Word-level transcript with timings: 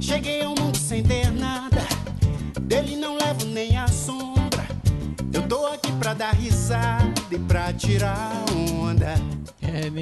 Cheguei 0.00 0.42
ao 0.42 0.54
mundo 0.54 0.76
sem 0.76 1.02
ter 1.02 1.30
nada, 1.32 1.82
dele 2.60 2.96
não 2.96 3.16
levo 3.16 3.46
nem 3.46 3.76
a 3.76 3.88
sombra. 3.88 4.66
Eu 5.32 5.46
tô 5.48 5.66
aqui 5.66 5.90
pra 5.92 6.14
dar 6.14 6.34
risada 6.34 7.12
e 7.30 7.38
pra 7.38 7.72
tirar 7.72 8.43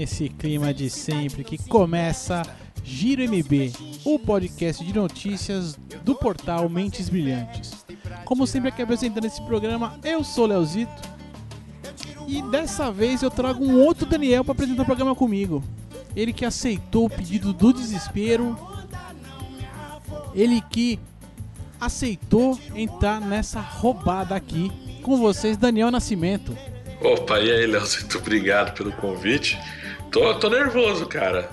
nesse 0.02 0.28
clima 0.28 0.74
de 0.74 0.90
sempre 0.90 1.44
que 1.44 1.56
começa 1.56 2.42
Giro 2.82 3.22
MB, 3.22 3.72
o 4.04 4.18
podcast 4.18 4.84
de 4.84 4.92
notícias 4.92 5.78
do 6.02 6.12
portal 6.16 6.68
Mentes 6.68 7.08
Brilhantes. 7.08 7.86
Como 8.24 8.44
sempre 8.44 8.70
aqui 8.70 8.82
apresentando 8.82 9.26
esse 9.26 9.40
programa, 9.42 9.96
eu 10.02 10.24
sou 10.24 10.46
Leozito. 10.46 10.90
E 12.26 12.42
dessa 12.50 12.90
vez 12.90 13.22
eu 13.22 13.30
trago 13.30 13.64
um 13.64 13.80
outro 13.80 14.04
Daniel 14.04 14.42
para 14.42 14.50
apresentar 14.50 14.82
o 14.82 14.86
programa 14.86 15.14
comigo. 15.14 15.62
Ele 16.16 16.32
que 16.32 16.44
aceitou 16.44 17.04
o 17.04 17.10
pedido 17.10 17.52
do 17.52 17.72
desespero. 17.72 18.58
Ele 20.34 20.60
que 20.62 20.98
aceitou 21.80 22.58
entrar 22.74 23.20
nessa 23.20 23.60
roubada 23.60 24.34
aqui 24.34 24.72
com 25.00 25.16
vocês, 25.16 25.56
Daniel 25.56 25.92
Nascimento. 25.92 26.58
Opa, 27.00 27.38
e 27.38 27.52
aí, 27.52 27.66
Léo? 27.68 27.82
Muito 27.82 28.18
obrigado 28.18 28.74
pelo 28.74 28.90
convite. 28.90 29.56
Tô, 30.12 30.34
tô 30.34 30.50
nervoso, 30.50 31.06
cara. 31.06 31.50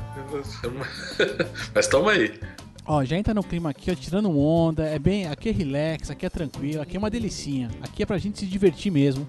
Mas 1.73 1.88
tamo 1.88 2.09
aí. 2.09 2.38
Ó, 2.86 3.06
já 3.06 3.17
entra 3.17 3.33
no 3.33 3.42
clima 3.42 3.70
aqui, 3.70 3.89
ó, 3.89 3.95
tirando 3.95 4.38
onda. 4.38 4.83
É 4.83 5.00
bem. 5.00 5.28
Aqui 5.28 5.47
é 5.47 5.52
relax, 5.53 6.11
aqui 6.11 6.25
é 6.25 6.30
tranquilo, 6.30 6.81
aqui 6.81 6.98
é 6.98 7.00
uma 7.00 7.09
delicinha. 7.09 7.72
Aqui 7.81 8.03
é 8.03 8.06
pra 8.06 8.17
gente 8.17 8.39
se 8.39 8.45
divertir 8.45 8.92
mesmo. 8.92 9.25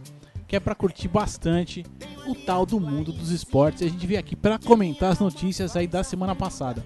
Que 0.48 0.56
é 0.56 0.60
pra 0.60 0.74
curtir 0.74 1.06
bastante 1.06 1.86
o 2.26 2.34
tal 2.34 2.66
do 2.66 2.80
mundo 2.80 3.12
dos 3.12 3.30
esportes. 3.30 3.82
E 3.82 3.84
a 3.84 3.88
gente 3.88 4.04
veio 4.04 4.18
aqui 4.18 4.34
pra 4.34 4.58
comentar 4.58 5.12
as 5.12 5.20
notícias 5.20 5.76
aí 5.76 5.86
da 5.86 6.02
semana 6.02 6.34
passada. 6.34 6.84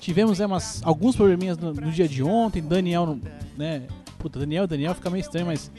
Tivemos 0.00 0.40
é, 0.40 0.44
umas, 0.44 0.82
alguns 0.84 1.16
probleminhas 1.16 1.56
no, 1.56 1.72
no 1.72 1.90
dia 1.90 2.06
de 2.06 2.22
ontem. 2.22 2.60
Daniel, 2.60 3.18
né? 3.56 3.84
Puta, 4.18 4.38
Daniel, 4.38 4.66
Daniel 4.66 4.94
fica 4.94 5.08
meio 5.08 5.22
estranho, 5.22 5.46
mas 5.46 5.70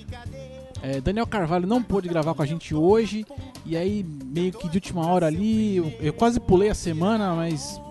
é, 0.85 1.01
Daniel 1.01 1.25
Carvalho 1.25 1.65
não 1.65 1.81
pôde 1.81 2.07
gravar 2.07 2.35
com 2.35 2.43
a 2.43 2.45
gente 2.45 2.75
hoje. 2.75 3.25
E 3.65 3.75
aí, 3.75 4.05
meio 4.25 4.51
que 4.51 4.69
de 4.69 4.77
última 4.77 5.07
hora 5.07 5.25
ali, 5.25 5.77
eu, 5.77 5.91
eu 5.99 6.13
quase 6.13 6.39
pulei 6.39 6.69
a 6.69 6.75
semana, 6.75 7.33
mas 7.33 7.81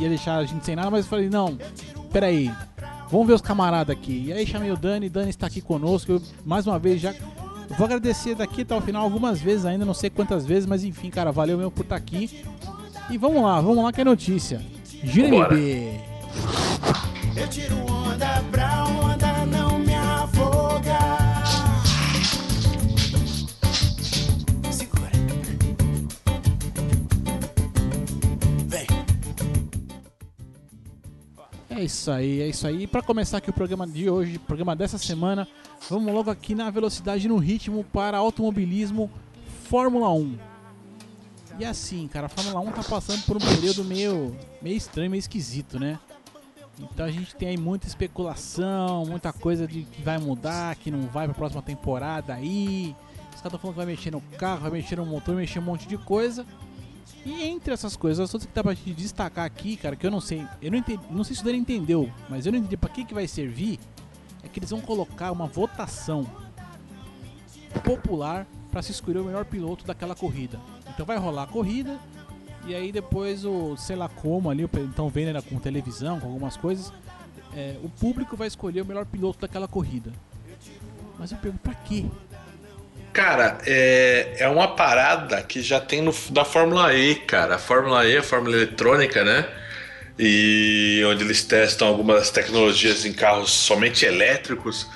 ia 0.00 0.08
deixar 0.08 0.38
a 0.38 0.44
gente 0.44 0.64
sem 0.64 0.74
nada. 0.74 0.90
Mas 0.90 1.04
eu 1.04 1.10
falei: 1.10 1.30
não, 1.30 1.56
peraí, 2.12 2.52
vamos 3.08 3.28
ver 3.28 3.34
os 3.34 3.40
camaradas 3.40 3.96
aqui. 3.96 4.24
E 4.26 4.32
aí, 4.32 4.44
chamei 4.44 4.72
o 4.72 4.76
Dani. 4.76 5.08
Dani 5.08 5.30
está 5.30 5.46
aqui 5.46 5.60
conosco. 5.60 6.10
Eu, 6.10 6.22
mais 6.44 6.66
uma 6.66 6.76
vez, 6.76 7.00
já 7.00 7.14
vou 7.76 7.84
agradecer 7.84 8.34
daqui 8.34 8.62
até 8.62 8.74
o 8.74 8.80
final 8.80 9.04
algumas 9.04 9.40
vezes 9.40 9.64
ainda, 9.64 9.84
não 9.84 9.94
sei 9.94 10.10
quantas 10.10 10.44
vezes, 10.44 10.66
mas 10.66 10.82
enfim, 10.82 11.10
cara, 11.10 11.30
valeu 11.30 11.56
mesmo 11.56 11.70
por 11.70 11.82
estar 11.82 11.96
aqui. 11.96 12.42
E 13.08 13.16
vamos 13.16 13.40
lá, 13.42 13.60
vamos 13.60 13.84
lá 13.84 13.92
que 13.92 14.00
é 14.00 14.04
notícia. 14.04 14.60
Gira. 15.04 15.28
MB. 15.28 16.00
Eu 17.36 17.48
tiro 17.48 17.76
onda 17.86 18.42
pra 18.50 18.84
onda 18.86 19.17
É 31.78 31.84
isso 31.84 32.10
aí, 32.10 32.42
é 32.42 32.48
isso 32.48 32.66
aí. 32.66 32.82
E 32.82 32.86
pra 32.88 33.00
começar 33.00 33.38
aqui 33.38 33.50
o 33.50 33.52
programa 33.52 33.86
de 33.86 34.10
hoje, 34.10 34.34
o 34.34 34.40
programa 34.40 34.74
dessa 34.74 34.98
semana, 34.98 35.46
vamos 35.88 36.12
logo 36.12 36.28
aqui 36.28 36.52
na 36.52 36.68
velocidade 36.70 37.28
no 37.28 37.36
ritmo 37.36 37.84
para 37.92 38.18
automobilismo 38.18 39.08
Fórmula 39.68 40.10
1. 40.10 40.36
E 41.56 41.64
assim, 41.64 42.08
cara, 42.08 42.26
a 42.26 42.28
Fórmula 42.28 42.58
1 42.58 42.72
tá 42.72 42.82
passando 42.82 43.22
por 43.22 43.36
um 43.36 43.40
período 43.40 43.84
meio, 43.84 44.36
meio 44.60 44.76
estranho, 44.76 45.08
meio 45.08 45.20
esquisito, 45.20 45.78
né? 45.78 46.00
Então 46.80 47.06
a 47.06 47.12
gente 47.12 47.36
tem 47.36 47.50
aí 47.50 47.56
muita 47.56 47.86
especulação, 47.86 49.06
muita 49.06 49.32
coisa 49.32 49.64
de 49.64 49.82
que 49.84 50.02
vai 50.02 50.18
mudar, 50.18 50.74
que 50.74 50.90
não 50.90 51.02
vai 51.02 51.26
pra 51.26 51.34
próxima 51.34 51.62
temporada 51.62 52.34
aí. 52.34 52.96
Os 53.32 53.40
caras 53.40 53.54
estão 53.54 53.60
falando 53.60 53.74
que 53.74 53.84
vai 53.84 53.86
mexer 53.86 54.10
no 54.10 54.20
carro, 54.36 54.62
vai 54.62 54.70
mexer 54.72 54.96
no 54.96 55.06
motor, 55.06 55.36
vai 55.36 55.44
mexer 55.44 55.60
um 55.60 55.62
monte 55.62 55.86
de 55.86 55.96
coisa. 55.96 56.44
E 57.24 57.42
entre 57.42 57.72
essas 57.72 57.96
coisas, 57.96 58.24
as 58.24 58.30
coisas 58.30 58.46
que 58.46 58.54
dá 58.54 58.62
pra 58.62 58.74
gente 58.74 58.94
destacar 58.94 59.44
aqui, 59.44 59.76
cara, 59.76 59.96
que 59.96 60.06
eu 60.06 60.10
não 60.10 60.20
sei, 60.20 60.46
eu 60.62 60.70
não 60.70 60.78
entendi, 60.78 61.02
não 61.10 61.24
sei 61.24 61.36
se 61.36 61.42
o 61.42 61.44
Dani 61.44 61.58
entendeu, 61.58 62.10
mas 62.28 62.46
eu 62.46 62.52
não 62.52 62.58
entendi 62.58 62.76
pra 62.76 62.88
que 62.88 63.04
que 63.04 63.14
vai 63.14 63.26
servir, 63.26 63.78
é 64.42 64.48
que 64.48 64.58
eles 64.58 64.70
vão 64.70 64.80
colocar 64.80 65.32
uma 65.32 65.46
votação 65.46 66.26
popular 67.84 68.46
pra 68.70 68.82
se 68.82 68.92
escolher 68.92 69.18
o 69.18 69.24
melhor 69.24 69.44
piloto 69.44 69.86
daquela 69.86 70.14
corrida. 70.14 70.60
Então 70.88 71.04
vai 71.04 71.16
rolar 71.16 71.44
a 71.44 71.46
corrida 71.46 71.98
e 72.66 72.74
aí 72.74 72.92
depois 72.92 73.44
o, 73.44 73.76
sei 73.76 73.96
lá 73.96 74.08
como 74.08 74.50
ali, 74.50 74.68
então 74.78 75.08
vendo 75.08 75.32
né, 75.32 75.42
com 75.42 75.58
televisão, 75.58 76.20
com 76.20 76.26
algumas 76.26 76.56
coisas, 76.56 76.92
é, 77.54 77.78
o 77.82 77.88
público 77.88 78.36
vai 78.36 78.46
escolher 78.46 78.82
o 78.82 78.86
melhor 78.86 79.06
piloto 79.06 79.40
daquela 79.40 79.66
corrida. 79.66 80.12
Mas 81.18 81.32
eu 81.32 81.38
pergunto 81.38 81.62
pra 81.62 81.74
quê? 81.74 82.06
Cara, 83.12 83.58
é, 83.66 84.36
é 84.38 84.48
uma 84.48 84.76
parada 84.76 85.42
que 85.42 85.60
já 85.62 85.80
tem 85.80 86.02
no, 86.02 86.14
da 86.30 86.44
Fórmula 86.44 86.94
E, 86.94 87.14
cara. 87.16 87.56
A 87.56 87.58
Fórmula 87.58 88.06
E, 88.06 88.16
a 88.16 88.22
Fórmula 88.22 88.56
Eletrônica, 88.56 89.24
né? 89.24 89.46
E 90.18 91.02
onde 91.06 91.24
eles 91.24 91.44
testam 91.44 91.88
algumas 91.88 92.30
tecnologias 92.30 93.04
em 93.04 93.12
carros 93.12 93.50
somente 93.50 94.04
elétricos, 94.04 94.86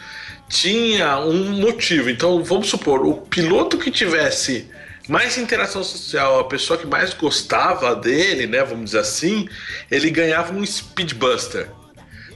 tinha 0.49 1.19
um 1.19 1.61
motivo. 1.61 2.11
Então, 2.11 2.43
vamos 2.45 2.69
supor, 2.69 3.07
o 3.07 3.15
piloto 3.15 3.79
que 3.79 3.91
tivesse 3.91 4.69
mais 5.09 5.37
interação 5.39 5.83
social, 5.83 6.41
a 6.41 6.45
pessoa 6.45 6.79
que 6.79 6.87
mais 6.87 7.15
gostava 7.15 7.95
dele, 7.97 8.47
né? 8.47 8.63
Vamos 8.63 8.87
dizer 8.87 9.01
assim, 9.01 9.49
ele 9.91 10.11
ganhava 10.11 10.53
um 10.53 10.65
Speedbuster. 10.65 11.69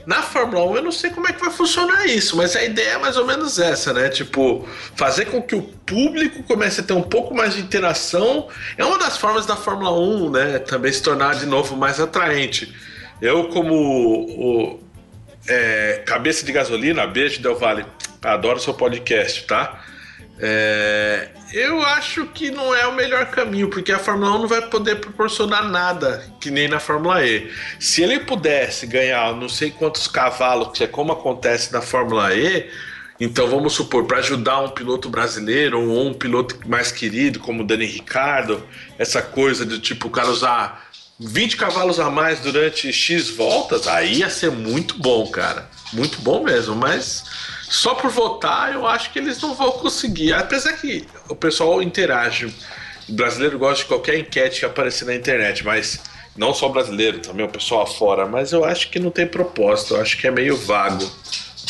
Na 0.07 0.21
Fórmula 0.21 0.63
1 0.71 0.75
eu 0.77 0.83
não 0.83 0.91
sei 0.93 1.09
como 1.09 1.27
é 1.27 1.33
que 1.33 1.41
vai 1.41 1.51
funcionar 1.51 2.05
isso, 2.05 2.37
mas 2.37 2.55
a 2.55 2.63
ideia 2.63 2.91
é 2.91 2.97
mais 2.97 3.17
ou 3.17 3.25
menos 3.25 3.59
essa, 3.59 3.91
né? 3.91 4.07
Tipo, 4.07 4.65
fazer 4.95 5.25
com 5.25 5.41
que 5.41 5.53
o 5.53 5.61
público 5.61 6.43
comece 6.43 6.79
a 6.79 6.83
ter 6.85 6.93
um 6.93 7.03
pouco 7.03 7.35
mais 7.35 7.55
de 7.55 7.59
interação 7.59 8.47
é 8.77 8.85
uma 8.85 8.97
das 8.97 9.17
formas 9.17 9.45
da 9.45 9.57
Fórmula 9.57 9.91
1, 9.91 10.31
né? 10.31 10.59
Também 10.59 10.93
se 10.93 11.03
tornar 11.03 11.35
de 11.35 11.45
novo 11.45 11.75
mais 11.75 11.99
atraente. 11.99 12.73
Eu, 13.21 13.49
como 13.49 13.73
o, 13.73 14.79
é, 15.45 16.01
cabeça 16.05 16.45
de 16.45 16.53
gasolina, 16.53 17.05
beijo 17.05 17.41
Del 17.41 17.57
Valle, 17.57 17.85
adoro 18.23 18.61
seu 18.61 18.73
podcast, 18.73 19.43
tá? 19.45 19.83
É, 20.39 21.29
eu 21.53 21.81
acho 21.81 22.27
que 22.27 22.51
não 22.51 22.75
é 22.75 22.85
o 22.87 22.93
melhor 22.93 23.25
caminho, 23.27 23.69
porque 23.69 23.91
a 23.91 23.99
Fórmula 23.99 24.35
1 24.35 24.39
não 24.39 24.47
vai 24.47 24.61
poder 24.61 24.95
proporcionar 24.97 25.67
nada, 25.67 26.23
que 26.39 26.51
nem 26.51 26.67
na 26.67 26.79
Fórmula 26.79 27.25
E. 27.25 27.51
Se 27.79 28.03
ele 28.03 28.19
pudesse 28.19 28.85
ganhar 28.85 29.33
não 29.35 29.49
sei 29.49 29.71
quantos 29.71 30.07
cavalos, 30.07 30.77
que 30.77 30.83
é 30.83 30.87
como 30.87 31.11
acontece 31.11 31.73
na 31.73 31.81
Fórmula 31.81 32.33
E, 32.35 32.69
então 33.19 33.47
vamos 33.47 33.73
supor, 33.73 34.05
para 34.05 34.19
ajudar 34.19 34.61
um 34.61 34.69
piloto 34.69 35.09
brasileiro 35.09 35.81
ou 35.81 36.07
um 36.07 36.13
piloto 36.13 36.57
mais 36.67 36.91
querido, 36.91 37.39
como 37.39 37.63
o 37.63 37.65
Dani 37.65 37.85
Ricardo, 37.85 38.63
essa 38.99 39.21
coisa 39.21 39.65
de 39.65 39.79
tipo 39.79 40.07
o 40.07 40.11
cara 40.11 40.29
usar 40.29 40.87
20 41.19 41.57
cavalos 41.57 41.99
a 41.99 42.11
mais 42.11 42.39
durante 42.41 42.93
X 42.93 43.29
voltas, 43.29 43.87
aí 43.87 44.19
ia 44.19 44.29
ser 44.29 44.51
muito 44.51 44.99
bom, 44.99 45.25
cara. 45.31 45.67
Muito 45.93 46.21
bom 46.21 46.43
mesmo, 46.43 46.75
mas 46.75 47.23
só 47.69 47.93
por 47.95 48.09
votar, 48.09 48.73
eu 48.73 48.87
acho 48.87 49.11
que 49.11 49.19
eles 49.19 49.41
não 49.41 49.53
vão 49.53 49.71
conseguir. 49.73 50.33
Apesar 50.33 50.73
que 50.73 51.05
o 51.29 51.35
pessoal 51.35 51.81
interage. 51.81 52.53
O 53.09 53.13
brasileiro 53.13 53.57
gosta 53.57 53.83
de 53.83 53.85
qualquer 53.85 54.19
enquete 54.19 54.59
que 54.59 54.65
aparecer 54.65 55.05
na 55.05 55.15
internet, 55.15 55.63
mas 55.63 55.99
não 56.35 56.53
só 56.53 56.67
o 56.67 56.71
brasileiro, 56.71 57.19
também 57.19 57.45
o 57.45 57.49
pessoal 57.49 57.85
fora. 57.85 58.25
Mas 58.25 58.51
eu 58.51 58.63
acho 58.63 58.89
que 58.89 58.99
não 58.99 59.11
tem 59.11 59.25
propósito, 59.25 59.95
eu 59.95 60.01
acho 60.01 60.17
que 60.17 60.27
é 60.27 60.31
meio 60.31 60.57
vago. 60.57 61.09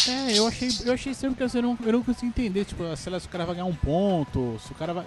É, 0.07 0.38
eu 0.38 0.48
achei, 0.48 0.69
eu 0.86 0.94
achei 0.94 1.13
sempre 1.13 1.36
que 1.36 1.57
eu 1.57 1.62
não, 1.62 1.77
eu 1.83 1.94
não 1.94 2.04
consigo 2.04 2.27
entender, 2.27 2.66
tipo, 2.66 2.83
se 2.95 3.10
o 3.10 3.30
cara 3.30 3.45
vai 3.45 3.56
ganhar 3.56 3.66
um 3.66 3.75
ponto, 3.75 4.60
se 4.66 4.71
o 4.71 4.75
cara 4.75 4.94
vai. 4.94 5.06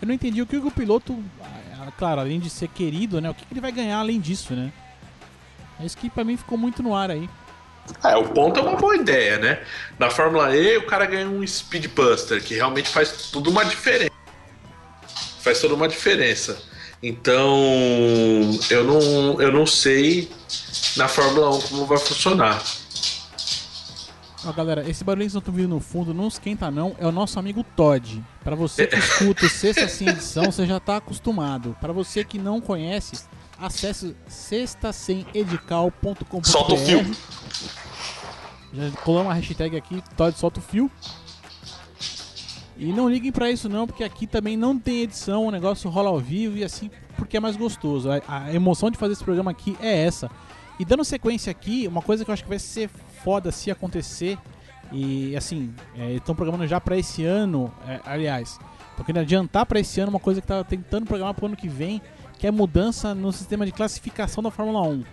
Eu 0.00 0.08
não 0.08 0.14
entendi 0.14 0.40
o 0.40 0.46
que 0.46 0.56
o 0.56 0.70
piloto, 0.70 1.22
ah, 1.42 1.92
claro, 1.98 2.20
além 2.20 2.40
de 2.40 2.48
ser 2.48 2.68
querido, 2.68 3.20
né? 3.20 3.30
O 3.30 3.34
que, 3.34 3.44
que 3.44 3.52
ele 3.52 3.60
vai 3.60 3.72
ganhar 3.72 3.98
além 3.98 4.18
disso, 4.18 4.54
né? 4.54 4.72
É 5.78 5.84
isso 5.84 5.96
que 5.96 6.08
pra 6.08 6.24
mim 6.24 6.36
ficou 6.36 6.56
muito 6.56 6.82
no 6.82 6.94
ar 6.94 7.10
aí. 7.10 7.28
É, 8.04 8.16
o 8.16 8.24
ponto 8.24 8.58
é 8.58 8.62
uma 8.62 8.76
boa 8.76 8.96
ideia, 8.96 9.38
né? 9.38 9.60
Na 9.98 10.10
Fórmula 10.10 10.56
E, 10.56 10.78
o 10.78 10.86
cara 10.86 11.06
ganha 11.06 11.28
um 11.28 11.46
Speedbuster, 11.46 12.42
que 12.42 12.54
realmente 12.54 12.88
faz 12.88 13.28
tudo 13.30 13.50
uma 13.50 13.64
diferença. 13.64 14.10
Faz 15.40 15.60
toda 15.60 15.74
uma 15.74 15.88
diferença. 15.88 16.60
Então, 17.02 18.50
eu 18.68 18.84
não, 18.84 19.40
eu 19.40 19.50
não 19.50 19.66
sei 19.66 20.30
na 20.96 21.08
Fórmula 21.08 21.56
1 21.56 21.60
como 21.62 21.86
vai 21.86 21.98
funcionar. 21.98 22.62
Ó, 24.44 24.52
galera, 24.52 24.86
esse 24.88 25.02
barulho 25.04 25.26
que 25.26 25.32
vocês 25.32 25.40
estão 25.40 25.52
ouvindo 25.52 25.68
no 25.68 25.80
fundo 25.80 26.14
não 26.14 26.28
esquenta 26.28 26.70
não, 26.70 26.96
é 26.98 27.06
o 27.06 27.12
nosso 27.12 27.38
amigo 27.38 27.62
Todd. 27.76 28.24
Para 28.42 28.56
você 28.56 28.86
que 28.86 28.96
escuta 28.98 29.44
o 29.46 29.48
Sexta 29.48 29.88
Sem 29.88 30.08
Edição, 30.08 30.44
você 30.44 30.66
já 30.66 30.78
tá 30.80 30.96
acostumado. 30.96 31.76
Para 31.80 31.92
você 31.92 32.24
que 32.24 32.38
não 32.38 32.60
conhece, 32.60 33.24
acesse 33.58 34.14
sextasemedical.com.br. 34.26 36.44
Solta 36.44 36.74
o 36.74 36.78
fio. 36.78 37.04
Já 38.72 38.90
colamos 39.02 39.28
uma 39.28 39.34
hashtag 39.34 39.76
aqui, 39.76 40.02
Todd 40.16 40.36
solta 40.38 40.60
o 40.60 40.62
fio. 40.62 40.90
E 42.76 42.92
não 42.92 43.10
liguem 43.10 43.30
pra 43.30 43.50
isso 43.50 43.68
não, 43.68 43.86
porque 43.86 44.02
aqui 44.02 44.26
também 44.26 44.56
não 44.56 44.78
tem 44.78 45.02
edição, 45.02 45.46
o 45.46 45.50
negócio 45.50 45.90
rola 45.90 46.08
ao 46.08 46.18
vivo 46.18 46.56
e 46.56 46.64
assim, 46.64 46.90
porque 47.16 47.36
é 47.36 47.40
mais 47.40 47.56
gostoso. 47.56 48.08
A, 48.10 48.20
a 48.26 48.54
emoção 48.54 48.90
de 48.90 48.96
fazer 48.96 49.12
esse 49.12 49.24
programa 49.24 49.50
aqui 49.50 49.76
é 49.80 50.04
essa. 50.04 50.30
E 50.78 50.84
dando 50.84 51.04
sequência 51.04 51.50
aqui, 51.50 51.86
uma 51.86 52.00
coisa 52.00 52.24
que 52.24 52.30
eu 52.30 52.32
acho 52.32 52.42
que 52.42 52.48
vai 52.48 52.58
ser 52.58 52.88
foda 53.22 53.52
se 53.52 53.70
acontecer, 53.70 54.38
e 54.90 55.36
assim, 55.36 55.74
é, 55.94 56.14
estão 56.14 56.34
programando 56.34 56.66
já 56.66 56.80
pra 56.80 56.96
esse 56.96 57.22
ano, 57.22 57.72
é, 57.86 58.00
aliás, 58.04 58.58
estão 58.90 59.04
querendo 59.04 59.22
adiantar 59.22 59.66
pra 59.66 59.78
esse 59.78 60.00
ano 60.00 60.10
uma 60.10 60.18
coisa 60.18 60.40
que 60.40 60.46
tá 60.46 60.64
tentando 60.64 61.06
programar 61.06 61.34
pro 61.34 61.46
ano 61.46 61.56
que 61.56 61.68
vem, 61.68 62.00
que 62.38 62.46
é 62.46 62.50
mudança 62.50 63.14
no 63.14 63.30
sistema 63.30 63.66
de 63.66 63.72
classificação 63.72 64.42
da 64.42 64.50
Fórmula 64.50 64.80
1. 64.88 65.04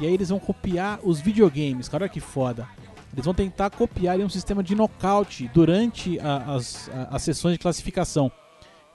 E 0.00 0.06
aí 0.06 0.12
eles 0.12 0.28
vão 0.28 0.38
copiar 0.38 1.00
os 1.02 1.18
videogames, 1.18 1.88
cara, 1.88 2.04
olha 2.04 2.12
que 2.12 2.20
foda. 2.20 2.68
Eles 3.16 3.24
vão 3.24 3.32
tentar 3.32 3.70
copiar 3.70 4.18
um 4.18 4.28
sistema 4.28 4.62
de 4.62 4.74
nocaute 4.74 5.50
durante 5.54 6.20
a, 6.20 6.54
as, 6.54 6.90
a, 6.90 7.16
as 7.16 7.22
sessões 7.22 7.54
de 7.54 7.58
classificação. 7.58 8.30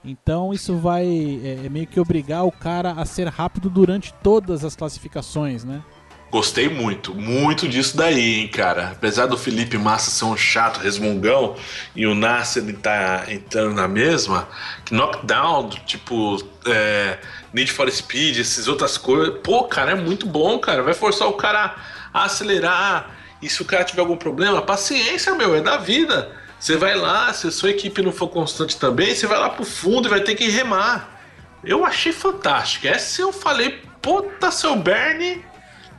Então 0.04 0.52
isso 0.52 0.76
vai 0.76 1.04
é, 1.44 1.68
meio 1.68 1.88
que 1.88 1.98
obrigar 1.98 2.46
o 2.46 2.52
cara 2.52 2.92
a 2.92 3.04
ser 3.04 3.26
rápido 3.26 3.68
durante 3.68 4.14
todas 4.22 4.64
as 4.64 4.76
classificações, 4.76 5.64
né? 5.64 5.82
Gostei 6.30 6.68
muito, 6.68 7.14
muito 7.14 7.68
disso 7.68 7.96
daí, 7.96 8.40
hein, 8.40 8.48
cara. 8.48 8.92
Apesar 8.92 9.26
do 9.26 9.36
Felipe 9.36 9.76
Massa 9.76 10.10
ser 10.10 10.24
um 10.24 10.36
chato, 10.36 10.78
resmungão, 10.78 11.56
e 11.94 12.06
o 12.06 12.14
Nasser 12.14 12.64
tá 12.76 13.24
entrando 13.28 13.74
na 13.74 13.86
mesma, 13.86 14.48
que 14.84 14.94
knockdown, 14.94 15.68
tipo, 15.84 16.42
é, 16.64 17.18
Need 17.52 17.70
for 17.70 17.90
Speed, 17.90 18.38
essas 18.38 18.66
outras 18.66 18.96
coisas, 18.96 19.40
pô, 19.42 19.64
cara, 19.64 19.90
é 19.90 19.94
muito 19.94 20.26
bom, 20.26 20.58
cara. 20.58 20.82
Vai 20.82 20.94
forçar 20.94 21.28
o 21.28 21.34
cara 21.34 21.76
a 22.14 22.24
acelerar. 22.24 23.21
E 23.42 23.48
se 23.48 23.60
o 23.60 23.64
cara 23.64 23.82
tiver 23.82 24.00
algum 24.00 24.16
problema, 24.16 24.62
paciência, 24.62 25.34
meu, 25.34 25.54
é 25.54 25.60
da 25.60 25.76
vida. 25.76 26.30
Você 26.58 26.76
vai 26.76 26.94
lá, 26.94 27.32
se 27.32 27.48
a 27.48 27.50
sua 27.50 27.70
equipe 27.70 28.00
não 28.02 28.12
for 28.12 28.28
constante 28.28 28.78
também, 28.78 29.14
você 29.14 29.26
vai 29.26 29.38
lá 29.38 29.50
pro 29.50 29.64
fundo 29.64 30.06
e 30.06 30.10
vai 30.10 30.20
ter 30.20 30.36
que 30.36 30.48
remar. 30.48 31.20
Eu 31.64 31.84
achei 31.84 32.12
fantástico. 32.12 32.86
Essa 32.86 33.20
eu 33.20 33.32
falei, 33.32 33.80
puta, 34.00 34.50
seu 34.52 34.76
Bernie, 34.76 35.44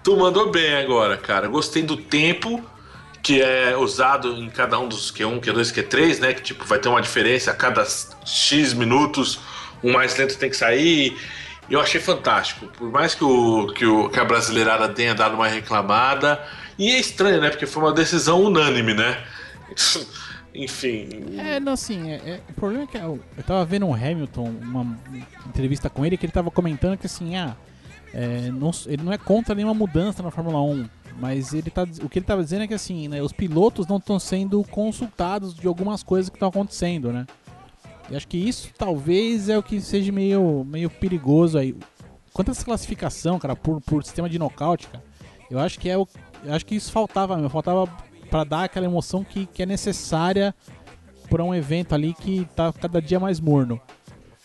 tu 0.01 0.15
mandou 0.15 0.49
bem 0.49 0.75
agora, 0.75 1.17
cara. 1.17 1.47
Gostei 1.49 1.83
do 1.83 1.97
tempo 1.97 2.63
que 3.21 3.41
é 3.41 3.75
usado 3.77 4.37
em 4.37 4.49
cada 4.49 4.77
um 4.77 4.87
dos 4.87 5.11
Q1, 5.11 5.41
Q2, 5.41 5.73
Q3, 5.73 6.19
né? 6.19 6.33
Que 6.33 6.41
tipo, 6.41 6.65
vai 6.65 6.77
ter 6.77 6.89
uma 6.89 7.01
diferença 7.01 7.51
a 7.51 7.53
cada 7.53 7.85
X 8.25 8.73
minutos, 8.73 9.39
um 9.81 9.93
mais 9.93 10.15
lento 10.17 10.37
tem 10.37 10.49
que 10.49 10.57
sair. 10.57 11.17
Eu 11.69 11.79
achei 11.79 12.01
fantástico. 12.01 12.67
Por 12.67 12.91
mais 12.91 13.15
que, 13.15 13.23
o, 13.23 13.67
que, 13.67 13.85
o, 13.85 14.09
que 14.09 14.19
a 14.19 14.25
brasileirada 14.25 14.89
tenha 14.89 15.15
dado 15.15 15.35
uma 15.35 15.47
reclamada, 15.47 16.41
e 16.77 16.91
é 16.91 16.99
estranho, 16.99 17.41
né? 17.41 17.49
Porque 17.49 17.65
foi 17.65 17.83
uma 17.83 17.93
decisão 17.93 18.41
unânime, 18.41 18.93
né? 18.93 19.23
Enfim. 20.55 21.09
É, 21.37 21.59
não, 21.59 21.73
assim, 21.73 22.11
é, 22.11 22.15
é, 22.15 22.41
o 22.49 22.53
problema 22.53 22.83
é 22.83 22.87
que 22.87 22.97
eu, 22.97 23.19
eu 23.35 23.43
tava 23.43 23.65
vendo 23.65 23.87
um 23.87 23.93
Hamilton, 23.93 24.53
uma 24.61 24.99
entrevista 25.47 25.89
com 25.89 26.05
ele, 26.05 26.15
que 26.15 26.25
ele 26.25 26.33
tava 26.33 26.51
comentando 26.51 26.97
que 26.97 27.07
assim, 27.07 27.35
ah, 27.35 27.55
é, 28.13 28.51
não, 28.51 28.69
ele 28.85 29.01
não 29.01 29.11
é 29.11 29.17
contra 29.17 29.55
nenhuma 29.55 29.73
mudança 29.73 30.21
na 30.21 30.29
Fórmula 30.29 30.61
1, 30.61 30.87
mas 31.19 31.53
ele 31.53 31.71
tá, 31.71 31.83
o 32.03 32.07
que 32.07 32.19
ele 32.19 32.25
tava 32.25 32.43
dizendo 32.43 32.63
é 32.63 32.67
que 32.67 32.73
assim, 32.73 33.07
né, 33.07 33.21
os 33.21 33.31
pilotos 33.31 33.87
não 33.87 33.97
estão 33.97 34.19
sendo 34.19 34.63
consultados 34.63 35.55
de 35.55 35.65
algumas 35.65 36.03
coisas 36.03 36.29
que 36.29 36.35
estão 36.35 36.49
acontecendo, 36.49 37.11
né? 37.11 37.25
E 38.11 38.15
acho 38.15 38.27
que 38.27 38.37
isso 38.37 38.69
talvez 38.77 39.49
é 39.49 39.57
o 39.57 39.63
que 39.63 39.81
seja 39.81 40.11
meio, 40.11 40.63
meio 40.65 40.89
perigoso 40.89 41.57
aí. 41.57 41.75
Quanto 42.31 42.49
a 42.49 42.51
essa 42.51 42.65
classificação, 42.65 43.39
cara, 43.39 43.55
por, 43.55 43.81
por 43.81 44.03
sistema 44.03 44.29
de 44.29 44.37
nocaute, 44.37 44.87
cara, 44.87 45.03
eu 45.49 45.59
acho 45.59 45.79
que 45.79 45.89
é 45.89 45.97
o, 45.97 46.07
acho 46.49 46.65
que 46.65 46.75
isso 46.75 46.91
faltava 46.91 47.35
mesmo, 47.35 47.49
faltava 47.49 47.87
para 48.29 48.43
dar 48.43 48.63
aquela 48.63 48.85
emoção 48.85 49.23
que, 49.23 49.45
que 49.45 49.63
é 49.63 49.65
necessária 49.65 50.53
para 51.29 51.43
um 51.43 51.53
evento 51.53 51.93
ali 51.93 52.13
que 52.13 52.47
tá 52.55 52.73
cada 52.73 53.01
dia 53.01 53.19
mais 53.19 53.39
morno. 53.39 53.79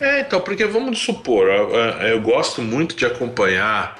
É, 0.00 0.21
então, 0.21 0.41
porque 0.41 0.65
vamos 0.65 0.99
supor, 0.99 1.49
eu, 1.49 1.71
eu 1.75 2.21
gosto 2.21 2.62
muito 2.62 2.95
de 2.95 3.05
acompanhar 3.05 3.99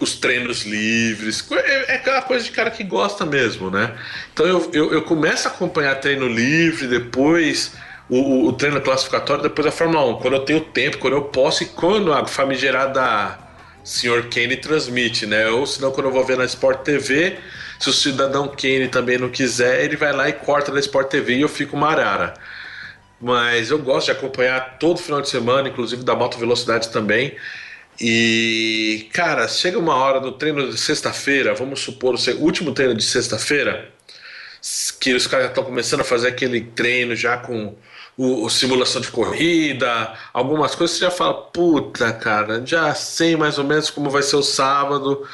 os 0.00 0.16
treinos 0.16 0.64
livres, 0.64 1.44
é, 1.50 1.92
é 1.92 1.96
aquela 1.96 2.22
coisa 2.22 2.44
de 2.44 2.50
cara 2.50 2.70
que 2.70 2.84
gosta 2.84 3.24
mesmo, 3.24 3.70
né? 3.70 3.94
Então 4.32 4.46
eu, 4.46 4.70
eu, 4.72 4.92
eu 4.92 5.02
começo 5.02 5.48
a 5.48 5.50
acompanhar 5.50 5.94
treino 5.96 6.28
livre, 6.28 6.86
depois 6.86 7.72
o, 8.08 8.48
o, 8.48 8.52
treino 8.52 8.80
classificatório, 8.80 9.42
depois 9.42 9.66
a 9.66 9.72
Fórmula 9.72 10.04
1, 10.16 10.20
quando 10.20 10.34
eu 10.34 10.44
tenho 10.44 10.60
tempo, 10.60 10.98
quando 10.98 11.14
eu 11.14 11.22
posso 11.22 11.62
e 11.62 11.66
quando 11.66 12.12
a 12.12 12.26
famigerada 12.26 13.45
Sr. 13.86 14.28
Kane 14.28 14.56
transmite, 14.56 15.26
né? 15.26 15.48
Ou 15.48 15.64
senão 15.64 15.92
quando 15.92 16.06
eu 16.06 16.12
vou 16.12 16.24
ver 16.24 16.36
na 16.36 16.44
Sport 16.44 16.82
TV, 16.82 17.38
se 17.78 17.88
o 17.88 17.92
cidadão 17.92 18.48
Kane 18.48 18.88
também 18.88 19.16
não 19.16 19.28
quiser, 19.30 19.84
ele 19.84 19.96
vai 19.96 20.12
lá 20.12 20.28
e 20.28 20.32
corta 20.32 20.72
na 20.72 20.80
Sport 20.80 21.08
TV 21.08 21.36
e 21.36 21.42
eu 21.42 21.48
fico 21.48 21.76
marara. 21.76 22.34
Mas 23.20 23.70
eu 23.70 23.78
gosto 23.78 24.06
de 24.06 24.10
acompanhar 24.10 24.78
todo 24.78 25.00
final 25.00 25.22
de 25.22 25.28
semana, 25.28 25.68
inclusive 25.68 26.02
da 26.02 26.16
moto 26.16 26.36
velocidade 26.36 26.88
também. 26.88 27.36
E, 28.00 29.08
cara, 29.12 29.46
chega 29.46 29.78
uma 29.78 29.94
hora 29.94 30.20
no 30.20 30.32
treino 30.32 30.68
de 30.68 30.78
sexta-feira, 30.78 31.54
vamos 31.54 31.80
supor 31.80 32.16
o 32.16 32.42
último 32.42 32.72
treino 32.72 32.94
de 32.94 33.04
sexta-feira, 33.04 33.88
que 35.00 35.14
os 35.14 35.28
caras 35.28 35.48
estão 35.48 35.62
começando 35.62 36.00
a 36.00 36.04
fazer 36.04 36.28
aquele 36.28 36.60
treino 36.60 37.14
já 37.14 37.38
com 37.38 37.76
o, 38.16 38.44
o, 38.44 38.50
simulação 38.50 39.00
de 39.00 39.08
corrida, 39.08 40.14
algumas 40.32 40.74
coisas, 40.74 40.96
você 40.96 41.04
já 41.04 41.10
fala, 41.10 41.34
puta, 41.34 42.12
cara, 42.12 42.62
já 42.64 42.94
sei 42.94 43.36
mais 43.36 43.58
ou 43.58 43.64
menos 43.64 43.90
como 43.90 44.08
vai 44.08 44.22
ser 44.22 44.36
o 44.36 44.42
sábado, 44.42 45.26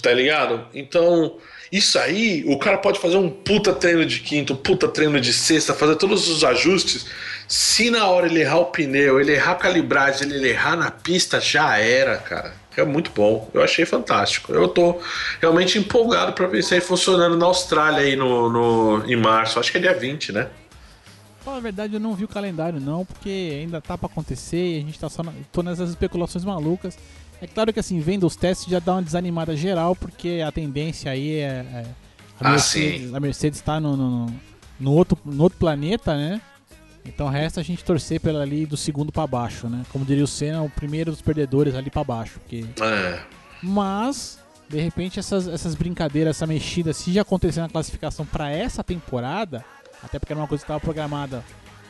tá 0.00 0.12
ligado? 0.12 0.66
Então, 0.72 1.36
isso 1.70 1.98
aí, 1.98 2.44
o 2.46 2.58
cara 2.58 2.78
pode 2.78 2.98
fazer 2.98 3.16
um 3.16 3.30
puta 3.30 3.72
treino 3.72 4.04
de 4.04 4.20
quinto, 4.20 4.54
um 4.54 4.56
puta 4.56 4.88
treino 4.88 5.20
de 5.20 5.32
sexta, 5.32 5.74
fazer 5.74 5.96
todos 5.96 6.28
os 6.28 6.42
ajustes. 6.42 7.06
Se 7.46 7.90
na 7.90 8.06
hora 8.08 8.26
ele 8.26 8.40
errar 8.40 8.58
o 8.58 8.66
pneu, 8.66 9.20
ele 9.20 9.32
errar 9.32 9.52
a 9.52 9.56
calibragem, 9.56 10.28
ele 10.30 10.48
errar 10.48 10.76
na 10.76 10.90
pista, 10.90 11.40
já 11.40 11.78
era, 11.78 12.16
cara. 12.16 12.54
É 12.76 12.84
muito 12.84 13.10
bom. 13.10 13.50
Eu 13.52 13.62
achei 13.62 13.84
fantástico. 13.84 14.52
Eu 14.52 14.68
tô 14.68 14.98
realmente 15.40 15.78
empolgado 15.78 16.32
para 16.32 16.46
ver 16.46 16.60
isso 16.60 16.72
aí 16.72 16.80
funcionando 16.80 17.36
na 17.36 17.46
Austrália 17.46 18.00
aí 18.00 18.16
no, 18.16 18.48
no, 18.48 19.04
em 19.06 19.16
março. 19.16 19.58
Acho 19.60 19.70
que 19.70 19.78
é 19.78 19.80
dia 19.80 19.94
20, 19.94 20.32
né? 20.32 20.48
Fala 21.50 21.58
a 21.58 21.62
verdade, 21.62 21.94
eu 21.94 21.98
não 21.98 22.14
vi 22.14 22.22
o 22.22 22.28
calendário 22.28 22.78
não, 22.78 23.04
porque 23.04 23.58
ainda 23.60 23.80
tá 23.80 23.98
para 23.98 24.06
acontecer 24.06 24.76
e 24.76 24.78
a 24.78 24.80
gente 24.82 24.96
tá 24.96 25.08
só 25.08 25.20
na, 25.20 25.32
tô 25.50 25.64
nessas 25.64 25.90
especulações 25.90 26.44
malucas. 26.44 26.96
É 27.42 27.46
claro 27.48 27.72
que 27.72 27.80
assim, 27.80 27.98
vendo 27.98 28.24
os 28.24 28.36
testes 28.36 28.70
já 28.70 28.78
dá 28.78 28.92
uma 28.92 29.02
desanimada 29.02 29.56
geral, 29.56 29.96
porque 29.96 30.44
a 30.46 30.52
tendência 30.52 31.10
aí 31.10 31.38
é. 31.38 31.42
é 31.42 31.86
a, 32.40 32.46
ah, 32.46 32.50
Mercedes, 32.52 33.12
a 33.12 33.18
Mercedes 33.18 33.60
tá 33.62 33.80
no, 33.80 33.96
no, 33.96 34.26
no, 34.78 34.92
outro, 34.92 35.18
no 35.24 35.42
outro 35.42 35.58
planeta, 35.58 36.16
né? 36.16 36.40
Então 37.04 37.28
resta 37.28 37.60
a 37.60 37.64
gente 37.64 37.82
torcer 37.82 38.20
pela 38.20 38.42
ali 38.42 38.64
do 38.64 38.76
segundo 38.76 39.10
para 39.10 39.26
baixo, 39.26 39.68
né? 39.68 39.82
Como 39.90 40.04
diria 40.04 40.22
o 40.22 40.28
Senna, 40.28 40.62
o 40.62 40.70
primeiro 40.70 41.10
dos 41.10 41.20
perdedores 41.20 41.74
ali 41.74 41.90
para 41.90 42.04
baixo. 42.04 42.38
Porque... 42.38 42.64
É. 42.80 43.20
Mas, 43.60 44.38
de 44.68 44.80
repente, 44.80 45.18
essas, 45.18 45.48
essas 45.48 45.74
brincadeiras, 45.74 46.36
essa 46.36 46.46
mexida, 46.46 46.92
se 46.92 47.12
já 47.12 47.22
acontecer 47.22 47.58
na 47.58 47.68
classificação 47.68 48.24
para 48.24 48.52
essa 48.52 48.84
temporada, 48.84 49.64
até 50.02 50.18
porque 50.18 50.32
era 50.32 50.40
uma 50.40 50.48
coisa 50.48 50.62
que 50.62 50.64
estava 50.64 50.80
programada 50.80 51.44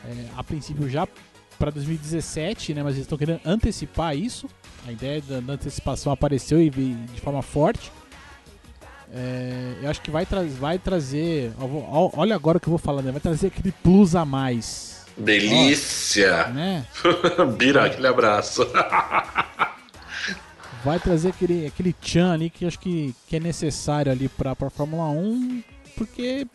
é, 0.05 0.25
a 0.35 0.43
princípio 0.43 0.89
já 0.89 1.07
para 1.57 1.71
2017, 1.71 2.73
né? 2.73 2.83
Mas 2.83 2.93
eles 2.93 3.05
estão 3.05 3.17
querendo 3.17 3.41
antecipar 3.45 4.15
isso. 4.15 4.47
A 4.87 4.91
ideia 4.91 5.21
da, 5.21 5.39
da 5.39 5.53
antecipação 5.53 6.11
apareceu 6.11 6.59
e 6.59 6.69
de 6.69 7.21
forma 7.21 7.41
forte. 7.41 7.91
É, 9.13 9.75
eu 9.81 9.89
acho 9.89 10.01
que 10.01 10.09
vai, 10.09 10.25
tra 10.25 10.43
vai 10.43 10.79
trazer. 10.79 11.51
Vou, 11.51 12.11
olha 12.15 12.33
agora 12.33 12.57
o 12.57 12.61
que 12.61 12.67
eu 12.67 12.71
vou 12.71 12.79
falar, 12.79 13.01
né? 13.01 13.11
Vai 13.11 13.21
trazer 13.21 13.47
aquele 13.47 13.71
plus 13.71 14.15
a 14.15 14.25
mais. 14.25 15.05
Delícia! 15.17 16.47
Né? 16.47 16.85
Bira, 17.57 17.85
aquele 17.85 18.07
abraço. 18.07 18.65
vai 20.83 20.99
trazer 20.99 21.29
aquele, 21.29 21.67
aquele 21.67 21.93
tchan 21.93 22.33
ali 22.33 22.49
que 22.49 22.65
acho 22.65 22.79
que, 22.79 23.13
que 23.27 23.35
é 23.35 23.39
necessário 23.39 24.11
ali 24.11 24.27
para 24.27 24.53
a 24.53 24.69
Fórmula 24.69 25.09
1 25.09 25.63
porque 25.95 26.47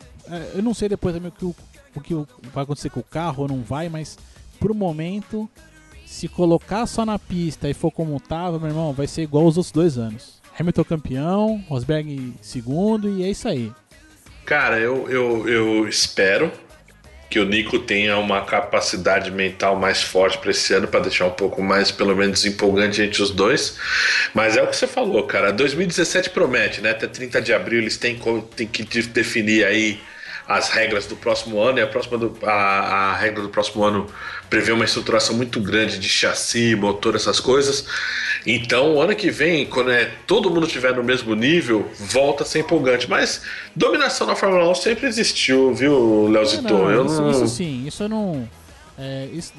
eu 0.55 0.61
não 0.61 0.73
sei 0.73 0.89
depois 0.89 1.13
também 1.13 1.29
o 1.29 1.31
que, 1.31 1.45
o, 1.45 1.55
o 1.95 2.01
que 2.01 2.13
vai 2.53 2.63
acontecer 2.63 2.89
com 2.89 2.99
o 2.99 3.03
carro 3.03 3.43
ou 3.43 3.49
não 3.49 3.61
vai, 3.61 3.89
mas 3.89 4.17
por 4.59 4.73
momento, 4.73 5.49
se 6.05 6.27
colocar 6.27 6.85
só 6.85 7.05
na 7.05 7.19
pista 7.19 7.69
e 7.69 7.73
for 7.73 7.91
como 7.91 8.19
tava, 8.19 8.59
meu 8.59 8.69
irmão, 8.69 8.93
vai 8.93 9.07
ser 9.07 9.23
igual 9.23 9.45
os 9.45 9.57
outros 9.57 9.71
dois 9.71 9.97
anos. 9.97 10.41
Hamilton 10.59 10.83
campeão, 10.83 11.63
Rosberg 11.67 12.33
segundo 12.41 13.09
e 13.09 13.23
é 13.23 13.29
isso 13.29 13.47
aí. 13.47 13.71
Cara, 14.45 14.79
eu, 14.79 15.09
eu, 15.09 15.47
eu 15.47 15.87
espero 15.87 16.51
que 17.29 17.39
o 17.39 17.45
Nico 17.45 17.79
tenha 17.79 18.17
uma 18.17 18.41
capacidade 18.45 19.29
mental 19.29 19.75
mais 19.75 20.01
forte 20.01 20.37
para 20.37 20.51
esse 20.51 20.73
ano, 20.73 20.87
para 20.87 21.01
deixar 21.01 21.25
um 21.25 21.31
pouco 21.31 21.61
mais, 21.61 21.91
pelo 21.91 22.15
menos, 22.15 22.45
empolgante 22.45 23.01
entre 23.01 23.21
os 23.21 23.31
dois. 23.31 23.77
Mas 24.33 24.55
é 24.55 24.63
o 24.63 24.67
que 24.67 24.75
você 24.75 24.87
falou, 24.87 25.23
cara. 25.23 25.51
2017 25.51 26.29
promete, 26.29 26.79
né? 26.79 26.91
Até 26.91 27.05
30 27.05 27.41
de 27.41 27.53
abril 27.53 27.79
eles 27.79 27.97
têm, 27.97 28.17
têm 28.55 28.67
que 28.67 28.83
definir 28.83 29.65
aí 29.65 29.99
as 30.47 30.69
regras 30.69 31.05
do 31.05 31.15
próximo 31.15 31.59
ano, 31.59 31.79
e 31.79 31.81
a, 31.81 31.87
próxima 31.87 32.17
do, 32.17 32.37
a, 32.43 32.51
a 32.51 33.15
regra 33.17 33.41
do 33.43 33.49
próximo 33.49 33.83
ano 33.83 34.07
prevê 34.49 34.71
uma 34.71 34.85
estruturação 34.85 35.35
muito 35.35 35.59
grande 35.59 35.99
de 35.99 36.07
chassi, 36.07 36.73
motor, 36.75 37.15
essas 37.15 37.39
coisas. 37.39 37.85
Então, 38.45 39.01
ano 39.01 39.13
que 39.13 39.29
vem, 39.29 39.65
quando 39.65 39.91
é, 39.91 40.05
todo 40.25 40.49
mundo 40.49 40.65
estiver 40.65 40.95
no 40.95 41.03
mesmo 41.03 41.35
nível, 41.35 41.89
volta 41.99 42.43
a 42.43 42.45
ser 42.45 42.59
empolgante. 42.59 43.09
Mas 43.09 43.41
dominação 43.75 44.25
na 44.25 44.35
Fórmula 44.35 44.69
1 44.71 44.75
sempre 44.75 45.07
existiu, 45.07 45.73
viu, 45.73 46.27
Leozito? 46.27 46.63
Não, 46.63 46.89
eu 46.89 47.05
isso, 47.05 47.21
não... 47.21 47.31
isso 47.31 47.47
sim, 47.49 47.85
isso 47.85 48.03
eu 48.03 48.09
não. 48.09 48.49
É, 48.97 49.27
isso, 49.33 49.51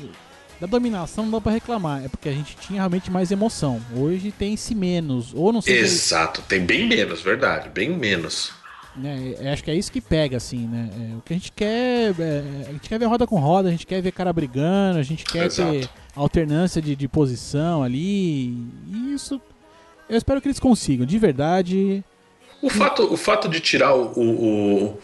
da 0.61 0.67
dominação 0.67 1.25
não 1.25 1.33
dá 1.33 1.41
pra 1.41 1.53
reclamar, 1.53 2.05
é 2.05 2.09
porque 2.09 2.29
a 2.29 2.33
gente 2.33 2.57
tinha 2.57 2.81
realmente 2.81 3.11
mais 3.11 3.31
emoção. 3.31 3.81
Hoje 3.95 4.33
tem-se 4.33 4.75
menos, 4.75 5.33
ou 5.35 5.53
não 5.53 5.61
sei 5.61 5.77
se- 5.77 5.81
Exato, 5.83 6.43
tem 6.49 6.61
bem 6.61 6.89
menos, 6.89 7.21
verdade, 7.21 7.69
bem 7.69 7.91
menos. 7.91 8.58
Né, 8.97 9.35
é, 9.41 9.53
acho 9.53 9.63
que 9.63 9.71
é 9.71 9.75
isso 9.75 9.93
que 9.93 10.01
pega, 10.01 10.37
assim, 10.37 10.67
né? 10.67 10.91
É, 10.93 11.17
o 11.17 11.21
que 11.23 11.33
a 11.33 11.37
gente 11.37 11.53
quer. 11.53 12.15
é, 12.19 12.43
a 12.69 12.73
gente 12.73 12.89
quer 12.89 12.99
ver 12.99 13.05
roda 13.07 13.27
com 13.27 13.39
roda, 13.39 13.69
a 13.69 13.73
gente 13.73 13.87
quer 13.87 14.01
ver 14.03 14.13
cara 14.13 14.33
brigando, 14.33 14.99
a 14.99 15.03
gente 15.03 15.25
quer 15.25 15.47
Exato. 15.47 15.71
ter 15.73 15.89
alternância 16.17 16.83
de, 16.83 16.97
de 16.97 17.07
posição 17.09 17.83
ali. 17.83 18.49
E 18.93 19.13
isso. 19.15 19.41
Eu 20.09 20.17
espero 20.17 20.41
que 20.41 20.49
eles 20.49 20.59
consigam, 20.59 21.05
de 21.07 21.19
verdade. 21.19 22.03
O 22.63 22.71
fato, 22.71 23.13
o 23.13 23.17
fato 23.17 23.49
de 23.49 23.61
tirar 23.61 23.95
o, 23.95 24.13
o- 24.19 24.85
o- 24.87 24.99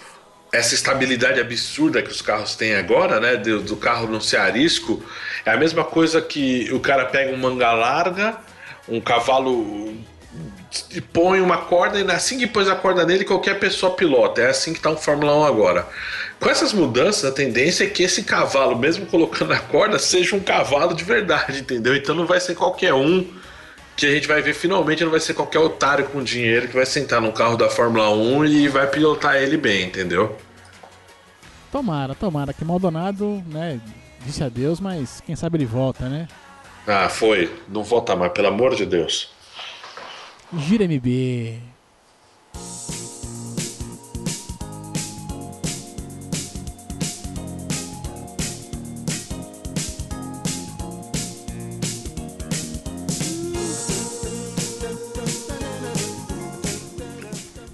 essa 0.53 0.75
estabilidade 0.75 1.41
absurda 1.41 2.00
que 2.03 2.11
os 2.11 2.23
carros 2.23 2.55
têm 2.57 2.75
agora, 2.75 3.21
né? 3.21 3.37
Do, 3.37 3.61
do 3.62 3.76
carro 3.76 4.07
não 4.09 4.21
ser 4.21 4.38
arisco, 4.38 5.03
é 5.45 5.50
a 5.53 5.57
mesma 5.57 5.85
coisa 5.85 6.21
que 6.23 6.73
o 6.73 6.81
cara 6.81 7.05
pega 7.05 7.33
um 7.33 7.37
manga 7.37 7.73
larga, 7.73 8.38
um 8.88 9.00
cavalo 9.00 9.95
e 10.90 11.00
põe 11.00 11.40
uma 11.40 11.59
corda 11.59 12.00
e 12.00 12.11
assim 12.11 12.38
que 12.38 12.47
pôs 12.47 12.69
a 12.69 12.75
corda 12.75 13.04
nele, 13.04 13.25
qualquer 13.25 13.59
pessoa 13.59 13.95
pilota. 13.95 14.40
É 14.40 14.50
assim 14.50 14.73
que 14.73 14.81
tá 14.81 14.90
o 14.90 14.97
Fórmula 14.97 15.37
1 15.37 15.45
agora. 15.45 15.87
Com 16.40 16.49
essas 16.49 16.73
mudanças, 16.73 17.25
a 17.25 17.33
tendência 17.33 17.85
é 17.85 17.87
que 17.87 18.02
esse 18.02 18.23
cavalo, 18.23 18.76
mesmo 18.76 19.07
colocando 19.07 19.52
a 19.52 19.59
corda, 19.59 19.99
seja 19.99 20.35
um 20.37 20.40
cavalo 20.40 20.95
de 20.95 21.04
verdade, 21.04 21.61
entendeu? 21.61 21.95
Então 21.95 22.14
não 22.14 22.26
vai 22.26 22.40
ser 22.40 22.54
qualquer 22.54 22.93
um 22.95 23.26
que 23.97 24.07
a 24.07 24.11
gente 24.11 24.26
vai 24.26 24.43
ver 24.43 24.54
finalmente, 24.54 25.04
não 25.04 25.11
vai 25.11 25.21
ser 25.21 25.35
qualquer 25.35 25.61
otário 25.61 26.07
com 26.07 26.23
dinheiro 26.23 26.66
que 26.66 26.75
vai 26.75 26.87
sentar 26.87 27.21
no 27.21 27.33
carro 27.33 27.57
da 27.57 27.69
Fórmula 27.69 28.11
1 28.11 28.45
e 28.47 28.69
vai 28.69 28.88
pilotar 28.88 29.37
ele 29.37 29.57
bem, 29.57 29.85
entendeu? 29.85 30.37
Tomara, 31.71 32.14
tomara, 32.14 32.52
que 32.52 32.64
Maldonado, 32.64 33.43
né? 33.47 33.81
Disse 34.25 34.43
adeus, 34.43 34.81
mas 34.81 35.21
quem 35.25 35.37
sabe 35.37 35.59
ele 35.59 35.66
volta, 35.66 36.09
né? 36.09 36.28
Ah, 36.87 37.09
foi. 37.09 37.50
Não 37.69 37.83
volta 37.83 38.14
mais, 38.14 38.33
pelo 38.33 38.49
amor 38.49 38.75
de 38.75 38.85
Deus. 38.87 39.34
Gira 40.59 40.85
MB. 40.85 41.61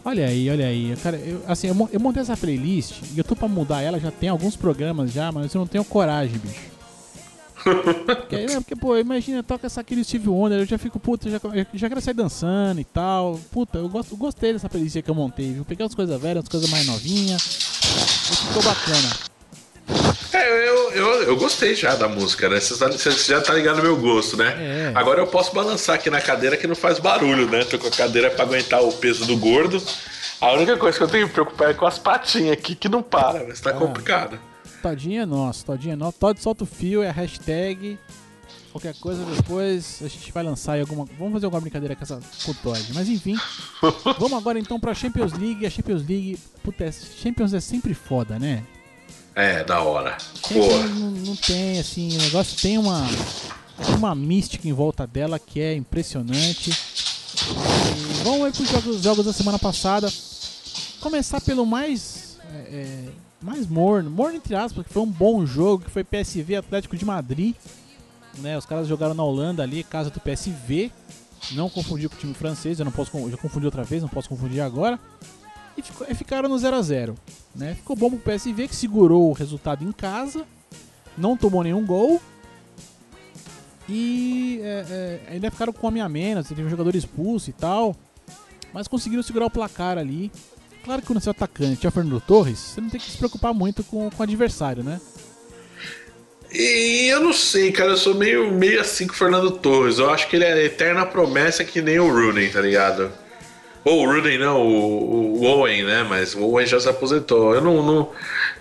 Olha 0.05 0.27
aí, 0.27 0.49
olha 0.51 0.67
aí. 0.67 0.97
Cara, 1.03 1.17
eu, 1.19 1.43
assim, 1.47 1.69
eu, 1.69 1.75
mon- 1.75 1.89
eu 1.93 2.01
montei 2.01 2.23
essa 2.23 2.37
playlist 2.37 3.03
e 3.15 3.19
eu 3.19 3.25
tô 3.25 3.37
pra 3.37 3.47
mudar 3.47 3.83
ela, 3.83 4.01
já 4.01 4.11
tem 4.11 4.29
alguns 4.29 4.57
programas 4.57 5.13
já, 5.13 5.31
mas 5.31 5.55
eu 5.55 5.59
não 5.61 5.67
tenho 5.67 5.85
coragem, 5.85 6.39
bicho. 6.39 6.70
Porque, 7.63 8.37
aí, 8.37 8.47
né, 8.47 8.55
porque, 8.61 8.75
pô, 8.77 8.97
imagina, 8.97 9.43
toca 9.43 9.67
essa 9.67 9.81
aqui 9.81 9.95
do 9.95 10.03
Steve 10.05 10.29
Wonder, 10.29 10.59
eu 10.61 10.67
já 10.67 10.79
fico, 10.79 10.99
puta, 10.99 11.29
já, 11.29 11.39
já 11.75 11.89
quero 11.89 12.01
sair 12.01 12.15
dançando 12.15 12.81
e 12.81 12.85
tal. 12.85 13.39
Puta, 13.53 13.79
eu, 13.79 13.89
gosto, 13.89 14.13
eu 14.13 14.17
gostei 14.17 14.53
dessa 14.53 14.69
playlist 14.69 15.01
que 15.03 15.11
eu 15.11 15.15
montei, 15.15 15.53
viu? 15.53 15.65
Peguei 15.65 15.85
umas 15.85 15.95
coisas 15.95 16.21
velhas, 16.21 16.37
umas 16.43 16.49
coisas 16.49 16.71
mais 16.71 16.87
novinhas. 16.87 17.43
Ficou 17.43 18.63
bacana. 18.63 19.31
É, 20.33 20.69
eu, 20.69 20.91
eu, 20.93 21.23
eu 21.25 21.37
gostei 21.37 21.75
já 21.75 21.97
da 21.97 22.09
música, 22.09 22.49
né? 22.49 22.61
Você, 22.61 22.79
tá- 22.79 22.89
você 22.91 23.11
já 23.11 23.41
tá 23.41 23.53
ligado 23.53 23.79
no 23.79 23.83
meu 23.83 23.97
gosto, 23.97 24.37
né? 24.37 24.55
É. 24.59 24.93
Agora 24.95 25.21
eu 25.21 25.27
posso 25.27 25.53
balançar 25.53 25.97
aqui 25.97 26.09
na 26.09 26.21
cadeira 26.21 26.57
que 26.57 26.67
não 26.67 26.77
faz 26.77 26.99
barulho, 27.01 27.49
né? 27.51 27.65
Tô 27.65 27.79
com 27.79 27.89
a 27.89 27.91
cadeira 27.91 28.31
pra 28.31 28.45
aguentar 28.45 28.81
o 28.83 28.93
peso 28.93 29.27
do 29.27 29.37
gordo. 29.37 29.83
A 30.41 30.53
única 30.53 30.77
coisa 30.77 30.97
que 30.97 31.05
eu 31.05 31.09
tenho 31.09 31.25
que 31.25 31.29
me 31.29 31.35
preocupar 31.35 31.71
é 31.71 31.75
com 31.75 31.85
as 31.85 31.99
patinhas 31.99 32.53
aqui 32.53 32.75
que 32.77 32.89
não 32.89 33.03
para, 33.03 33.45
mas 33.47 33.61
tá 33.61 33.71
Ah. 33.71 33.75
complicado. 33.75 34.39
Todinho 34.81 35.23
é 35.23 35.27
nosso, 35.27 35.65
Todinho 35.65 35.93
é 35.93 35.97
nosso. 35.97 36.19
Todd 36.19 36.41
solta 36.41 36.65
o 36.65 36.67
fio, 36.67 37.03
é 37.03 37.09
a 37.09 37.13
hashtag. 37.13 37.99
Qualquer 38.73 38.95
coisa 38.95 39.25
depois 39.25 40.01
a 40.01 40.09
gente 40.09 40.31
vai 40.33 40.45
lançar 40.45 40.79
alguma. 40.79 41.05
Vamos 41.19 41.35
fazer 41.35 41.47
alguma 41.47 41.61
brincadeira 41.61 41.97
com, 41.97 42.03
essa, 42.03 42.21
com 42.45 42.53
o 42.53 42.55
Todd. 42.55 42.93
Mas 42.95 43.09
enfim. 43.09 43.37
vamos 44.19 44.39
agora 44.39 44.59
então 44.59 44.79
pra 44.79 44.95
Champions 44.95 45.33
League. 45.33 45.67
A 45.67 45.71
Champions 45.71 46.07
League. 46.07 46.39
Puta, 46.63 46.85
é- 46.85 46.93
Champions 46.93 47.53
é 47.53 47.61
sempre 47.61 47.95
foda, 47.95 48.39
né? 48.39 48.63
É, 49.35 49.65
da 49.65 49.81
hora. 49.81 50.17
Não, 50.89 51.11
não 51.11 51.37
tem, 51.37 51.79
assim, 51.81 52.17
o 52.17 52.21
negócio 52.21 52.61
tem 52.61 52.79
uma. 52.79 53.07
uma 53.97 54.15
mística 54.15 54.69
em 54.69 54.73
volta 54.73 55.07
dela 55.07 55.39
que 55.39 55.61
é 55.61 55.75
impressionante. 55.75 56.71
E 56.71 58.23
vamos 58.25 58.45
aí 58.47 58.53
pros 58.53 58.69
jogos, 58.69 59.03
jogos 59.03 59.27
da 59.27 59.33
semana 59.33 59.59
passada. 59.59 60.13
Começar 61.01 61.41
pelo 61.41 61.65
mais. 61.65 62.39
é, 62.53 62.57
é, 62.57 63.05
mais 63.43 63.67
morno. 63.67 64.11
Morno 64.11 64.37
entre 64.37 64.55
aspas, 64.55 64.87
que 64.87 64.93
foi 64.93 65.03
um 65.03 65.11
bom 65.11 65.45
jogo, 65.47 65.85
que 65.85 65.91
foi 65.91 66.05
PSV 66.05 66.57
Atlético 66.57 66.97
de 66.97 67.05
Madrid. 67.05 67.55
Né, 68.39 68.57
os 68.57 68.65
caras 68.65 68.87
jogaram 68.87 69.15
na 69.15 69.25
Holanda 69.25 69.63
ali, 69.63 69.83
casa 69.83 70.11
do 70.11 70.21
PSV. 70.21 70.91
Não 71.53 71.69
confundir 71.71 72.09
com 72.09 72.15
o 72.17 72.19
time 72.19 72.35
francês, 72.35 72.79
eu 72.79 72.85
não 72.85 72.93
posso. 72.93 73.11
já 73.31 73.37
confundi 73.37 73.67
outra 73.67 73.83
vez, 73.83 74.03
não 74.03 74.09
posso 74.09 74.29
confundir 74.29 74.61
agora. 74.61 75.01
E, 75.77 75.83
ficou- 75.83 76.07
e 76.09 76.15
ficaram 76.15 76.49
no 76.49 76.57
0x0. 76.59 77.15
Né? 77.55 77.75
Ficou 77.75 77.97
bom 77.97 78.11
pro 78.11 78.19
PSV 78.19 78.69
que 78.69 78.77
segurou 78.77 79.31
o 79.31 79.33
resultado 79.33 79.85
em 79.85 79.91
casa. 79.93 80.45
Não 81.17 81.37
tomou 81.37 81.65
nenhum 81.65 81.85
gol. 81.85 82.21
E 83.89 84.61
é, 84.63 84.87
é, 85.29 85.33
ainda 85.33 85.51
ficaram 85.51 85.73
com 85.73 85.89
a 85.89 86.09
menos, 86.09 86.47
teve 86.47 86.63
um 86.63 86.69
jogador 86.69 86.95
expulso 86.95 87.51
e 87.51 87.53
tal. 87.53 87.97
Mas 88.73 88.87
conseguiram 88.87 89.23
segurar 89.23 89.47
o 89.47 89.51
placar 89.51 89.99
ali. 89.99 90.31
Claro 90.85 91.01
que 91.03 91.07
quando 91.07 91.25
o 91.25 91.31
atacante 91.31 91.85
é 91.85 91.89
o 91.89 91.93
Fernando 91.93 92.21
Torres, 92.21 92.59
você 92.59 92.81
não 92.81 92.89
tem 92.89 93.01
que 93.01 93.11
se 93.11 93.19
preocupar 93.19 93.53
muito 93.53 93.85
com, 93.85 94.11
com 94.11 94.21
o 94.21 94.23
adversário, 94.23 94.83
né? 94.83 95.01
E 96.53 97.07
eu 97.09 97.21
não 97.21 97.33
sei, 97.33 97.71
cara, 97.71 97.91
eu 97.91 97.97
sou 97.97 98.15
meio, 98.15 98.51
meio 98.51 98.81
assim 98.81 99.07
com 99.07 99.13
o 99.13 99.17
Fernando 99.17 99.51
Torres. 99.53 99.99
Eu 99.99 100.11
acho 100.11 100.29
que 100.29 100.37
ele 100.37 100.45
é 100.45 100.53
a 100.53 100.65
eterna 100.65 101.07
promessa 101.07 101.65
que 101.65 101.81
nem 101.81 102.01
o 102.01 102.09
Rooney, 102.09 102.51
tá 102.51 102.61
ligado? 102.61 103.13
Ou 103.85 104.03
o 104.03 104.07
Rooney 104.07 104.37
não, 104.37 104.61
o, 104.61 105.41
o 105.41 105.45
Owen, 105.45 105.85
né? 105.85 106.05
Mas 106.09 106.35
o 106.35 106.43
Owen 106.43 106.67
já 106.67 106.81
se 106.81 106.89
aposentou. 106.89 107.55
Eu 107.55 107.61
não, 107.61 107.83
não, 107.83 108.11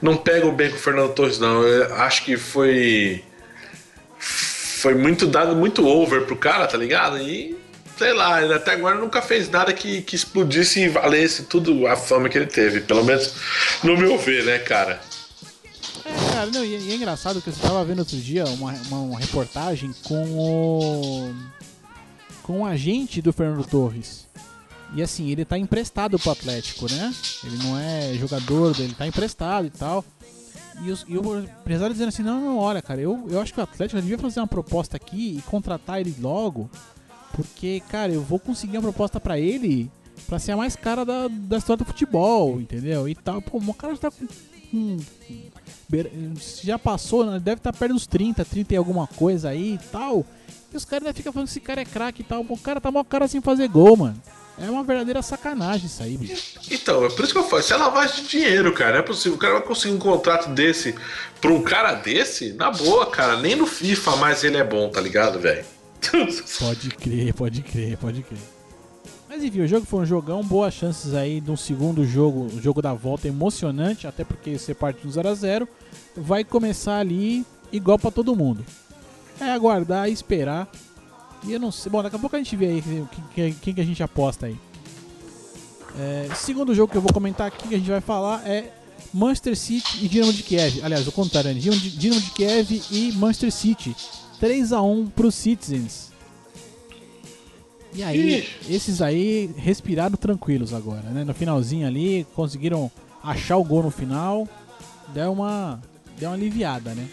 não 0.02 0.18
pego 0.18 0.52
bem 0.52 0.70
com 0.70 0.76
o 0.76 0.80
Fernando 0.80 1.14
Torres, 1.14 1.40
não. 1.40 1.64
Eu 1.64 1.96
acho 1.96 2.24
que 2.24 2.38
foi. 2.38 3.24
Foi 4.20 4.94
muito 4.94 5.26
dado, 5.26 5.56
muito 5.56 5.86
over 5.86 6.26
pro 6.26 6.38
cara, 6.38 6.68
tá 6.68 6.78
ligado? 6.78 7.18
E 7.18 7.58
sei 8.00 8.14
lá, 8.14 8.42
ele 8.42 8.54
até 8.54 8.72
agora 8.72 8.98
nunca 8.98 9.22
fez 9.22 9.50
nada 9.50 9.74
que, 9.74 10.02
que 10.02 10.16
explodisse 10.16 10.80
e 10.80 10.88
valesse 10.88 11.44
tudo 11.44 11.86
a 11.86 11.98
fama 11.98 12.30
que 12.30 12.38
ele 12.38 12.48
teve. 12.48 12.80
Pelo 12.80 13.04
menos 13.04 13.34
no 13.84 13.98
meu 13.98 14.18
ver, 14.18 14.46
né, 14.46 14.58
cara? 14.58 15.02
É, 16.06 16.34
cara, 16.34 16.46
não, 16.48 16.64
e, 16.64 16.78
e 16.78 16.92
é 16.94 16.96
engraçado 16.96 17.42
que 17.42 17.50
eu 17.50 17.54
estava 17.54 17.84
vendo 17.84 18.00
outro 18.00 18.16
dia 18.16 18.46
uma, 18.46 18.72
uma, 18.88 18.98
uma 19.00 19.20
reportagem 19.20 19.94
com 20.06 20.24
o. 20.32 21.36
com 22.42 22.62
o 22.62 22.66
agente 22.66 23.22
do 23.22 23.34
Fernando 23.34 23.68
Torres. 23.68 24.28
E 24.96 25.04
assim, 25.04 25.30
ele 25.30 25.44
tá 25.44 25.58
emprestado 25.58 26.18
pro 26.18 26.32
Atlético, 26.32 26.90
né? 26.90 27.14
Ele 27.44 27.58
não 27.58 27.78
é 27.78 28.14
jogador, 28.14 28.74
ele 28.80 28.94
tá 28.94 29.06
emprestado 29.06 29.68
e 29.68 29.70
tal. 29.70 30.06
E, 30.82 30.90
os, 30.90 31.06
e 31.08 31.18
o 31.18 31.40
empresário 31.42 31.94
dizendo 31.94 32.08
assim, 32.08 32.24
não, 32.24 32.40
não, 32.40 32.58
olha, 32.58 32.82
cara, 32.82 33.02
eu, 33.02 33.28
eu 33.30 33.42
acho 33.42 33.54
que 33.54 33.60
o 33.60 33.64
Atlético 33.64 34.02
devia 34.02 34.18
fazer 34.18 34.40
uma 34.40 34.48
proposta 34.48 34.96
aqui 34.96 35.38
e 35.38 35.42
contratar 35.42 36.00
ele 36.00 36.16
logo. 36.20 36.70
Porque, 37.44 37.82
cara, 37.90 38.12
eu 38.12 38.22
vou 38.22 38.40
conseguir 38.40 38.78
uma 38.78 38.84
proposta 38.84 39.20
pra 39.20 39.40
ele 39.40 39.90
pra 40.28 40.38
ser 40.40 40.52
a 40.52 40.58
mais 40.58 40.76
cara 40.76 41.06
da, 41.06 41.28
da 41.30 41.58
história 41.58 41.84
do 41.84 41.88
futebol, 41.88 42.60
entendeu? 42.60 43.08
E 43.08 43.16
tal. 43.16 43.42
Pô, 43.42 43.58
o 43.58 43.74
cara 43.74 43.94
já 43.96 44.00
tá 44.02 44.12
com. 44.12 44.98
beira- 45.88 46.12
já 46.64 46.78
passou, 46.78 47.26
né? 47.26 47.40
deve 47.40 47.58
estar 47.60 47.74
perto 47.74 47.94
dos 47.94 48.06
30, 48.08 48.44
30 48.46 48.74
e 48.74 48.78
alguma 48.78 49.08
coisa 49.08 49.50
aí 49.50 49.76
e 49.76 49.78
tal. 49.92 50.26
E 50.72 50.78
os 50.78 50.86
caras 50.86 51.06
ainda 51.08 51.16
ficam 51.18 51.34
falando 51.34 51.48
que 51.48 51.52
esse 51.54 51.60
cara 51.60 51.82
é 51.82 51.86
craque 51.86 52.22
e 52.22 52.26
tal. 52.26 52.46
O 52.48 52.58
cara 52.58 52.80
tá 52.80 52.92
mó 52.92 53.04
cara 53.04 53.28
sem 53.28 53.42
fazer 53.42 53.68
gol, 53.68 53.96
mano. 53.98 54.22
É 54.62 54.70
uma 54.70 54.84
verdadeira 54.84 55.22
sacanagem 55.22 55.86
isso 55.86 56.04
aí, 56.04 56.18
bicho. 56.18 56.60
Então, 56.70 57.06
é 57.06 57.10
por 57.10 57.24
isso 57.24 57.32
que 57.32 57.40
eu 57.40 57.46
falo, 57.46 57.62
isso 57.62 57.74
é 57.74 57.78
lavagem 57.78 58.24
de 58.26 58.30
dinheiro, 58.30 58.74
cara. 58.74 58.92
Não 58.92 59.00
é 59.00 59.02
possível. 59.02 59.38
O 59.38 59.40
cara 59.40 59.54
vai 59.54 59.64
conseguir 59.64 59.94
um 59.96 60.00
contrato 60.00 60.50
desse 60.50 60.94
pra 61.40 61.52
um 61.54 61.62
cara 61.64 61.94
desse? 61.94 62.52
Na 62.54 62.70
boa, 62.70 63.06
cara. 63.10 63.38
Nem 63.40 63.56
no 63.56 63.66
FIFA 63.66 64.18
mais 64.18 64.44
ele 64.44 64.58
é 64.58 64.64
bom, 64.64 64.90
tá 64.90 65.00
ligado, 65.00 65.40
velho? 65.40 65.64
Pode 66.60 66.90
crer, 66.92 67.34
pode 67.34 67.62
crer, 67.62 67.98
pode 67.98 68.22
crer. 68.24 68.40
Mas 69.28 69.44
enfim, 69.44 69.62
o 69.62 69.68
jogo 69.68 69.86
foi 69.86 70.02
um 70.02 70.06
jogão, 70.06 70.44
boas 70.44 70.74
chances 70.74 71.14
aí 71.14 71.40
de 71.40 71.52
um 71.52 71.58
segundo 71.58 72.04
jogo, 72.06 72.46
o 72.56 72.62
jogo 72.62 72.82
da 72.82 72.94
volta 72.94 73.28
emocionante, 73.28 74.08
até 74.08 74.24
porque 74.24 74.58
você 74.58 74.74
parte 74.74 75.02
do 75.06 75.12
0 75.12 75.30
a 75.30 75.34
0 75.36 75.68
vai 76.18 76.44
começar 76.44 76.98
ali 76.98 77.46
igual 77.72 78.00
pra 78.00 78.10
todo 78.12 78.36
mundo. 78.36 78.66
É 79.40 79.52
aguardar 79.52 80.10
esperar. 80.10 80.68
E 81.44 81.54
eu 81.54 81.60
não 81.60 81.72
sei, 81.72 81.92
bom, 81.92 82.02
daqui 82.04 82.16
a 82.16 82.20
pouco 82.20 82.36
a 82.36 82.40
gente 82.40 82.56
vê 82.56 82.66
aí 82.68 82.84
quem, 83.36 83.54
quem- 83.54 83.74
que 83.76 83.82
a 83.82 83.86
gente 83.86 84.02
aposta 84.02 84.48
aí. 84.48 84.58
É, 85.98 86.30
segundo 86.36 86.74
jogo 86.74 86.92
que 86.92 86.98
eu 86.98 87.02
vou 87.02 87.14
comentar 87.14 87.48
aqui, 87.48 87.68
que 87.68 87.76
a 87.76 87.78
gente 87.78 87.90
vai 87.90 88.02
falar 88.02 88.48
é 88.48 88.74
Manchester 89.14 89.56
City 89.56 90.06
e 90.06 90.08
Dinamo 90.08 90.34
de 90.34 90.44
Kiev. 90.44 90.82
Aliás, 90.84 91.08
o 91.08 91.12
contrário, 91.12 91.54
né? 91.54 91.60
Dinamo 91.60 91.80
de 92.22 92.32
Kiev 92.32 92.82
e 92.92 93.12
Manchester 93.14 93.52
City. 93.52 93.96
3 94.40 94.74
a 94.74 94.82
1 94.82 95.08
para 95.08 95.28
os 95.28 95.36
Citizens. 95.36 96.10
E 97.94 98.04
aí, 98.04 98.48
esses 98.70 99.02
aí 99.02 99.50
respiraram 99.58 100.16
tranquilos 100.16 100.74
agora, 100.74 101.10
né? 101.10 101.24
No 101.24 101.34
finalzinho 101.34 101.88
ali, 101.88 102.26
conseguiram 102.36 102.92
achar 103.24 103.58
o 103.58 103.64
gol 103.64 103.84
no 103.84 103.92
final. 103.92 104.48
Deu 105.08 105.32
uma, 105.32 105.82
deu 106.18 106.30
uma 106.30 106.36
aliviada, 106.36 106.94
né? 106.94 107.08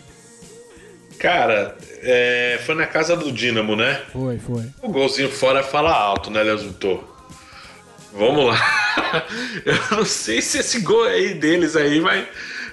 Cara, 1.19 1.77
é, 2.03 2.61
foi 2.67 2.75
na 2.75 2.87
casa 2.87 3.17
do 3.17 3.33
Dínamo, 3.33 3.75
né? 3.75 4.03
Foi, 4.13 4.39
foi. 4.39 4.65
O 4.83 4.91
golzinho 4.91 5.31
fora 5.31 5.63
fala 5.63 5.91
alto, 5.91 6.31
né, 6.31 6.43
Leozito? 6.43 7.03
Vamos 8.13 8.47
lá. 8.47 8.59
Eu 9.65 9.97
não 9.97 10.05
sei 10.05 10.43
se 10.43 10.59
esse 10.59 10.81
gol 10.81 11.05
aí 11.05 11.35
deles 11.35 11.75
aí 11.75 12.01
vai, 12.01 12.29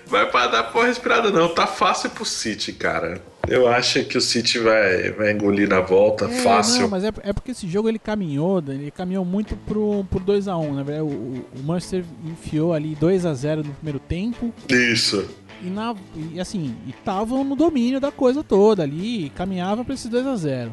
vai 0.06 0.30
para 0.30 0.48
dar 0.48 0.64
porra 0.64 0.88
respirada, 0.88 1.32
não. 1.32 1.48
Tá 1.50 1.66
fácil 1.66 2.10
pro 2.10 2.26
City, 2.26 2.74
cara. 2.74 3.22
Eu 3.48 3.68
acho 3.68 4.06
que 4.06 4.18
o 4.18 4.22
City 4.22 4.58
vai, 4.58 5.12
vai 5.12 5.32
engolir 5.34 5.68
na 5.68 5.82
volta, 5.82 6.26
É, 6.26 6.30
fácil. 6.30 6.84
Não, 6.84 6.90
mas 6.90 7.04
é, 7.04 7.12
é 7.24 7.34
porque 7.34 7.52
esse 7.52 7.68
jogo 7.68 7.90
ele 7.90 8.00
caminhou, 8.00 8.64
ele 8.66 8.90
caminhou 8.90 9.26
muito 9.26 9.56
pro, 9.58 10.06
pro 10.06 10.20
2x1, 10.20 10.84
né? 10.86 11.02
O, 11.02 11.06
o, 11.06 11.46
o 11.60 11.64
Manchester 11.64 12.06
enfiou 12.26 12.74
ali 12.74 12.96
2x0 12.96 13.58
no 13.58 13.74
primeiro 13.74 14.00
tempo. 14.00 14.54
Isso. 14.70 15.28
E, 15.62 15.70
na, 15.70 15.94
e 16.32 16.40
assim, 16.40 16.74
estavam 16.88 17.44
no 17.44 17.56
domínio 17.56 18.00
da 18.00 18.12
coisa 18.12 18.44
toda 18.44 18.84
ali, 18.84 19.30
caminhava 19.36 19.84
para 19.84 19.94
esse 19.94 20.10
2 20.10 20.26
a 20.26 20.36
0 20.36 20.72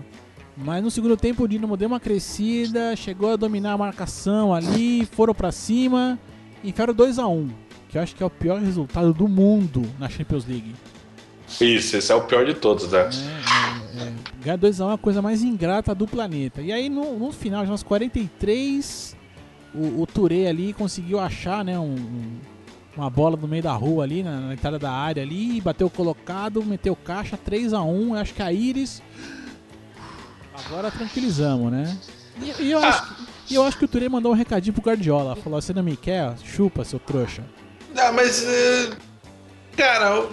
Mas 0.57 0.83
no 0.83 0.91
segundo 0.91 1.17
tempo 1.17 1.45
o 1.45 1.49
Dinamo 1.49 1.77
deu 1.77 1.89
uma 1.89 2.01
crescida, 2.01 2.95
chegou 2.95 3.33
a 3.33 3.37
dominar 3.37 3.73
a 3.73 3.79
marcação 3.79 4.55
ali, 4.55 5.07
foram 5.13 5.35
para 5.35 5.51
cima, 5.51 6.19
enfiaram 6.65 6.95
2 6.95 7.19
a 7.19 7.27
1 7.27 7.51
que 7.91 7.99
eu 7.99 8.03
acho 8.03 8.15
que 8.15 8.23
é 8.23 8.27
o 8.27 8.31
pior 8.31 8.61
resultado 8.61 9.13
do 9.13 9.27
mundo 9.27 9.83
na 9.99 10.09
Champions 10.09 10.47
League. 10.47 10.73
Isso, 11.61 11.97
esse 11.97 12.13
é 12.13 12.15
o 12.15 12.23
pior 12.23 12.45
de 12.45 12.55
todos, 12.55 12.91
né? 12.91 12.99
É, 13.01 14.03
é, 14.03 14.07
é, 14.09 14.13
ganhar 14.43 14.59
2x1 14.59 14.91
é 14.91 14.95
a 14.95 14.99
coisa 14.99 15.21
mais 15.23 15.43
ingrata 15.43 15.95
do 15.95 16.07
planeta. 16.07 16.61
E 16.61 16.71
aí 16.73 16.89
no, 16.89 17.19
no 17.19 17.33
final, 17.33 17.65
já 17.65 17.73
nos 17.73 17.83
43, 17.83 19.17
o, 19.75 20.03
o 20.03 20.07
Touré 20.07 20.47
ali 20.49 20.73
conseguiu 20.73 21.19
achar 21.21 21.65
né, 21.65 21.79
um, 21.79 21.95
um, 21.95 22.39
uma 22.97 23.11
bola 23.11 23.37
no 23.37 23.47
meio 23.49 23.63
da 23.63 23.73
rua 23.73 24.05
ali, 24.05 24.23
na, 24.23 24.41
na 24.41 24.53
entrada 24.55 24.79
da 24.79 24.91
área 24.91 25.23
ali, 25.23 25.61
bateu 25.61 25.89
colocado, 25.91 26.65
meteu 26.65 26.95
caixa, 26.97 27.37
3x1. 27.39 28.21
Acho 28.21 28.35
que 28.35 28.43
a 28.43 28.53
Iris. 28.53 29.03
Agora 30.67 30.91
tranquilizamos, 30.91 31.71
né? 31.73 31.97
E, 32.41 32.65
e 32.65 32.71
eu, 32.73 32.83
acho, 32.83 33.15
que- 33.47 33.55
eu 33.55 33.63
acho 33.65 33.79
que 33.79 33.85
o 33.85 33.89
Touré 33.89 34.09
mandou 34.09 34.33
um 34.33 34.35
recadinho 34.35 34.73
pro 34.75 34.83
Guardiola. 34.83 35.37
Falou: 35.37 35.61
Você 35.61 35.73
não 35.73 35.83
me 35.83 35.97
quer? 35.97 36.37
Chupa, 36.45 36.85
seu 36.85 36.99
trouxa. 36.99 37.43
Ah, 37.97 38.13
mas. 38.13 38.45
é, 38.47 38.91
Cara, 39.77 40.27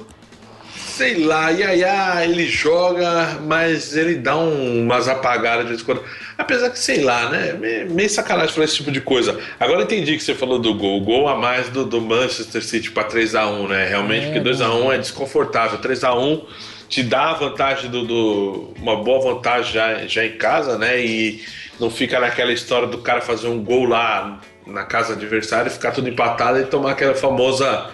sei 0.97 1.23
lá, 1.23 1.49
Yaya, 1.51 2.23
ele 2.25 2.47
joga, 2.47 3.37
mas 3.45 3.95
ele 3.95 4.15
dá 4.15 4.35
um- 4.35 4.81
umas 4.83 5.07
apagadas 5.07 5.63
de 5.63 5.69
vez 5.69 5.81
em 5.81 5.85
quando. 5.85 6.03
Apesar 6.37 6.69
que, 6.71 6.79
sei 6.79 7.03
lá, 7.03 7.29
né? 7.29 7.53
me- 7.53 7.85
Meio 7.85 8.09
sacanagem 8.09 8.53
falar 8.53 8.65
esse 8.65 8.77
tipo 8.77 8.91
de 8.91 8.99
coisa. 9.01 9.39
Agora 9.59 9.83
entendi 9.83 10.17
que 10.17 10.23
você 10.23 10.33
falou 10.33 10.57
do 10.59 10.73
gol. 10.73 10.97
O 10.97 11.01
gol 11.01 11.27
a 11.27 11.35
mais 11.35 11.69
do, 11.69 11.85
do 11.85 12.01
Manchester 12.01 12.63
City 12.63 12.89
pra 12.91 13.03
3x1, 13.03 13.67
né? 13.67 13.87
Realmente, 13.87 14.23
É, 14.25 14.31
porque 14.31 14.39
2x1 14.39 14.91
é 14.91 14.97
desconfortável. 14.97 15.79
3x1 15.79 16.45
te 16.89 17.03
dá 17.03 17.31
a 17.31 17.33
vantagem 17.33 17.89
do, 17.91 18.03
do- 18.05 18.73
uma 18.81 18.95
boa 18.95 19.33
vantagem 19.35 19.73
já, 19.73 20.07
já 20.07 20.25
em 20.25 20.37
casa, 20.37 20.77
né? 20.77 20.99
E 20.99 21.43
não 21.79 21.89
fica 21.91 22.19
naquela 22.19 22.51
história 22.51 22.87
do 22.87 22.97
cara 22.99 23.21
fazer 23.21 23.47
um 23.47 23.63
gol 23.63 23.85
lá 23.85 24.39
na 24.65 24.83
casa 24.83 25.13
adversária, 25.13 25.69
ficar 25.69 25.91
tudo 25.91 26.09
empatado 26.09 26.59
e 26.59 26.65
tomar 26.65 26.91
aquela 26.91 27.13
famosa 27.15 27.87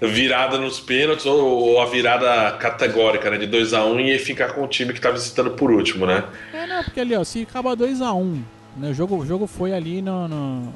virada 0.00 0.56
nos 0.58 0.80
pênaltis 0.80 1.26
ou, 1.26 1.38
ou 1.40 1.80
a 1.80 1.86
virada 1.86 2.52
categórica, 2.58 3.30
né? 3.30 3.36
De 3.38 3.46
2x1 3.46 4.00
e 4.06 4.12
aí 4.12 4.18
ficar 4.18 4.52
com 4.54 4.62
o 4.64 4.68
time 4.68 4.92
que 4.92 5.00
tá 5.00 5.10
visitando 5.10 5.50
por 5.50 5.70
último, 5.70 6.06
né? 6.06 6.24
É, 6.52 6.66
não, 6.66 6.82
porque 6.82 7.00
ali, 7.00 7.14
ó, 7.14 7.22
se 7.24 7.42
acaba 7.42 7.76
2x1, 7.76 8.42
né, 8.76 8.90
o, 8.90 8.94
jogo, 8.94 9.16
o 9.18 9.26
jogo 9.26 9.46
foi 9.46 9.72
ali 9.74 10.00
no, 10.00 10.26
no- 10.28 10.72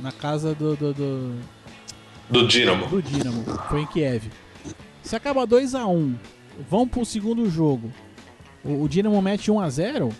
na 0.00 0.12
casa 0.12 0.54
do, 0.54 0.76
do, 0.76 0.92
do, 0.92 1.34
Do 2.28 2.46
Dinamo. 2.46 2.86
do 2.88 3.00
Dinamo, 3.02 3.42
foi 3.70 3.80
em 3.80 3.86
Kiev. 3.86 4.24
Se 5.02 5.16
acaba 5.16 5.46
2x1, 5.46 6.14
vão 6.68 6.86
pro 6.86 7.04
segundo 7.04 7.48
jogo, 7.50 7.90
o, 8.62 8.82
o 8.82 8.88
Dinamo 8.88 9.20
mete 9.22 9.50
1x0, 9.50 10.12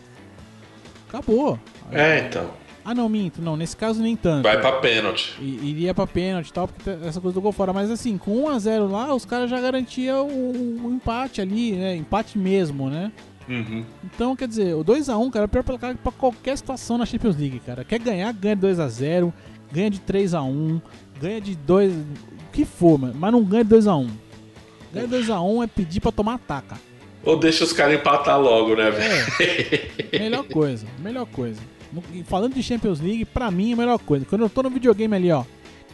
acabou. 1.08 1.58
É, 1.92 2.20
então. 2.20 2.50
Ah, 2.90 2.94
não, 2.94 3.06
minto, 3.06 3.42
não, 3.42 3.54
nesse 3.54 3.76
caso 3.76 4.00
nem 4.02 4.16
tanto. 4.16 4.44
Vai 4.44 4.58
pra 4.58 4.72
pênalti. 4.72 5.34
I- 5.42 5.68
iria 5.70 5.92
pra 5.92 6.06
pênalti 6.06 6.48
e 6.48 6.52
tal, 6.54 6.66
porque 6.66 6.88
essa 7.06 7.20
coisa 7.20 7.34
do 7.34 7.40
gol 7.42 7.52
fora. 7.52 7.70
Mas 7.70 7.90
assim, 7.90 8.16
com 8.16 8.44
1x0 8.46 8.90
lá, 8.90 9.14
os 9.14 9.26
caras 9.26 9.50
já 9.50 9.60
garantiam 9.60 10.26
o, 10.26 10.86
o 10.86 10.92
empate 10.94 11.42
ali, 11.42 11.72
né? 11.72 11.94
Empate 11.96 12.38
mesmo, 12.38 12.88
né? 12.88 13.12
Uhum. 13.46 13.84
Então, 14.04 14.34
quer 14.34 14.48
dizer, 14.48 14.74
o 14.74 14.82
2x1, 14.82 15.30
cara, 15.30 15.44
é 15.44 15.46
o 15.46 15.48
pior 15.48 15.62
placar 15.64 15.94
pra 15.98 16.10
qualquer 16.12 16.56
situação 16.56 16.96
na 16.96 17.04
Champions 17.04 17.36
League, 17.36 17.60
cara. 17.60 17.84
Quer 17.84 17.98
ganhar, 17.98 18.32
ganha 18.32 18.56
de 18.56 18.66
2x0, 18.66 19.32
ganha 19.70 19.90
de 19.90 19.98
3x1, 20.00 20.80
ganha 21.20 21.40
de 21.42 21.56
2. 21.56 21.92
O 21.92 22.50
que 22.52 22.64
for, 22.64 22.98
mano, 22.98 23.14
mas 23.18 23.30
não 23.32 23.44
ganha 23.44 23.64
de 23.64 23.74
2x1. 23.76 24.08
Ganha 24.94 25.06
de 25.06 25.14
2x1 25.14 25.62
é 25.64 25.66
pedir 25.66 26.00
pra 26.00 26.10
tomar 26.10 26.34
ataca. 26.36 26.76
Ou 27.22 27.36
deixa 27.38 27.64
os 27.64 27.72
caras 27.74 27.98
empatar 28.00 28.40
logo, 28.40 28.74
né, 28.74 28.90
velho? 28.90 29.26
É, 30.10 30.18
melhor 30.20 30.44
coisa, 30.44 30.86
melhor 31.00 31.26
coisa. 31.26 31.60
Falando 32.24 32.54
de 32.54 32.62
Champions 32.62 33.00
League, 33.00 33.24
pra 33.24 33.50
mim 33.50 33.70
é 33.70 33.74
a 33.74 33.76
melhor 33.76 33.98
coisa. 33.98 34.24
Quando 34.24 34.42
eu 34.42 34.48
tô 34.50 34.62
no 34.62 34.70
videogame 34.70 35.14
ali, 35.16 35.30
ó, 35.32 35.44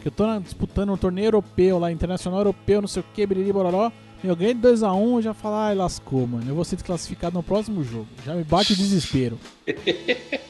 que 0.01 0.07
eu 0.07 0.11
tô 0.11 0.25
na- 0.27 0.39
disputando 0.39 0.91
um 0.91 0.97
torneio 0.97 1.27
europeu 1.27 1.79
lá, 1.79 1.91
internacional 1.91 2.39
europeu, 2.39 2.81
não 2.81 2.87
sei 2.87 3.01
o 3.01 3.05
que, 3.13 3.25
biriri, 3.25 3.51
bororó, 3.53 3.91
eu 4.23 4.35
ganhei 4.35 4.53
de 4.53 4.59
2x1, 4.61 5.15
eu 5.17 5.21
já 5.21 5.33
falo, 5.33 5.55
ai, 5.55 5.75
lascou, 5.75 6.25
mano. 6.27 6.43
Eu 6.49 6.55
vou 6.55 6.65
ser 6.65 6.75
desclassificado 6.77 7.35
no 7.35 7.43
próximo 7.43 7.83
jogo. 7.83 8.07
Já 8.25 8.33
me 8.33 8.43
bate 8.43 8.73
o 8.73 8.75
desespero. 8.75 9.37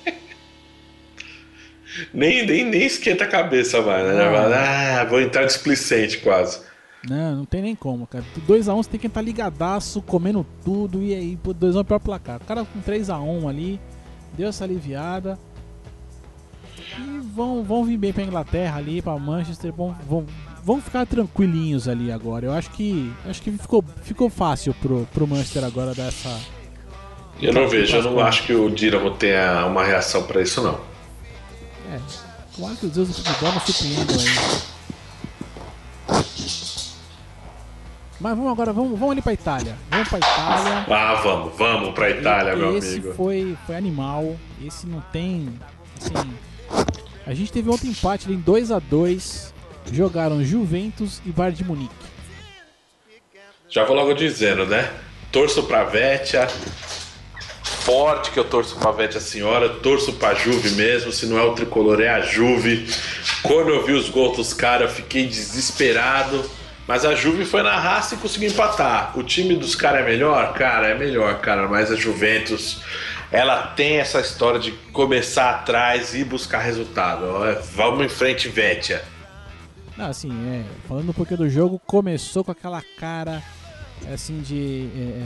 Nem, 2.13 2.45
nem, 2.45 2.65
nem 2.65 2.84
esquenta 2.86 3.23
a 3.23 3.27
cabeça 3.27 3.81
mais, 3.81 4.05
né? 4.05 4.21
Ah. 4.21 4.99
Ah, 5.01 5.05
vou 5.05 5.21
entrar 5.21 5.45
displicente 5.45 6.17
quase. 6.17 6.60
Não, 7.08 7.38
não 7.38 7.45
tem 7.45 7.62
nem 7.62 7.73
como, 7.75 8.05
cara. 8.05 8.25
2x1 8.47 8.75
você 8.75 8.89
tem 8.89 8.99
que 8.99 9.08
estar 9.08 9.21
ligadaço, 9.21 10.01
comendo 10.01 10.45
tudo, 10.63 11.01
e 11.01 11.13
aí, 11.13 11.38
pô, 11.38 11.53
2x1 11.53 11.77
é 11.77 11.81
o 11.81 11.86
pior 11.86 11.99
placar. 11.99 12.38
O 12.41 12.45
cara 12.45 12.65
com 12.65 12.81
3x1 12.81 13.47
ali, 13.47 13.79
deu 14.36 14.50
essa 14.50 14.63
aliviada. 14.63 15.38
E 16.98 17.19
vão, 17.34 17.63
vão 17.63 17.84
vir 17.84 17.98
bem 17.98 18.13
pra 18.13 18.24
Inglaterra 18.24 18.78
ali, 18.78 19.02
pra 19.02 19.17
Manchester, 19.17 19.74
vão, 19.74 19.95
vão, 20.08 20.26
vão 20.63 20.82
ficar 20.82 21.06
tranquilinhos 21.06 21.88
ali 21.88 22.12
agora. 22.12 22.45
Eu 22.45 22.54
acho 22.54 22.69
que 22.71 23.12
acho 23.28 23.41
que 23.41 23.52
ficou, 23.52 23.84
ficou 24.04 24.30
fácil 24.30 24.74
pro, 24.76 25.08
pro 25.13 25.28
Manchester 25.28 25.63
agora 25.63 25.93
dessa. 25.93 26.30
Eu 27.41 27.54
não 27.54 27.67
vejo, 27.67 27.98
eu 27.98 28.04
não 28.04 28.19
acho 28.19 28.43
que 28.43 28.54
o 28.54 28.69
Dinamo 28.69 29.12
tenha 29.12 29.65
uma 29.65 29.84
reação 29.84 30.24
pra 30.24 30.41
isso, 30.41 30.62
não. 30.62 30.80
É, 31.91 32.00
claro 32.56 32.76
que 32.78 32.86
os 32.86 32.91
deuses 32.91 33.15
do 33.15 33.24
futebol 33.24 33.52
não 33.52 33.60
surpreendam 33.60 34.15
aí. 34.19 34.74
Mas 38.25 38.35
vamos 38.35 38.51
agora, 38.53 38.73
vamos, 38.73 38.97
vamos 38.97 39.11
ali 39.11 39.21
pra 39.21 39.33
Itália. 39.33 39.75
Vamos 39.91 40.09
pra 40.09 40.17
Itália. 40.17 40.85
Ah, 40.89 41.21
vamos, 41.23 41.55
vamos 41.55 41.93
pra 41.93 42.09
Itália, 42.09 42.53
E- 42.53 42.55
meu 42.55 42.75
esse 42.75 42.93
amigo. 42.95 43.13
foi, 43.13 43.55
foi 43.67 43.75
animal. 43.75 44.35
Esse 44.65 44.88
não 44.88 44.99
tem. 45.13 45.47
Assim. 46.01 46.33
A 47.27 47.35
gente 47.35 47.51
teve 47.51 47.69
outro 47.69 47.85
empate 47.85 48.31
em 48.31 48.39
2 48.39 48.71
a 48.71 48.79
2 48.79 49.53
Jogaram 49.91 50.43
Juventus 50.43 51.21
e 51.23 51.29
Bayern 51.29 51.55
de 51.55 51.63
Munique. 51.63 51.93
Já 53.69 53.85
vou 53.85 53.95
logo 53.95 54.15
dizendo, 54.15 54.65
né? 54.65 54.91
Torço 55.31 55.61
pra 55.61 55.83
Vétia. 55.83 56.47
Forte 57.61 58.31
que 58.31 58.39
eu 58.39 58.45
torço 58.45 58.75
pra 58.77 58.89
Vétia 58.89 59.19
Senhora. 59.19 59.69
Torço 59.69 60.13
pra 60.13 60.33
Juve 60.33 60.71
mesmo. 60.71 61.11
Se 61.11 61.27
não 61.27 61.38
é 61.38 61.43
o 61.43 61.53
tricolor, 61.53 62.01
é 62.01 62.09
a 62.09 62.21
Juve. 62.21 62.88
Quando 63.43 63.69
eu 63.69 63.85
vi 63.85 63.93
os 63.93 64.09
gols 64.09 64.35
dos 64.35 64.51
caras, 64.51 64.89
eu 64.89 64.95
fiquei 64.95 65.27
desesperado. 65.27 66.43
Mas 66.88 67.04
a 67.04 67.15
Juve 67.15 67.45
foi 67.45 67.63
na 67.63 67.78
raça 67.80 68.15
e 68.15 68.17
conseguiu 68.17 68.50
empatar. 68.50 69.17
O 69.17 69.24
time 69.24 69.56
dos 69.56 69.76
caras 69.76 70.02
é 70.02 70.06
melhor? 70.06 70.54
Cara, 70.54 70.88
é 70.89 70.98
melhor, 70.98 71.39
cara. 71.41 71.67
Mas 71.67 71.91
a 71.91 71.95
Juventus, 71.95 72.82
ela 73.32 73.67
tem 73.67 73.98
essa 73.98 74.19
história 74.19 74.60
de 74.60 74.71
começar 74.93 75.50
atrás 75.50 76.13
e 76.13 76.24
buscar 76.24 76.60
resultado. 76.60 77.26
Ó, 77.26 77.56
Vamos 77.74 78.06
em 78.06 78.10
frente, 78.10 78.48
Vétia. 78.50 79.04
Não, 79.98 80.08
assim, 80.08 80.30
é, 80.48 80.63
falando 80.88 81.10
um 81.10 81.13
pouquinho 81.13 81.39
do 81.39 81.50
jogo, 81.50 81.82
começou 81.88 82.43
com 82.43 82.52
aquela 82.52 82.84
cara 83.00 83.41
assim 84.13 84.41
de 84.41 84.89
é, 84.95 85.00
é, 85.00 85.24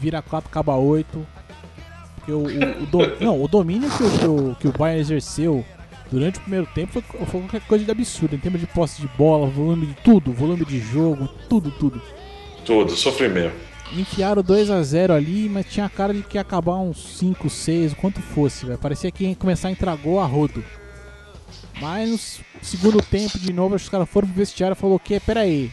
vira 0.00 0.22
4, 0.22 0.48
acaba 0.48 0.76
8. 0.76 1.26
Porque 2.16 2.30
o, 2.32 2.38
o, 2.38 2.82
o 2.82 2.86
do- 2.86 3.16
não, 3.24 3.42
o 3.42 3.48
domínio 3.48 3.90
que 3.90 4.02
o, 4.02 4.10
que, 4.18 4.26
o, 4.26 4.56
que 4.60 4.68
o 4.68 4.72
Bayern 4.72 5.00
exerceu 5.00 5.64
durante 6.14 6.38
o 6.38 6.42
primeiro 6.42 6.66
tempo 6.72 6.92
foi, 6.92 7.02
foi 7.02 7.40
qualquer 7.40 7.60
coisa 7.62 7.84
de 7.84 7.90
absurdo, 7.90 8.36
em 8.36 8.38
termos 8.38 8.60
de 8.60 8.68
posse 8.68 9.00
de 9.00 9.08
bola, 9.18 9.48
volume 9.48 9.86
de 9.86 9.94
tudo, 9.94 10.32
volume 10.32 10.64
de 10.64 10.78
jogo, 10.78 11.28
tudo, 11.48 11.72
tudo. 11.72 12.00
Tudo, 12.64 12.92
sofrimento. 12.92 13.52
Enfiaram 13.92 14.40
2 14.40 14.70
a 14.70 14.80
0 14.80 15.12
ali, 15.12 15.48
mas 15.48 15.66
tinha 15.66 15.86
a 15.86 15.90
cara 15.90 16.14
de 16.14 16.22
que 16.22 16.36
ia 16.36 16.40
acabar 16.40 16.76
uns 16.76 17.18
5, 17.18 17.50
6, 17.50 17.92
o 17.92 17.96
quanto 17.96 18.20
fosse, 18.22 18.64
velho. 18.64 18.78
Parecia 18.78 19.10
que 19.10 19.24
ia 19.24 19.34
começar 19.34 19.68
a 19.68 19.70
entrar 19.72 19.96
gol 19.96 20.20
a 20.20 20.24
rodo. 20.24 20.64
Mas 21.80 22.08
no 22.08 22.18
segundo 22.62 23.02
tempo, 23.02 23.36
de 23.36 23.52
novo, 23.52 23.74
os 23.74 23.88
caras 23.88 24.08
foram 24.08 24.28
pro 24.28 24.36
vestiário 24.36 24.74
e 24.74 24.76
falaram: 24.76 24.96
o 24.96 25.00
quê? 25.00 25.20
Pera 25.20 25.40
aí, 25.40 25.70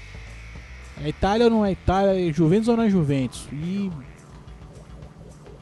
É 1.04 1.10
Itália 1.10 1.46
ou 1.46 1.52
não 1.52 1.66
é 1.66 1.72
Itália? 1.72 2.30
É 2.30 2.34
Juventus 2.34 2.68
ou 2.68 2.76
não 2.76 2.84
é 2.84 2.90
Juventus? 2.90 3.48
E 3.54 3.92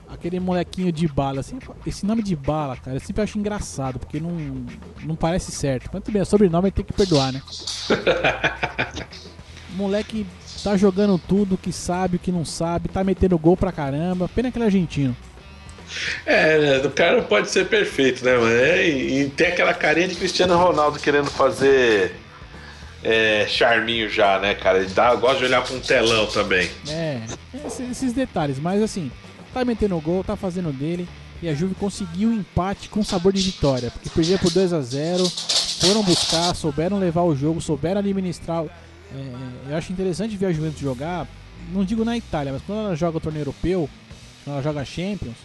aquele 0.10 0.40
molequinho 0.40 0.92
de 0.92 1.08
bala, 1.08 1.40
assim, 1.42 1.60
esse 1.86 2.06
nome 2.06 2.24
de 2.24 2.36
bala, 2.36 2.76
cara, 2.76 2.98
eu 2.98 3.00
sempre 3.00 3.22
acho 3.22 3.38
engraçado, 3.38 4.00
porque 4.00 4.20
não, 4.20 4.66
não 5.04 5.16
parece 5.16 5.52
certo. 5.52 5.90
Mas 5.94 6.04
tudo 6.04 6.14
bem, 6.14 6.22
é 6.22 6.26
sobrenome 6.26 6.72
tem 6.72 6.84
que 6.84 6.94
perdoar, 6.94 7.32
né? 7.32 7.42
Moleque 9.76 10.26
tá 10.64 10.76
jogando 10.76 11.18
tudo, 11.18 11.58
que 11.58 11.72
sabe, 11.72 12.18
o 12.18 12.20
que 12.20 12.32
não 12.32 12.44
sabe, 12.44 12.90
tá 12.90 13.04
metendo 13.04 13.38
gol 13.38 13.56
pra 13.56 13.72
caramba. 13.72 14.28
Pena 14.28 14.52
que 14.52 14.58
ele 14.58 14.64
é 14.64 14.68
argentino. 14.68 15.16
É, 16.26 16.82
o 16.84 16.92
cara 16.92 17.22
pode 17.22 17.50
ser 17.50 17.68
perfeito, 17.68 18.24
né, 18.26 18.36
mano? 18.36 18.52
É, 18.52 18.88
e, 18.88 19.22
e, 19.22 19.30
tem 19.30 19.48
aquela 19.48 19.74
carinha 19.74 20.08
de 20.08 20.16
Cristiano 20.16 20.56
Ronaldo 20.58 21.00
querendo 21.00 21.30
fazer 21.32 22.16
é, 23.04 23.46
charminho 23.48 24.10
já, 24.10 24.40
né, 24.40 24.54
cara? 24.54 24.80
Ele 24.80 24.90
dá, 24.90 25.16
gosta 25.16 25.40
de 25.40 25.46
olhar 25.46 25.64
pra 25.64 25.76
um 25.76 25.80
telão 25.80 26.28
também. 26.28 26.70
É, 26.90 27.22
esses, 27.66 27.90
esses 27.90 28.14
detalhes, 28.14 28.60
mas 28.60 28.84
assim, 28.84 29.10
tá 29.54 29.66
metendo 29.66 30.00
gol, 30.00 30.24
tá 30.24 30.36
fazendo 30.36 30.72
dele. 30.72 31.08
E 31.42 31.48
a 31.48 31.54
Juve 31.54 31.76
conseguiu 31.76 32.30
o 32.30 32.34
empate 32.34 32.90
com 32.90 33.04
sabor 33.04 33.32
de 33.32 33.42
vitória, 33.42 33.92
porque 33.92 34.10
perdia 34.10 34.38
por 34.38 34.52
2 34.52 34.74
a 34.74 34.82
0 34.82 35.30
foram 35.80 36.04
buscar, 36.04 36.54
souberam 36.54 37.00
levar 37.00 37.24
o 37.24 37.36
jogo, 37.36 37.62
souberam 37.62 38.00
administrar. 38.00 38.66
É, 38.66 39.72
eu 39.72 39.78
acho 39.78 39.94
interessante 39.94 40.36
ver 40.36 40.48
a 40.48 40.52
Juventus 40.52 40.80
jogar, 40.80 41.26
não 41.72 41.86
digo 41.86 42.04
na 42.04 42.18
Itália, 42.18 42.52
mas 42.52 42.62
quando 42.64 42.80
ela 42.80 42.96
joga 42.96 43.18
o 43.18 43.22
torneio 43.22 43.44
europeu, 43.44 43.90
quando 44.44 44.56
ela 44.56 44.64
joga 44.64 44.84
Champions, 44.84 45.38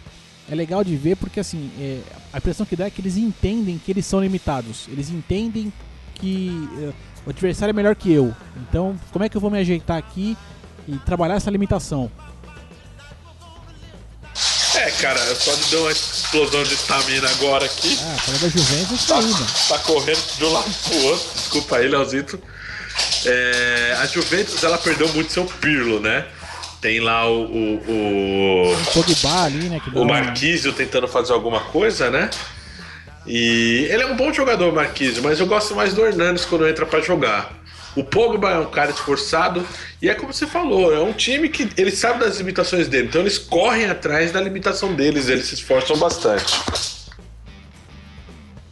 é 0.49 0.53
legal 0.53 0.83
de 0.83 0.95
ver 0.95 1.15
porque 1.15 1.39
assim, 1.39 1.71
é, 1.79 2.01
a 2.33 2.37
impressão 2.37 2.65
que 2.65 2.75
dá 2.75 2.85
é 2.85 2.89
que 2.89 3.01
eles 3.01 3.17
entendem 3.17 3.77
que 3.77 3.91
eles 3.91 4.05
são 4.05 4.19
limitados. 4.19 4.87
Eles 4.89 5.09
entendem 5.09 5.71
que 6.15 6.51
é, 6.79 6.93
o 7.25 7.29
adversário 7.29 7.71
é 7.71 7.73
melhor 7.73 7.95
que 7.95 8.11
eu. 8.11 8.33
Então, 8.57 8.95
como 9.11 9.23
é 9.23 9.29
que 9.29 9.37
eu 9.37 9.41
vou 9.41 9.49
me 9.49 9.57
ajeitar 9.57 9.97
aqui 9.97 10.37
e 10.87 10.97
trabalhar 10.99 11.35
essa 11.35 11.49
limitação? 11.49 12.11
É, 14.77 14.91
cara, 14.91 15.19
eu 15.19 15.35
só 15.35 15.55
deu 15.69 15.81
uma 15.81 15.91
explosão 15.91 16.63
de 16.63 16.73
estamina 16.73 17.29
agora 17.29 17.65
aqui. 17.65 17.97
Ah, 18.01 18.17
falando 18.17 18.41
da 18.41 18.49
Juventus, 18.49 19.05
tá, 19.05 19.19
tá, 19.19 19.77
tá 19.77 19.83
correndo 19.83 20.37
de 20.37 20.45
um 20.45 20.51
lado 20.51 20.71
pro 20.83 21.03
outro. 21.05 21.29
Desculpa 21.35 21.77
aí, 21.77 21.87
Leozito. 21.87 22.39
É, 23.25 23.97
a 23.99 24.05
Juventus, 24.05 24.63
ela 24.63 24.77
perdeu 24.77 25.07
muito 25.13 25.31
seu 25.31 25.45
Pirlo, 25.45 25.99
né? 25.99 26.25
Tem 26.81 26.99
lá 26.99 27.27
o. 27.27 27.45
O, 27.45 27.91
o, 27.91 28.73
o 28.73 28.85
Pogba 28.93 29.43
ali, 29.43 29.69
né? 29.69 29.81
o 29.93 30.05
Marquísio 30.05 30.71
tentando 30.73 31.07
fazer 31.07 31.33
alguma 31.33 31.59
coisa, 31.61 32.09
né? 32.09 32.29
E 33.25 33.87
ele 33.89 34.03
é 34.03 34.05
um 34.05 34.15
bom 34.15 34.31
jogador, 34.31 34.71
Marquísio, 34.71 35.23
mas 35.23 35.39
eu 35.39 35.47
gosto 35.47 35.75
mais 35.75 35.93
do 35.93 36.05
Hernandes 36.05 36.45
quando 36.45 36.67
entra 36.67 36.85
para 36.85 37.01
jogar. 37.01 37.51
O 37.95 38.03
Pogba 38.03 38.51
é 38.51 38.59
um 38.59 38.69
cara 38.69 38.91
esforçado 38.91 39.65
e 40.01 40.09
é 40.09 40.13
como 40.13 40.33
você 40.33 40.45
falou, 40.45 40.93
é 40.93 40.99
um 40.99 41.13
time 41.13 41.47
que 41.47 41.69
ele 41.77 41.91
sabe 41.91 42.19
das 42.19 42.37
limitações 42.37 42.87
dele, 42.87 43.07
então 43.07 43.21
eles 43.21 43.37
correm 43.37 43.85
atrás 43.85 44.31
da 44.31 44.41
limitação 44.41 44.93
deles, 44.93 45.29
eles 45.29 45.45
se 45.45 45.55
esforçam 45.55 45.97
bastante. 45.97 46.59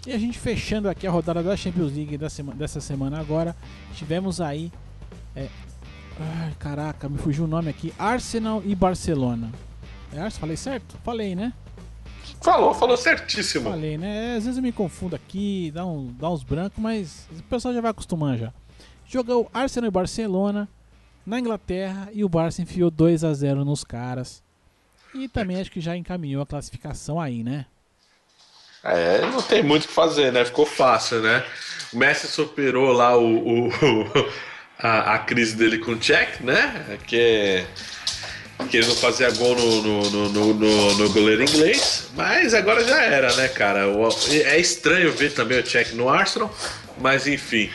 E 0.06 0.12
a 0.12 0.18
gente 0.18 0.38
fechando 0.38 0.90
aqui 0.90 1.08
a 1.08 1.12
rodada 1.12 1.42
da 1.42 1.56
Champions 1.56 1.94
League 1.94 2.18
dessa 2.18 2.82
semana 2.82 3.20
agora, 3.20 3.56
tivemos 3.96 4.42
aí. 4.42 4.70
É... 5.34 5.48
Ai, 6.20 6.54
caraca, 6.60 7.08
me 7.08 7.18
fugiu 7.18 7.46
o 7.46 7.48
nome 7.48 7.70
aqui. 7.70 7.94
Arsenal 7.98 8.62
e 8.66 8.76
Barcelona. 8.76 9.50
É 10.12 10.20
Arsenal? 10.20 10.42
Falei 10.42 10.58
certo? 10.58 10.98
Falei, 11.06 11.36
né? 11.36 11.54
Falou, 12.42 12.74
falou 12.74 12.98
certíssimo. 12.98 13.70
Falei, 13.70 13.98
né? 13.98 14.36
Às 14.36 14.44
vezes 14.44 14.58
eu 14.58 14.64
me 14.64 14.74
confundo 14.74 15.16
aqui, 15.16 15.72
dá, 15.74 15.86
um, 15.86 16.14
dá 16.20 16.30
uns 16.30 16.44
brancos, 16.44 16.78
mas 16.78 17.26
o 17.32 17.44
pessoal 17.44 17.74
já 17.74 17.80
vai 17.80 17.92
acostumando 17.92 18.38
já. 18.38 18.54
Jogou 19.08 19.50
Arsenal 19.54 19.88
e 19.88 19.92
Barcelona 19.92 20.68
na 21.26 21.40
Inglaterra 21.40 22.10
e 22.14 22.24
o 22.24 22.30
Barça 22.30 22.62
enfiou 22.62 22.92
2 22.92 23.24
a 23.24 23.34
0 23.34 23.64
nos 23.64 23.84
caras. 23.84 24.44
E 25.14 25.28
também 25.28 25.60
acho 25.60 25.72
que 25.72 25.80
já 25.80 25.96
encaminhou 25.96 26.42
a 26.42 26.46
classificação 26.46 27.20
aí, 27.20 27.44
né? 27.44 27.66
É, 28.84 29.22
não 29.22 29.42
tem 29.42 29.64
muito 29.64 29.86
o 29.86 29.88
que 29.88 29.94
fazer, 29.94 30.32
né? 30.34 30.44
Ficou 30.44 30.66
fácil, 30.66 31.22
né? 31.22 31.44
O 31.94 31.98
Messi 31.98 32.28
superou 32.28 32.92
lá 32.92 33.18
o, 33.18 33.68
o 33.68 33.70
a, 34.78 35.16
a, 35.16 35.20
crise 35.20 35.56
dele 35.56 35.78
com 35.78 35.92
o 35.92 36.00
Czech, 36.00 36.44
né? 36.44 36.98
Que, 37.08 37.64
que 38.70 38.78
ele 38.78 38.88
não 38.88 38.96
fazia 38.96 39.32
gol 39.32 39.56
no, 39.56 39.82
no, 39.82 40.30
no, 40.30 40.54
no, 40.54 40.94
no 40.96 41.10
goleiro 41.14 41.44
inglês, 41.44 42.10
mas 42.14 42.54
agora 42.54 42.84
já 42.84 43.02
era, 43.02 43.34
né, 43.36 43.48
cara? 43.48 43.88
O, 43.88 44.10
é 44.32 44.60
estranho 44.60 45.14
ver 45.14 45.34
também 45.34 45.60
o 45.60 45.64
Czech 45.64 45.96
no 45.96 46.10
Arsenal, 46.10 46.54
mas 47.00 47.26
enfim. 47.26 47.70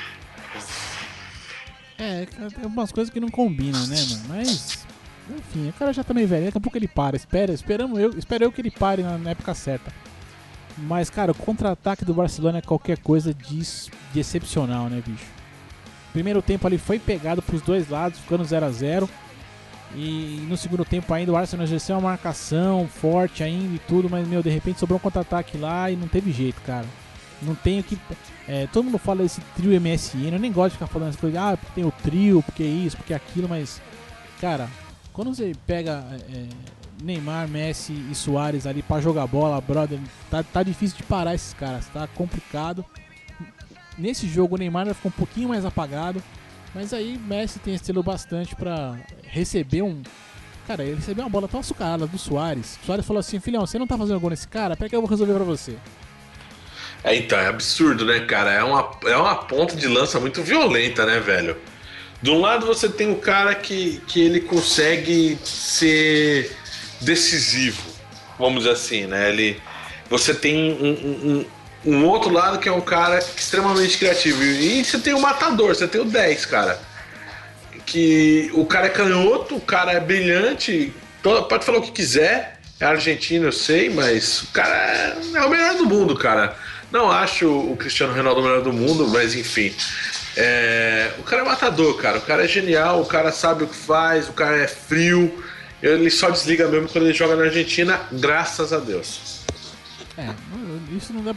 É, 1.99 2.27
tem 2.27 2.65
algumas 2.65 2.93
coisas 2.93 3.13
que 3.13 3.19
não 3.19 3.29
combinam, 3.29 3.85
né, 3.89 3.97
mano? 4.09 4.23
Mas, 4.29 4.87
enfim, 5.37 5.69
o 5.69 5.73
cara 5.73 5.93
já 5.93 6.05
tá 6.05 6.15
meio 6.15 6.29
velho, 6.29 6.47
daqui 6.47 6.59
a 6.59 6.61
pouco 6.61 6.79
ele 6.79 6.87
para. 6.87 7.17
Espera, 7.17 7.53
esperamos 7.53 7.99
eu, 7.99 8.17
espero 8.17 8.45
eu 8.45 8.53
que 8.53 8.61
ele 8.61 8.71
pare 8.71 9.03
na, 9.03 9.19
na 9.19 9.31
época 9.31 9.53
certa. 9.53 9.93
Mas, 10.77 11.11
cara, 11.11 11.33
o 11.33 11.35
contra-ataque 11.35 12.05
do 12.05 12.15
Barcelona 12.15 12.59
é 12.59 12.63
qualquer 12.63 12.99
coisa 12.99 13.35
de, 13.35 13.61
de 14.13 14.21
excepcional, 14.21 14.89
né, 14.89 15.03
bicho? 15.05 15.27
Primeiro 16.13 16.41
tempo 16.41 16.67
ali 16.67 16.79
foi 16.79 16.99
pegado 17.01 17.43
pros 17.43 17.63
dois 17.63 17.89
lados, 17.89 18.21
ficando 18.21 18.45
0 18.45 18.67
a 18.67 18.71
0 18.71 19.11
E 19.95 20.47
no 20.49 20.57
segundo 20.57 20.85
tempo 20.85 21.13
ainda 21.13 21.33
o 21.33 21.37
Arsenal 21.37 21.65
exerceu 21.65 21.97
uma 21.97 22.11
marcação 22.11 22.87
forte 22.89 23.43
ainda 23.43 23.75
e 23.75 23.79
tudo, 23.81 24.09
mas, 24.09 24.27
meu, 24.27 24.43
de 24.43 24.51
repente 24.51 24.79
sobrou 24.79 24.99
um 24.99 25.01
contra-ataque 25.01 25.59
lá 25.59 25.91
e 25.91 25.97
não 25.97 26.07
teve 26.07 26.31
jeito, 26.31 26.61
cara. 26.63 26.87
Não 27.41 27.55
tenho 27.55 27.83
que. 27.83 27.99
É, 28.47 28.67
todo 28.67 28.85
mundo 28.85 28.99
fala 28.99 29.23
desse 29.23 29.41
trio 29.55 29.79
MSN, 29.81 30.33
eu 30.33 30.39
nem 30.39 30.51
gosto 30.51 30.71
de 30.71 30.79
ficar 30.79 30.87
falando 30.87 31.11
essas 31.11 31.21
coisas, 31.21 31.39
ah, 31.39 31.57
porque 31.57 31.73
tem 31.75 31.85
o 31.85 31.93
trio, 31.93 32.43
porque 32.43 32.65
isso, 32.65 32.97
porque 32.97 33.15
aquilo, 33.15 33.49
mas. 33.49 33.81
Cara, 34.41 34.69
quando 35.13 35.35
você 35.35 35.53
pega 35.67 36.05
é, 36.33 36.47
Neymar, 37.03 37.49
Messi 37.49 37.93
e 38.11 38.15
Soares 38.15 38.67
ali 38.67 38.83
para 38.83 39.01
jogar 39.01 39.27
bola, 39.27 39.61
brother, 39.61 39.99
tá, 40.31 40.43
tá 40.43 40.63
difícil 40.63 40.97
de 40.97 41.03
parar 41.05 41.35
esses 41.35 41.53
caras, 41.55 41.87
tá 41.89 42.07
complicado. 42.09 42.85
Nesse 43.97 44.29
jogo 44.29 44.55
o 44.55 44.59
Neymar 44.59 44.93
ficou 44.95 45.11
um 45.11 45.19
pouquinho 45.19 45.49
mais 45.49 45.65
apagado, 45.65 46.23
mas 46.75 46.93
aí 46.93 47.19
Messi 47.19 47.59
tem 47.59 47.75
estilo 47.75 48.03
bastante 48.03 48.55
para 48.55 48.97
receber 49.23 49.83
um. 49.83 50.03
Cara, 50.67 50.85
ele 50.85 50.97
recebeu 50.97 51.25
uma 51.25 51.31
bola 51.31 51.49
tão 51.49 51.61
açucarada 51.61 52.07
do 52.07 52.19
Soares. 52.19 52.79
O 52.83 52.87
Soares 52.87 53.07
falou 53.07 53.21
assim: 53.21 53.41
filhão, 53.41 53.67
você 53.67 53.79
não 53.79 53.87
tá 53.87 53.97
fazendo 53.97 54.21
gol 54.21 54.31
nesse 54.31 54.47
cara? 54.47 54.77
Pega 54.77 54.91
que 54.91 54.97
eu 54.97 55.01
vou 55.01 55.09
resolver 55.09 55.35
pra 55.35 55.45
você. 55.45 55.77
É, 57.05 57.15
então, 57.15 57.39
é 57.39 57.47
absurdo, 57.47 58.05
né, 58.05 58.21
cara? 58.21 58.53
É 58.53 58.63
uma, 58.63 58.91
é 59.07 59.17
uma 59.17 59.37
ponta 59.37 59.77
de 59.77 59.87
lança 59.87 60.19
muito 60.19 60.43
violenta, 60.43 61.07
né, 61.07 61.21
velho? 61.21 61.57
De 62.21 62.31
um 62.31 62.41
lado 62.41 62.67
você 62.67 62.89
tem 62.89 63.11
o 63.13 63.17
cara 63.17 63.55
que, 63.55 64.03
que 64.09 64.21
ele 64.21 64.41
consegue 64.41 65.39
ser 65.45 66.51
decisivo, 67.01 67.81
vamos 68.39 68.65
dizer 68.65 68.73
assim, 68.73 69.07
né? 69.07 69.31
Ele, 69.31 69.61
você 70.11 70.35
tem 70.35 70.73
um, 70.73 71.47
um, 71.87 71.93
um 71.93 72.05
outro 72.07 72.31
lado 72.31 72.59
que 72.59 72.69
é 72.69 72.73
um 72.73 72.81
cara 72.81 73.19
extremamente 73.19 73.97
criativo. 73.99 74.43
E 74.43 74.85
você 74.85 74.99
tem 74.99 75.15
o 75.15 75.21
matador, 75.21 75.75
você 75.75 75.87
tem 75.87 76.01
o 76.01 76.05
10, 76.05 76.47
cara. 76.47 76.81
Que 77.87 78.51
o 78.53 78.67
cara 78.67 78.87
é 78.87 78.91
canhoto, 78.91 79.55
o 79.55 79.61
cara 79.61 79.93
é 79.93 80.01
brilhante, 80.01 80.93
pode 81.23 81.65
falar 81.65 81.79
o 81.79 81.83
que 81.83 81.93
quiser, 81.93 82.59
é 82.81 82.85
argentino, 82.85 83.47
eu 83.47 83.53
sei, 83.53 83.89
mas 83.89 84.43
o 84.43 84.49
cara 84.49 84.75
é, 84.75 85.17
é 85.37 85.45
o 85.45 85.51
melhor 85.51 85.75
do 85.77 85.87
mundo, 85.87 86.17
cara. 86.17 86.57
Não 86.91 87.11
acho 87.11 87.47
o 87.47 87.77
Cristiano 87.77 88.15
Ronaldo 88.15 88.41
o 88.41 88.43
melhor 88.43 88.63
do 88.63 88.73
mundo, 88.73 89.07
mas 89.09 89.35
enfim. 89.35 89.75
É, 90.37 91.13
o 91.19 91.23
cara 91.23 91.43
é 91.43 91.45
matador, 91.45 91.97
cara. 91.97 92.19
O 92.19 92.23
cara 92.23 92.45
é 92.45 92.49
genial, 92.49 93.03
o 93.03 93.07
cara 93.07 93.31
sabe 93.31 93.65
o 93.65 93.67
que 93.67 93.77
faz, 93.77 94.29
o 94.29 94.33
cara 94.33 94.57
é 94.57 94.67
frio. 94.67 95.45
Ele 95.83 96.11
só 96.11 96.31
desliga 96.31 96.67
mesmo 96.69 96.89
quando 96.89 97.05
ele 97.05 97.15
joga 97.15 97.37
na 97.37 97.45
Argentina, 97.45 98.01
graças 98.13 98.73
a 98.73 98.79
Deus. 98.79 99.45
É, 100.17 100.35
isso 100.97 101.13
não 101.13 101.23
dá. 101.23 101.35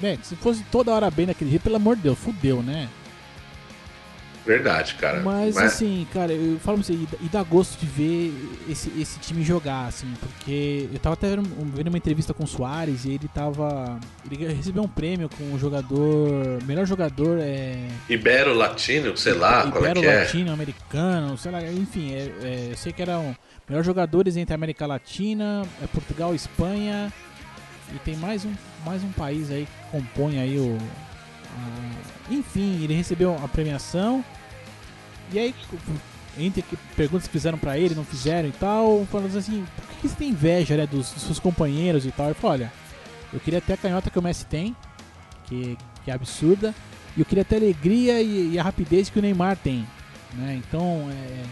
Bem, 0.00 0.18
se 0.22 0.34
fosse 0.36 0.64
toda 0.70 0.92
hora 0.92 1.10
bem 1.10 1.26
naquele 1.26 1.50
jeito, 1.50 1.62
pelo 1.62 1.76
amor 1.76 1.96
de 1.96 2.02
Deus, 2.02 2.18
fudeu, 2.18 2.62
né? 2.62 2.88
Verdade, 4.46 4.94
cara. 4.94 5.20
Mas, 5.20 5.54
Mas, 5.54 5.64
assim, 5.72 6.06
cara, 6.12 6.32
eu 6.32 6.58
falo 6.60 6.78
pra 6.78 6.86
você, 6.86 6.92
e 6.92 7.28
dá 7.32 7.42
gosto 7.42 7.78
de 7.78 7.86
ver 7.86 8.32
esse, 8.68 8.92
esse 9.00 9.18
time 9.18 9.42
jogar, 9.42 9.86
assim, 9.86 10.12
porque 10.20 10.88
eu 10.92 10.98
tava 10.98 11.14
até 11.14 11.30
vendo, 11.30 11.48
vendo 11.74 11.88
uma 11.88 11.96
entrevista 11.96 12.34
com 12.34 12.44
o 12.44 12.46
Soares 12.46 13.04
e 13.06 13.12
ele 13.12 13.28
tava. 13.28 13.98
Ele 14.30 14.52
recebeu 14.52 14.82
um 14.82 14.88
prêmio 14.88 15.30
com 15.30 15.54
o 15.54 15.58
jogador. 15.58 16.62
Melhor 16.64 16.86
jogador 16.86 17.38
é. 17.40 17.88
Ibero 18.08 18.52
Latino, 18.54 19.16
sei 19.16 19.32
lá, 19.32 19.64
Ibero 19.66 19.72
qual 19.72 19.84
é 19.86 20.14
é. 20.14 20.20
Latino, 20.20 20.52
americano, 20.52 21.38
sei 21.38 21.50
lá, 21.50 21.62
enfim, 21.62 22.12
é, 22.12 22.32
é, 22.42 22.68
eu 22.72 22.76
sei 22.76 22.92
que 22.92 23.00
eram 23.00 23.34
melhores 23.66 23.86
jogadores 23.86 24.36
entre 24.36 24.54
América 24.54 24.86
Latina, 24.86 25.62
é 25.82 25.86
Portugal, 25.86 26.34
Espanha. 26.34 27.12
E 27.94 27.98
tem 27.98 28.16
mais 28.16 28.44
um, 28.44 28.52
mais 28.84 29.02
um 29.04 29.12
país 29.12 29.50
aí 29.50 29.66
que 29.66 29.90
compõe 29.90 30.40
aí 30.40 30.58
o, 30.58 30.78
enfim, 32.30 32.82
ele 32.82 32.94
recebeu 32.94 33.34
a 33.42 33.48
premiação. 33.48 34.24
E 35.32 35.38
aí, 35.38 35.54
entre 36.38 36.64
perguntas 36.96 37.26
que 37.26 37.32
fizeram 37.32 37.58
para 37.58 37.78
ele, 37.78 37.94
não 37.94 38.04
fizeram 38.04 38.48
e 38.48 38.52
tal, 38.52 39.06
falando 39.10 39.36
assim, 39.36 39.64
por 39.76 39.96
que 39.96 40.08
você 40.08 40.16
tem 40.16 40.28
inveja 40.30 40.76
né, 40.76 40.86
dos, 40.86 41.10
dos, 41.12 41.22
seus 41.22 41.38
companheiros 41.38 42.04
e 42.06 42.10
tal? 42.10 42.26
Ele 42.26 42.34
falou, 42.34 42.52
olha, 42.52 42.72
eu 43.32 43.40
queria 43.40 43.60
ter 43.60 43.74
a 43.74 43.76
canhota 43.76 44.10
que 44.10 44.18
o 44.18 44.22
Messi 44.22 44.46
tem, 44.46 44.74
que, 45.44 45.78
que 46.04 46.10
é 46.10 46.14
absurda, 46.14 46.74
e 47.16 47.20
eu 47.20 47.26
queria 47.26 47.44
ter 47.44 47.56
a 47.56 47.58
alegria 47.58 48.20
e, 48.20 48.54
e, 48.54 48.58
a 48.58 48.62
rapidez 48.62 49.08
que 49.08 49.18
o 49.18 49.22
Neymar 49.22 49.56
tem. 49.56 49.86
né? 50.34 50.60
Então, 50.66 51.08
é, 51.10 51.44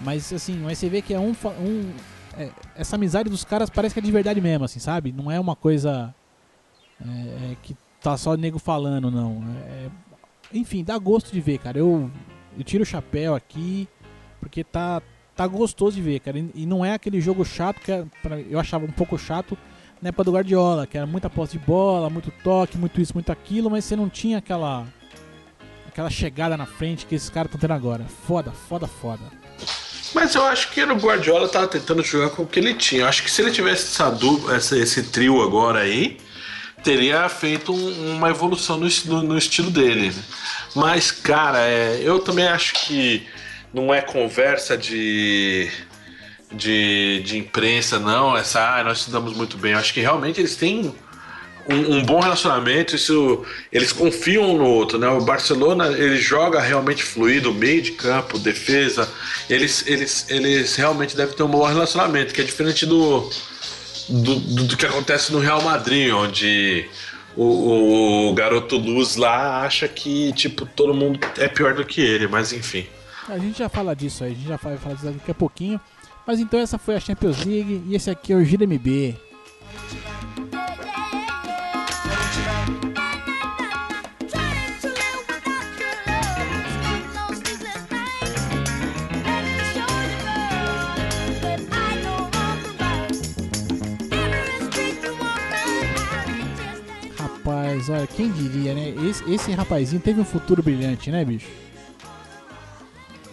mas 0.00 0.32
assim, 0.32 0.56
mas 0.58 0.78
você 0.78 0.88
vê 0.88 1.02
que 1.02 1.12
é 1.12 1.18
um, 1.18 1.34
um 1.58 1.92
é, 2.36 2.50
essa 2.76 2.96
amizade 2.96 3.28
dos 3.28 3.44
caras 3.44 3.68
parece 3.68 3.92
que 3.92 3.98
é 3.98 4.02
de 4.02 4.12
verdade 4.12 4.40
mesmo, 4.40 4.64
assim, 4.64 4.78
sabe? 4.78 5.12
Não 5.12 5.30
é 5.30 5.38
uma 5.38 5.56
coisa 5.56 6.14
é, 7.00 7.52
é, 7.52 7.56
que 7.62 7.76
tá 8.00 8.16
só 8.16 8.34
nego 8.36 8.58
falando, 8.58 9.10
não. 9.10 9.42
É, 9.66 9.88
enfim, 10.52 10.82
dá 10.84 10.96
gosto 10.98 11.32
de 11.32 11.40
ver, 11.40 11.58
cara. 11.58 11.78
Eu, 11.78 12.10
eu 12.56 12.64
tiro 12.64 12.82
o 12.82 12.86
chapéu 12.86 13.34
aqui 13.34 13.88
porque 14.40 14.64
tá 14.64 15.02
tá 15.36 15.46
gostoso 15.46 15.96
de 15.96 16.02
ver, 16.02 16.20
cara. 16.20 16.38
E, 16.38 16.66
não 16.66 16.84
é 16.84 16.92
aquele 16.92 17.20
jogo 17.20 17.44
chato 17.44 17.80
que 17.80 17.90
é 17.90 18.04
eu 18.50 18.58
achava 18.60 18.84
um 18.84 18.90
pouco 18.90 19.16
chato 19.18 19.56
na 20.02 20.08
época 20.10 20.24
do 20.24 20.32
Guardiola, 20.32 20.86
que 20.86 20.96
era 20.98 21.06
muita 21.06 21.30
posse 21.30 21.58
de 21.58 21.64
bola, 21.64 22.10
muito 22.10 22.30
toque, 22.42 22.76
muito 22.76 23.00
isso, 23.00 23.12
muito 23.14 23.30
aquilo, 23.30 23.70
mas 23.70 23.84
você 23.84 23.94
não 23.96 24.08
tinha 24.08 24.38
aquela 24.38 24.86
aquela 25.88 26.10
chegada 26.10 26.56
na 26.56 26.66
frente 26.66 27.04
que 27.06 27.14
esses 27.14 27.28
caras 27.28 27.48
estão 27.48 27.60
tendo 27.60 27.76
agora. 27.76 28.04
Foda, 28.26 28.50
foda, 28.50 28.86
foda. 28.86 29.22
Mas 30.14 30.34
eu 30.34 30.44
acho 30.44 30.70
que 30.72 30.82
o 30.82 30.96
Guardiola 30.96 31.48
tava 31.48 31.68
tentando 31.68 32.02
jogar 32.02 32.30
com 32.30 32.42
o 32.42 32.46
que 32.46 32.58
ele 32.58 32.74
tinha. 32.74 33.02
Eu 33.02 33.06
acho 33.08 33.22
que 33.22 33.30
se 33.30 33.40
ele 33.42 33.50
tivesse 33.50 33.84
essa 34.02 34.16
essa- 34.54 34.76
esse 34.78 35.02
trio 35.04 35.40
agora 35.42 35.80
aí, 35.80 36.18
teria 36.82 37.28
feito 37.28 37.72
um- 37.72 38.16
uma 38.16 38.30
evolução 38.30 38.78
no, 38.78 38.88
no- 39.06 39.22
no 39.22 39.38
estilo 39.38 39.70
dele. 39.70 40.12
Mas, 40.74 41.10
cara, 41.10 41.58
é, 41.60 42.00
eu 42.02 42.18
também 42.20 42.46
acho 42.46 42.72
que 42.86 43.26
não 43.72 43.92
é 43.92 44.00
conversa 44.00 44.76
de, 44.76 45.70
de, 46.52 47.22
de 47.24 47.38
imprensa, 47.38 47.98
não. 47.98 48.36
Essa, 48.36 48.76
ah, 48.78 48.84
nós 48.84 48.98
estudamos 48.98 49.36
muito 49.36 49.56
bem. 49.56 49.72
Eu 49.72 49.78
acho 49.78 49.92
que 49.94 50.00
realmente 50.00 50.40
eles 50.40 50.56
têm 50.56 50.92
um, 51.68 51.96
um 51.98 52.02
bom 52.04 52.20
relacionamento, 52.20 52.96
isso 52.96 53.44
eles 53.70 53.92
confiam 53.92 54.54
um 54.54 54.58
no 54.58 54.64
outro, 54.66 54.98
né? 54.98 55.08
O 55.08 55.20
Barcelona 55.20 55.88
ele 55.88 56.16
joga 56.18 56.60
realmente 56.60 57.02
fluido, 57.02 57.52
meio 57.52 57.82
de 57.82 57.92
campo, 57.92 58.38
defesa, 58.38 59.08
eles, 59.48 59.84
eles, 59.86 60.26
eles 60.28 60.74
realmente 60.74 61.16
devem 61.16 61.36
ter 61.36 61.42
um 61.42 61.48
bom 61.48 61.64
relacionamento, 61.64 62.32
que 62.34 62.40
é 62.40 62.44
diferente 62.44 62.86
do, 62.86 63.30
do, 64.10 64.34
do, 64.36 64.64
do 64.64 64.76
que 64.76 64.86
acontece 64.86 65.32
no 65.32 65.38
Real 65.38 65.62
Madrid, 65.62 66.12
onde 66.12 66.88
o, 67.36 68.28
o 68.30 68.34
garoto 68.34 68.76
Luz 68.76 69.16
lá 69.16 69.62
acha 69.62 69.86
que 69.88 70.32
tipo 70.32 70.66
todo 70.66 70.92
mundo 70.92 71.20
é 71.38 71.48
pior 71.48 71.74
do 71.74 71.84
que 71.84 72.00
ele, 72.00 72.26
mas 72.26 72.52
enfim. 72.52 72.86
A 73.28 73.38
gente 73.38 73.58
já 73.58 73.68
fala 73.68 73.94
disso 73.94 74.24
aí, 74.24 74.32
a 74.32 74.34
gente 74.34 74.48
já 74.48 74.56
vai 74.56 74.76
falar 74.76 74.94
disso 74.94 75.06
daqui 75.06 75.30
a 75.30 75.34
pouquinho. 75.34 75.80
Mas 76.26 76.38
então 76.38 76.60
essa 76.60 76.78
foi 76.78 76.96
a 76.96 77.00
Champions 77.00 77.44
League 77.44 77.82
e 77.86 77.94
esse 77.94 78.10
aqui 78.10 78.32
é 78.32 78.36
o 78.36 78.44
Gira 78.44 78.66
Olha, 97.90 98.06
quem 98.06 98.30
diria, 98.30 98.74
né? 98.74 98.94
Esse, 99.08 99.32
esse 99.32 99.52
rapazinho 99.52 100.00
teve 100.00 100.20
um 100.20 100.24
futuro 100.24 100.62
brilhante, 100.62 101.10
né, 101.10 101.24
bicho? 101.24 101.46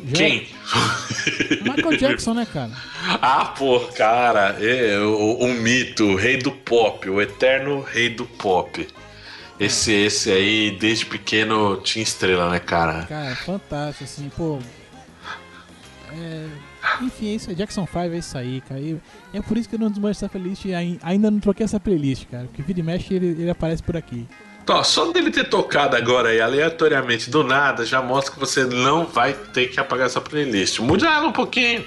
Já- 0.06 0.17
Quem? 0.17 0.48
Michael 1.63 1.98
Jackson, 1.98 2.34
né, 2.34 2.46
cara? 2.52 2.72
Ah, 3.22 3.46
pô, 3.58 3.80
cara, 3.96 4.58
é, 4.63 5.00
o, 5.00 5.38
o 5.39 5.54
mito, 5.54 6.04
o 6.06 6.15
rei 6.15 6.38
do 6.38 6.52
pop, 6.52 7.10
o 7.10 7.22
eterno 7.22 7.82
rei 7.82 8.10
do 8.10 8.26
pop. 8.26 8.88
Esse, 9.60 9.91
esse 9.91 10.32
aí, 10.32 10.78
desde 10.80 11.06
pequeno, 11.08 11.78
tinha 11.78 12.04
estrela, 12.04 12.50
né, 12.52 12.60
cara? 12.60 13.06
Cara, 13.08 13.36
fantástico, 13.36 14.04
assim, 14.04 14.30
pô. 14.38 14.60
É, 16.12 16.48
enfim, 17.02 17.30
é 17.32 17.36
isso 17.36 17.50
aí. 17.50 17.56
Jackson 17.56 17.86
5 17.88 18.00
é 18.00 18.17
isso 18.17 18.38
aí, 18.38 18.62
cara. 18.62 18.80
E 18.80 18.98
é 19.34 19.41
por 19.41 19.58
isso 19.58 19.67
que 19.67 19.76
eu 19.76 19.80
não 19.80 19.89
desmancho 19.89 20.20
essa 20.20 20.30
playlist 20.30 20.63
e 20.65 20.76
ai- 20.76 21.00
ainda 21.02 21.32
não 21.32 21.39
troquei 21.39 21.63
essa 21.63 21.80
playlist, 21.80 22.26
cara. 22.28 22.46
Porque 22.46 22.62
vira 22.62 22.80
e 22.80 22.84
mexe 22.84 23.15
ele, 23.15 23.28
ele 23.28 23.50
aparece 23.50 23.82
por 23.82 23.98
aqui. 23.98 24.28
Então, 24.68 24.84
só 24.84 25.14
dele 25.14 25.32
ter 25.32 25.46
tocado 25.48 25.96
agora 25.96 26.28
aí, 26.28 26.42
aleatoriamente, 26.42 27.30
do 27.30 27.42
nada, 27.42 27.86
já 27.86 28.02
mostra 28.02 28.34
que 28.34 28.38
você 28.38 28.66
não 28.66 29.06
vai 29.06 29.32
ter 29.32 29.68
que 29.68 29.80
apagar 29.80 30.08
essa 30.08 30.20
playlist. 30.20 30.80
Muda 30.80 31.08
ela 31.08 31.26
um 31.26 31.32
pouquinho. 31.32 31.86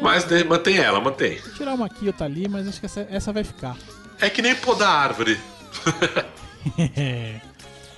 Mas 0.00 0.24
de- 0.24 0.42
mantém 0.42 0.78
ela, 0.78 1.02
mantém. 1.02 1.36
Vou 1.40 1.52
tirar 1.52 1.74
uma 1.74 1.84
aqui, 1.84 2.06
outra 2.06 2.24
ali, 2.24 2.48
mas 2.48 2.66
acho 2.66 2.80
que 2.80 2.86
essa, 2.86 3.06
essa 3.10 3.30
vai 3.30 3.44
ficar. 3.44 3.76
É 4.18 4.30
que 4.30 4.40
nem 4.40 4.54
podar 4.54 4.88
árvore. 4.88 5.38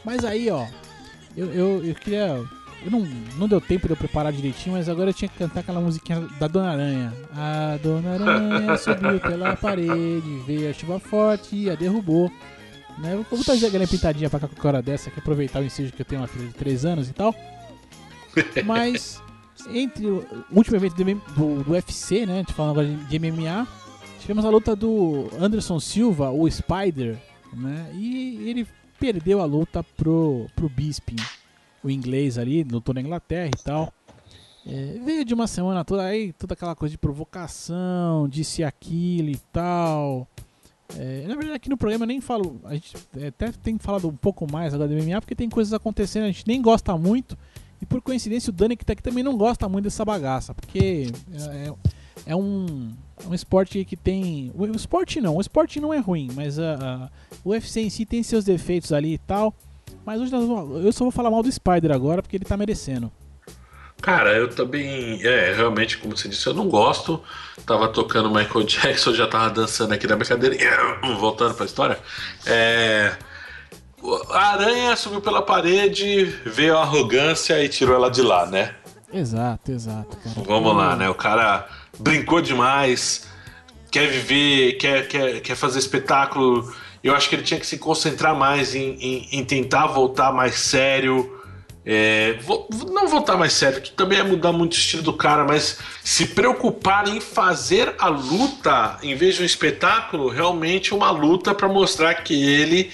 mas 0.05 0.25
aí, 0.25 0.51
ó. 0.51 0.67
Eu, 1.37 1.53
eu, 1.53 1.85
eu 1.85 1.95
queria. 1.95 2.43
Eu 2.85 2.91
não, 2.91 3.01
não 3.37 3.47
deu 3.47 3.61
tempo 3.61 3.87
de 3.87 3.93
eu 3.93 3.97
preparar 3.97 4.33
direitinho, 4.33 4.75
mas 4.75 4.89
agora 4.89 5.11
eu 5.11 5.15
tinha 5.15 5.29
que 5.29 5.39
cantar 5.39 5.61
aquela 5.61 5.81
musiquinha 5.81 6.21
da 6.41 6.49
Dona 6.49 6.73
Aranha. 6.73 7.13
A 7.33 7.79
Dona 7.81 8.15
Aranha 8.15 8.77
subiu 8.77 9.21
pela 9.21 9.55
parede, 9.55 10.43
veio 10.45 10.69
a 10.69 10.73
chuva 10.73 10.99
forte 10.99 11.55
e 11.55 11.71
a 11.71 11.77
derrubou. 11.77 12.29
Né? 12.99 13.15
Eu 13.15 13.25
vou 13.25 13.45
trazer 13.45 13.67
a 13.67 13.71
galinha 13.71 13.89
pintadinha 13.89 14.31
pra 14.31 14.41
cá 14.41 14.49
com 14.49 14.67
a 14.67 14.71
hora 14.71 14.83
dessa, 14.83 15.11
que 15.11 15.19
aproveitar 15.19 15.61
o 15.61 15.65
ensejo 15.65 15.93
que 15.93 16.03
eu 16.03 16.07
tenho 16.07 16.21
uma 16.21 16.29
filha 16.29 16.47
de 16.47 16.55
3 16.55 16.85
anos 16.85 17.09
e 17.09 17.13
tal. 17.13 17.35
Mas, 18.65 19.21
entre 19.71 20.07
o 20.07 20.27
último 20.51 20.77
evento 20.77 20.97
do, 20.97 21.05
do, 21.05 21.65
do 21.65 21.73
UFC, 21.73 22.27
né? 22.27 22.35
A 22.35 22.37
gente 22.39 22.53
falando 22.53 22.73
agora 22.73 22.87
de, 22.87 23.05
de 23.05 23.19
MMA, 23.19 23.67
tivemos 24.21 24.45
a 24.45 24.51
luta 24.51 24.77
do 24.77 25.29
Anderson 25.39 25.81
Silva, 25.81 26.31
o 26.31 26.51
Spider, 26.51 27.19
né? 27.53 27.91
E 27.95 28.49
ele 28.49 28.67
perdeu 28.99 29.41
a 29.41 29.45
luta 29.45 29.83
pro, 29.83 30.47
pro 30.55 30.69
Bisping, 30.69 31.17
o 31.83 31.91
inglês 31.91 32.39
ali, 32.39 32.65
lutou 32.65 32.95
na 32.95 33.01
Inglaterra 33.01 33.51
e 33.55 33.63
tal. 33.63 33.93
É, 34.67 34.99
veio 35.05 35.25
de 35.25 35.35
uma 35.35 35.47
semana 35.47 35.85
toda 35.85 36.05
aí, 36.05 36.33
toda 36.33 36.55
aquela 36.55 36.75
coisa 36.75 36.93
de 36.93 36.99
provocação, 36.99 38.27
disse 38.29 38.65
aquilo 38.65 39.29
e 39.29 39.37
tal. 39.53 40.27
É, 40.99 41.23
na 41.27 41.35
verdade, 41.35 41.53
aqui 41.55 41.69
no 41.69 41.77
programa 41.77 42.05
eu 42.05 42.09
nem 42.09 42.21
falo. 42.21 42.61
A 42.65 42.75
gente 42.75 42.95
é, 43.19 43.29
até 43.29 43.51
tem 43.53 43.79
falado 43.79 44.09
um 44.09 44.15
pouco 44.17 44.51
mais 44.51 44.75
agora 44.75 44.89
do 44.89 44.95
MMA, 45.03 45.21
porque 45.21 45.35
tem 45.35 45.49
coisas 45.49 45.73
acontecendo, 45.73 46.25
a 46.25 46.27
gente 46.29 46.45
nem 46.47 46.61
gosta 46.61 46.97
muito. 46.97 47.37
E 47.81 47.87
por 47.87 48.01
coincidência, 48.01 48.51
o 48.51 48.53
Dani 48.53 48.77
que 48.77 48.85
tá 48.85 48.93
aqui 48.93 49.03
também 49.03 49.25
não 49.25 49.37
gosta 49.37 49.69
muito 49.69 49.85
dessa 49.85 50.05
bagaça, 50.05 50.55
porque 50.55 51.11
é, 51.33 51.69
é- 51.69 51.75
é 52.27 52.37
um, 52.37 52.93
é 53.25 53.29
um 53.29 53.35
esporte 53.35 53.85
que 53.85 53.97
tem. 53.97 54.53
O 54.55 54.65
esporte 54.67 55.21
não, 55.21 55.37
o 55.37 55.41
esporte 55.41 55.81
não 55.81 55.93
é 55.93 55.99
ruim, 55.99 56.29
mas 56.35 56.57
o 57.45 57.51
UFC 57.51 57.81
em 57.81 57.91
si 57.91 58.07
tem 58.07 58.23
seus 58.23 58.45
defeitos 58.45 58.93
ali 58.93 59.15
e 59.15 59.19
tal. 59.19 59.53
Mas 60.07 60.21
hoje 60.21 60.31
nós 60.31 60.47
vamos- 60.47 60.85
eu 60.85 60.93
só 60.93 61.05
vou 61.05 61.11
falar 61.11 61.31
mal 61.31 61.43
do 61.43 61.51
Spider 61.51 61.91
agora, 61.91 62.23
porque 62.23 62.37
ele 62.37 62.45
tá 62.45 62.57
merecendo. 62.57 63.11
Cara, 64.05 64.35
eu 64.35 64.51
também. 64.51 65.19
É, 65.27 65.55
realmente, 65.57 65.97
como 65.97 66.15
você 66.15 66.29
disse, 66.29 66.47
eu 66.47 66.53
não 66.53 66.69
gosto. 66.69 67.23
Tava 67.65 67.89
tocando 67.89 68.29
Michael 68.29 68.65
Jackson, 68.69 69.15
já 69.15 69.27
tava 69.27 69.49
dançando 69.49 69.95
aqui 69.95 70.07
na 70.07 70.15
brincadeira. 70.15 70.59
Voltando 71.19 71.55
pra 71.55 71.65
história. 71.65 71.99
É. 72.45 73.17
A 74.31 74.53
aranha 74.53 74.95
subiu 74.95 75.23
pela 75.23 75.41
parede, 75.41 76.27
veio 76.45 76.77
a 76.77 76.83
arrogância 76.83 77.65
e 77.65 77.69
tirou 77.71 77.95
ela 77.97 78.11
de 78.11 78.21
lá, 78.21 78.45
né? 78.45 78.75
Exato, 79.11 79.73
exato, 79.73 80.19
cara. 80.19 80.47
Vamos 80.47 80.77
lá, 80.77 80.95
né? 80.95 81.09
O 81.09 81.15
cara 81.15 81.67
brincou 81.99 82.43
demais, 82.43 83.27
quer 83.91 84.07
viver, 84.09 84.75
quer, 84.75 85.09
quer, 85.09 85.41
quer 85.41 85.57
fazer 85.57 85.79
espetáculo. 85.79 86.71
Eu 87.03 87.15
acho 87.15 87.31
que 87.31 87.37
ele 87.37 87.43
tinha 87.43 87.59
que 87.59 87.67
se 87.67 87.79
concentrar 87.79 88.37
mais 88.37 88.75
em, 88.75 88.99
em, 89.01 89.29
em 89.33 89.45
tentar 89.47 89.87
voltar 89.87 90.31
mais 90.31 90.57
sério. 90.57 91.43
É, 91.87 92.39
vo- 92.41 92.67
não 92.91 93.07
voltar 93.07 93.37
mais 93.37 93.53
sério, 93.53 93.81
que 93.83 93.91
também 93.93 94.19
é 94.19 94.23
mudar 94.23 94.53
muito 94.53 94.73
o 94.73 94.77
estilo 94.77 95.03
do 95.03 95.13
cara, 95.13 95.45
mas 95.45 95.79
se 96.03 96.27
preocupar 96.29 97.07
em 97.09 97.21
fazer 97.21 97.95
a 97.99 98.09
luta, 98.09 98.99
em 99.03 99.15
vez 99.15 99.35
de 99.37 99.43
um 99.43 99.45
espetáculo, 99.45 100.29
realmente 100.29 100.95
uma 100.95 101.11
luta 101.11 101.55
para 101.55 101.69
mostrar 101.69 102.15
que 102.15 102.33
ele 102.35 102.91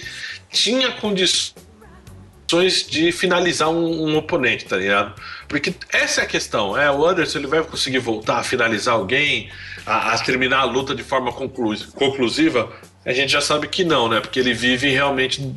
tinha 0.50 0.90
condições 0.90 1.54
de 2.88 3.12
finalizar 3.12 3.68
um, 3.68 4.08
um 4.08 4.16
oponente, 4.16 4.64
tá 4.64 4.76
ligado? 4.76 5.14
Porque 5.46 5.72
essa 5.92 6.22
é 6.22 6.24
a 6.24 6.26
questão, 6.26 6.76
é, 6.76 6.90
o 6.90 7.06
Anderson 7.06 7.38
ele 7.38 7.46
vai 7.46 7.62
conseguir 7.62 8.00
voltar 8.00 8.38
a 8.38 8.42
finalizar 8.42 8.94
alguém, 8.94 9.48
a, 9.86 10.14
a 10.14 10.18
terminar 10.18 10.60
a 10.60 10.64
luta 10.64 10.94
de 10.96 11.04
forma 11.04 11.32
conclu- 11.32 11.76
conclusiva? 11.94 12.72
A 13.06 13.12
gente 13.12 13.30
já 13.30 13.40
sabe 13.40 13.68
que 13.68 13.84
não, 13.84 14.08
né? 14.08 14.20
Porque 14.20 14.40
ele 14.40 14.52
vive 14.52 14.88
realmente, 14.90 15.54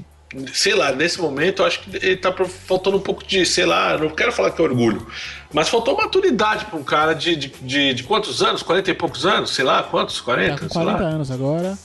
sei 0.54 0.74
lá, 0.76 0.92
nesse 0.92 1.20
momento 1.22 1.62
eu 1.62 1.66
acho 1.66 1.82
que 1.82 1.96
ele 1.98 2.18
tá 2.18 2.34
faltando 2.46 2.98
um 2.98 3.02
pouco 3.02 3.24
de, 3.26 3.46
sei 3.46 3.66
lá, 3.66 3.98
não 3.98 4.10
quero 4.10 4.32
falar 4.32 4.52
que 4.52 4.62
é 4.62 4.64
orgulho, 4.66 5.06
mas 5.54 5.70
faltou 5.70 5.96
maturidade 5.98 6.66
pra 6.66 6.78
um 6.80 6.84
cara 6.84 7.14
de, 7.14 7.36
de, 7.36 7.48
de, 7.62 7.94
de 7.94 8.04
quantos 8.04 8.42
anos? 8.42 8.64
40 8.64 8.92
e 8.92 8.94
poucos 8.94 9.26
anos? 9.26 9.52
Sei 9.52 9.64
lá, 9.66 9.84
quantos? 9.84 10.20
40? 10.22 10.54
Tá 10.56 10.68
com 10.68 10.74
sei 10.74 10.84
lá. 10.84 10.92
40 10.94 11.16
anos 11.16 11.32
agora. 11.32 11.78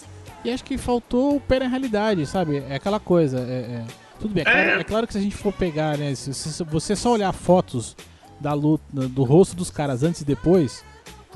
E 0.45 0.51
acho 0.51 0.65
que 0.65 0.79
faltou 0.79 1.37
o 1.37 1.41
pé 1.41 1.59
na 1.59 1.67
realidade, 1.69 2.25
sabe? 2.27 2.63
É 2.69 2.77
aquela 2.77 3.01
coisa. 3.01 3.39
é- 3.41 3.43
é- 3.43 3.85
Tudo 4.21 4.33
bem, 4.35 4.43
é 4.43 4.45
claro, 4.45 4.59
É. 4.71 4.81
é 4.81 4.85
claro 4.85 5.07
que 5.07 5.13
se 5.13 5.19
a 5.19 5.23
gente 5.23 5.37
for 5.37 5.53
pegar, 5.53 5.97
né? 5.99 6.15
Se, 6.15 6.33
se 6.35 6.65
você 6.65 6.97
só 6.97 7.13
olhar 7.13 7.33
fotos 7.33 7.97
da 8.41 8.53
luta, 8.53 8.83
do 8.93 9.25
rosto 9.25 9.55
dos 9.57 9.71
caras 9.71 10.03
antes 10.03 10.21
e 10.23 10.25
depois, 10.25 10.85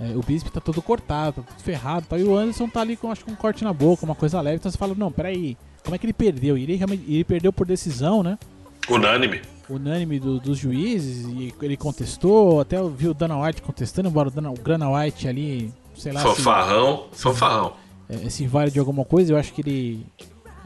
é, 0.01 0.16
o 0.16 0.20
Bispo 0.20 0.51
tá 0.51 0.61
todo 0.61 0.81
cortado, 0.81 1.42
tá 1.42 1.53
tudo 1.53 1.62
ferrado 1.62 2.07
tal. 2.09 2.18
E 2.18 2.25
o 2.25 2.37
Anderson 2.37 2.68
tá 2.68 2.81
ali 2.81 2.96
com, 2.96 3.11
acho 3.11 3.25
que 3.25 3.31
um 3.31 3.35
corte 3.37 3.62
na 3.64 3.72
boca, 3.72 4.05
uma 4.05 4.14
coisa 4.14 4.40
leve. 4.40 4.57
Então 4.57 4.70
você 4.70 4.79
fala, 4.79 4.94
não, 4.96 5.12
peraí, 5.12 5.57
como 5.83 5.95
é 5.95 5.99
que 5.99 6.07
ele 6.07 6.12
perdeu? 6.12 6.57
Ele 6.57 6.81
ele 7.09 7.25
perdeu 7.25 7.53
por 7.53 7.66
decisão, 7.66 8.23
né? 8.23 8.38
Unânime. 8.88 9.40
Unânime 9.68 10.18
do, 10.18 10.38
dos 10.38 10.59
juízes 10.59 11.27
e 11.27 11.55
ele 11.62 11.77
contestou, 11.77 12.61
até 12.61 12.77
eu 12.77 12.88
vi 12.90 13.09
o 13.09 13.14
Dana 13.14 13.40
White 13.40 13.62
contestando, 13.62 14.09
embora 14.09 14.29
o, 14.29 14.31
Dana, 14.31 14.51
o 14.51 14.55
Grana 14.55 14.90
White 14.90 15.29
ali, 15.29 15.73
sei 15.97 16.12
lá. 16.12 16.21
Fanfarrão, 16.21 17.07
se, 17.12 17.23
fanfarrão. 17.23 17.73
É, 18.09 18.29
se 18.29 18.47
vale 18.47 18.71
de 18.71 18.79
alguma 18.79 19.05
coisa, 19.05 19.33
eu 19.33 19.37
acho 19.37 19.53
que 19.53 19.62
ele. 19.62 20.07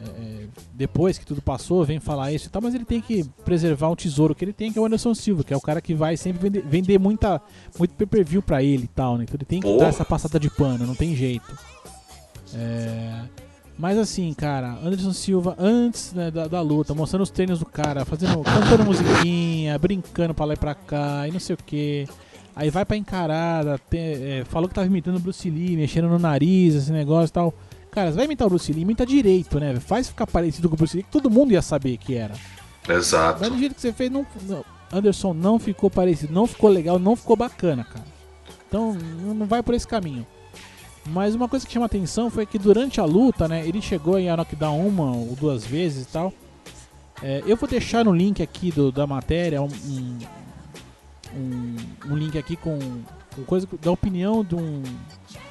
É, 0.03 0.47
depois 0.75 1.17
que 1.17 1.25
tudo 1.25 1.41
passou, 1.41 1.85
vem 1.85 2.01
falar 2.01 2.33
isso 2.33 2.49
e 2.49 2.51
tal, 2.51 2.61
mas 2.61 2.75
ele 2.75 2.85
tem 2.85 3.01
que 3.01 3.25
preservar 3.45 3.89
um 3.89 3.97
tesouro 3.97 4.35
que 4.35 4.45
ele 4.45 4.53
tem, 4.53 4.73
que 4.73 4.79
é 4.79 4.83
o 4.83 4.85
Anderson 4.85 5.15
Silva, 5.15 5.43
que 5.43 5.55
é 5.55 5.57
o 5.57 5.61
cara 5.61 5.81
que 5.81 5.95
vai 5.95 6.17
sempre 6.17 6.43
vender, 6.43 6.63
vender 6.67 6.99
muita, 6.99 7.41
muito 7.79 7.95
pay-per-view 7.95 8.43
pra 8.43 8.63
ele 8.63 8.85
e 8.85 8.89
tal, 8.89 9.17
né? 9.17 9.25
Então 9.25 9.37
ele 9.37 9.45
tem 9.45 9.61
que 9.61 9.79
dar 9.79 9.89
essa 9.89 10.05
passada 10.05 10.39
de 10.39 10.51
pano, 10.51 10.87
não 10.87 10.95
tem 10.95 11.15
jeito. 11.15 11.57
É, 12.55 13.23
mas 13.79 13.99
assim, 13.99 14.33
cara, 14.33 14.79
Anderson 14.83 15.13
Silva, 15.13 15.55
antes 15.59 16.13
né, 16.13 16.31
da, 16.31 16.47
da, 16.47 16.61
luta, 16.63 16.95
mostrando 16.95 17.23
os 17.23 17.31
treinos 17.31 17.59
do 17.59 17.67
cara, 17.67 18.05
fazendo, 18.05 18.43
cantando 18.43 18.85
musiquinha, 18.85 19.79
brincando 19.79 20.33
pra 20.33 20.47
lá 20.47 20.55
e 20.55 20.57
pra 20.57 20.75
cá, 20.75 21.29
e 21.29 21.31
não 21.31 21.41
sei 21.41 21.55
o 21.55 21.59
que. 21.59 22.09
Aí 22.55 22.71
vai 22.71 22.87
pra 22.87 22.97
encarada, 22.97 23.79
é, 23.93 24.45
falou 24.49 24.67
que 24.67 24.75
tava 24.75 24.87
imitando 24.87 25.17
o 25.17 25.21
Bruce 25.21 25.51
Lee, 25.51 25.77
mexendo 25.77 26.09
no 26.09 26.19
nariz, 26.19 26.75
esse 26.75 26.91
negócio 26.91 27.31
e 27.31 27.33
tal. 27.33 27.55
Cara, 27.91 28.11
você 28.11 28.17
vai 28.17 28.25
imitar 28.25 28.47
o 28.47 28.51
Bruce 28.51 28.73
Lee, 28.73 28.83
imita 28.83 29.05
direito, 29.05 29.61
né? 29.61 29.79
Faz 29.79 30.09
ficar 30.09 30.27
parecido 30.27 30.69
com 30.71 30.75
o 30.75 30.79
Bruce 30.79 30.97
Lee, 30.97 31.03
que 31.03 31.11
todo 31.11 31.29
mundo 31.29 31.53
ia 31.53 31.61
saber 31.61 31.99
que 31.99 32.15
era. 32.15 32.35
Exato. 32.89 33.41
Mas 33.41 33.51
do 33.51 33.59
jeito 33.59 33.75
que 33.75 33.81
você 33.81 33.93
fez, 33.93 34.11
não, 34.11 34.27
não, 34.49 34.65
Anderson 34.91 35.35
não 35.35 35.59
ficou 35.59 35.91
parecido, 35.91 36.33
não 36.33 36.47
ficou 36.47 36.71
legal, 36.71 36.99
não 36.99 37.15
ficou 37.15 37.37
bacana, 37.37 37.85
cara. 37.85 38.07
Então 38.67 38.95
não 38.95 39.47
vai 39.47 39.63
por 39.63 39.75
esse 39.75 39.87
caminho. 39.87 40.27
Mas 41.09 41.35
uma 41.35 41.49
coisa 41.49 41.67
que 41.67 41.73
chama 41.73 41.87
atenção 41.87 42.31
foi 42.31 42.45
que 42.45 42.59
durante 42.59 43.01
a 43.01 43.05
luta, 43.05 43.47
né, 43.47 43.67
ele 43.67 43.81
chegou 43.81 44.17
a 44.17 44.37
knockdown 44.37 44.87
uma 44.87 45.13
ou 45.13 45.37
duas 45.37 45.65
vezes 45.65 46.05
e 46.05 46.09
tal. 46.09 46.33
É, 47.23 47.43
eu 47.47 47.57
vou 47.57 47.69
deixar 47.69 48.05
no 48.05 48.13
link 48.13 48.43
aqui 48.43 48.71
do, 48.71 48.93
da 48.93 49.07
matéria 49.07 49.63
um, 49.63 49.69
um, 51.35 51.77
um 52.11 52.17
link 52.17 52.37
aqui 52.37 52.57
com, 52.57 52.79
com, 53.35 53.43
coisa 53.45 53.67
da 53.81 53.91
opinião 53.91 54.45
de 54.45 54.55
um, 54.55 54.83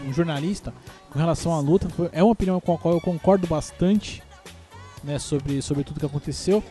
um, 0.05 0.13
jornalista 0.13 0.73
com 1.09 1.17
relação 1.17 1.53
à 1.53 1.59
luta. 1.59 1.87
É 2.11 2.21
uma 2.21 2.33
opinião 2.33 2.59
com 2.59 2.73
a 2.73 2.77
qual 2.77 2.93
eu 2.93 3.01
concordo 3.01 3.47
bastante 3.47 4.21
né, 5.03 5.17
sobre, 5.17 5.61
sobre 5.61 5.83
tudo 5.83 5.99
que 5.99 6.05
aconteceu. 6.05 6.63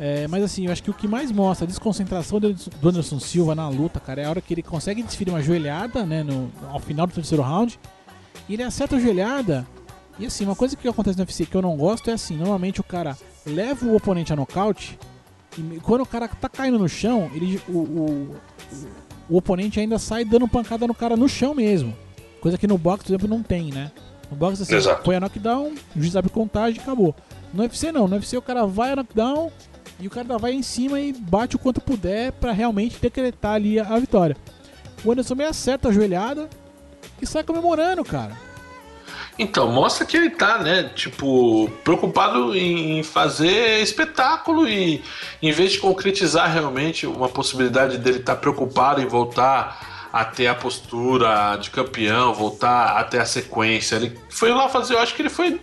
É, 0.00 0.28
mas 0.28 0.44
assim, 0.44 0.66
eu 0.66 0.72
acho 0.72 0.82
que 0.82 0.90
o 0.90 0.94
que 0.94 1.08
mais 1.08 1.32
mostra 1.32 1.64
a 1.64 1.68
desconcentração 1.68 2.38
do 2.38 2.88
Anderson 2.88 3.18
Silva 3.18 3.54
na 3.54 3.68
luta, 3.68 3.98
cara, 3.98 4.22
é 4.22 4.24
a 4.26 4.30
hora 4.30 4.40
que 4.40 4.54
ele 4.54 4.62
consegue 4.62 5.02
desferir 5.02 5.30
uma 5.30 5.42
joelhada, 5.42 6.04
né, 6.06 6.22
no, 6.22 6.52
ao 6.68 6.78
final 6.78 7.06
do 7.06 7.12
terceiro 7.12 7.42
round 7.42 7.78
e 8.48 8.54
ele 8.54 8.62
acerta 8.62 8.96
a 8.96 9.00
joelhada. 9.00 9.66
E 10.18 10.26
assim, 10.26 10.44
uma 10.44 10.56
coisa 10.56 10.76
que 10.76 10.88
acontece 10.88 11.16
no 11.16 11.22
UFC 11.22 11.46
que 11.46 11.54
eu 11.54 11.62
não 11.62 11.76
gosto 11.76 12.10
é 12.10 12.14
assim: 12.14 12.36
normalmente 12.36 12.80
o 12.80 12.84
cara 12.84 13.16
leva 13.46 13.86
o 13.86 13.94
oponente 13.94 14.32
a 14.32 14.36
nocaute. 14.36 14.98
E 15.56 15.80
quando 15.80 16.02
o 16.02 16.06
cara 16.06 16.28
tá 16.28 16.48
caindo 16.48 16.78
no 16.78 16.88
chão, 16.88 17.30
ele, 17.34 17.60
o, 17.68 17.78
o, 17.78 18.36
o, 19.28 19.36
oponente 19.36 19.80
ainda 19.80 19.98
sai 19.98 20.24
dando 20.24 20.46
pancada 20.46 20.86
no 20.86 20.94
cara 20.94 21.16
no 21.16 21.28
chão 21.28 21.54
mesmo. 21.54 21.96
Coisa 22.40 22.56
que 22.56 22.66
no 22.66 22.78
boxe, 22.78 23.04
por 23.04 23.10
exemplo, 23.10 23.28
não 23.28 23.42
tem, 23.42 23.72
né? 23.72 23.90
No 24.30 24.36
boxe, 24.36 24.62
assim, 24.62 24.74
Exato. 24.74 25.02
põe 25.02 25.16
a 25.16 25.20
knockdown, 25.20 25.72
o 25.96 26.00
juiz 26.00 26.14
abre 26.14 26.30
contagem 26.30 26.78
e 26.78 26.82
acabou. 26.82 27.14
No 27.52 27.62
UFC, 27.62 27.90
não. 27.90 28.06
No 28.06 28.14
UFC, 28.14 28.36
o 28.36 28.42
cara 28.42 28.66
vai 28.66 28.92
a 28.92 28.96
knockdown 28.96 29.50
e 29.98 30.06
o 30.06 30.10
cara 30.10 30.38
vai 30.38 30.52
em 30.52 30.62
cima 30.62 31.00
e 31.00 31.12
bate 31.12 31.56
o 31.56 31.58
quanto 31.58 31.80
puder 31.80 32.32
para 32.32 32.52
realmente 32.52 32.98
decretar 33.00 33.54
ali 33.54 33.80
a, 33.80 33.86
a 33.88 33.98
vitória. 33.98 34.36
O 35.04 35.10
Anderson 35.10 35.34
meio 35.34 35.50
acerta 35.50 35.88
a 35.88 35.92
joelhada, 35.92 36.48
e 37.20 37.26
sai 37.26 37.42
comemorando, 37.42 38.04
cara. 38.04 38.36
Então, 39.38 39.70
mostra 39.70 40.04
que 40.04 40.16
ele 40.16 40.30
tá, 40.30 40.58
né, 40.58 40.90
tipo, 40.94 41.70
preocupado 41.84 42.56
em 42.56 43.02
fazer 43.04 43.80
espetáculo 43.80 44.68
e 44.68 45.02
em 45.40 45.52
vez 45.52 45.72
de 45.72 45.78
concretizar 45.78 46.52
realmente 46.52 47.06
uma 47.06 47.28
possibilidade 47.28 47.98
dele 47.98 48.18
estar 48.18 48.34
tá 48.34 48.40
preocupado 48.40 49.00
em 49.00 49.06
voltar 49.06 50.08
a 50.12 50.24
ter 50.24 50.48
a 50.48 50.54
postura 50.54 51.56
de 51.56 51.70
campeão, 51.70 52.34
voltar 52.34 52.96
até 52.96 53.20
a 53.20 53.24
sequência. 53.24 53.96
Ele 53.96 54.18
foi 54.28 54.50
lá 54.50 54.68
fazer, 54.68 54.94
eu 54.94 54.98
acho 54.98 55.14
que 55.14 55.22
ele 55.22 55.30
foi 55.30 55.60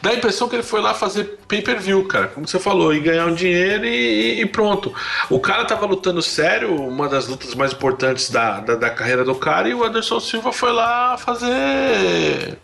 Dá 0.00 0.10
a 0.10 0.14
impressão 0.14 0.48
que 0.48 0.56
ele 0.56 0.62
foi 0.62 0.80
lá 0.80 0.94
fazer 0.94 1.38
pay-per-view, 1.46 2.06
cara, 2.06 2.28
como 2.28 2.46
você 2.46 2.58
falou, 2.58 2.94
e 2.94 3.00
ganhar 3.00 3.26
um 3.26 3.34
dinheiro 3.34 3.84
e, 3.84 4.40
e, 4.40 4.46
pronto. 4.46 4.94
O 5.30 5.38
cara 5.40 5.64
tava 5.64 5.86
lutando 5.86 6.22
sério, 6.22 6.74
uma 6.74 7.08
das 7.08 7.28
lutas 7.28 7.54
mais 7.54 7.72
importantes 7.72 8.30
da, 8.30 8.60
da, 8.60 8.74
da 8.74 8.90
carreira 8.90 9.24
do 9.24 9.34
cara, 9.34 9.68
e 9.68 9.74
o 9.74 9.84
Anderson 9.84 10.20
Silva 10.20 10.52
foi 10.52 10.72
lá 10.72 11.16
fazer. 11.16 12.58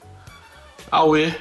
Aue. 0.90 1.34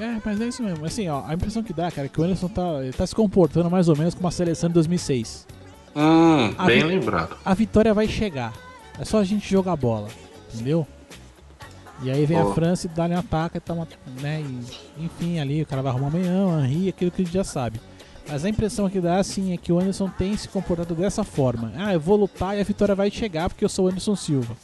É, 0.00 0.16
mas 0.24 0.40
é 0.40 0.46
isso 0.46 0.62
mesmo. 0.62 0.84
Assim, 0.84 1.08
ó, 1.08 1.22
a 1.26 1.34
impressão 1.34 1.62
que 1.62 1.72
dá, 1.72 1.90
cara, 1.90 2.06
é 2.06 2.08
que 2.08 2.20
o 2.20 2.24
Anderson 2.24 2.48
tá, 2.48 2.62
tá 2.96 3.06
se 3.06 3.14
comportando 3.14 3.70
mais 3.70 3.88
ou 3.88 3.96
menos 3.96 4.14
como 4.14 4.28
a 4.28 4.30
seleção 4.30 4.68
de 4.68 4.74
2006. 4.74 5.46
Hum, 5.94 6.54
a 6.56 6.64
bem 6.64 6.82
lembrado. 6.82 7.36
A 7.44 7.54
vitória 7.54 7.92
vai 7.92 8.08
chegar. 8.08 8.52
É 8.98 9.04
só 9.04 9.18
a 9.18 9.24
gente 9.24 9.48
jogar 9.48 9.76
bola, 9.76 10.08
entendeu? 10.52 10.86
E 12.02 12.10
aí 12.10 12.26
vem 12.26 12.40
oh. 12.42 12.50
a 12.50 12.54
França 12.54 12.86
e 12.86 12.90
dá-lhe 12.90 13.14
um 13.14 13.18
ataque, 13.18 13.60
tá 13.60 13.72
uma, 13.72 13.86
né? 14.20 14.40
E, 14.40 15.04
enfim, 15.04 15.38
ali 15.38 15.62
o 15.62 15.66
cara 15.66 15.82
vai 15.82 15.92
arrumar 15.92 16.08
amanhã, 16.08 16.64
Henri, 16.64 16.88
aquilo 16.88 17.10
que 17.10 17.22
a 17.22 17.24
gente 17.24 17.34
já 17.34 17.44
sabe. 17.44 17.80
Mas 18.28 18.44
a 18.44 18.48
impressão 18.48 18.88
que 18.88 19.00
dá, 19.00 19.18
assim, 19.18 19.52
é 19.52 19.56
que 19.56 19.72
o 19.72 19.78
Anderson 19.78 20.08
tem 20.08 20.36
se 20.36 20.48
comportado 20.48 20.94
dessa 20.94 21.24
forma. 21.24 21.72
Ah, 21.76 21.92
eu 21.92 22.00
vou 22.00 22.16
lutar 22.16 22.56
e 22.56 22.60
a 22.60 22.64
vitória 22.64 22.94
vai 22.94 23.10
chegar 23.10 23.48
porque 23.48 23.64
eu 23.64 23.68
sou 23.68 23.86
o 23.86 23.88
Anderson 23.88 24.16
Silva. 24.16 24.56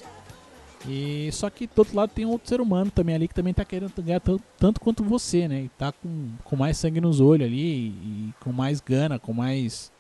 E 0.87 1.29
só 1.33 1.51
que 1.51 1.66
do 1.66 1.79
outro 1.79 1.96
lado 1.96 2.11
tem 2.11 2.24
um 2.24 2.31
outro 2.31 2.48
ser 2.48 2.61
humano 2.61 2.90
também 2.90 3.14
ali 3.14 3.27
que 3.27 3.35
também 3.35 3.53
tá 3.53 3.64
querendo 3.64 3.92
ganhar 4.01 4.20
tanto, 4.20 4.42
tanto 4.57 4.81
quanto 4.81 5.03
você, 5.03 5.48
né? 5.48 5.62
E 5.62 5.68
tá 5.70 5.92
com, 5.92 6.31
com 6.44 6.57
mais 6.57 6.77
sangue 6.77 7.01
nos 7.01 7.20
olhos 7.20 7.46
ali, 7.46 7.88
e, 7.88 8.35
com 8.40 8.53
mais 8.53 8.81
gana, 8.81 9.18
com 9.18 9.33
mais. 9.33 9.90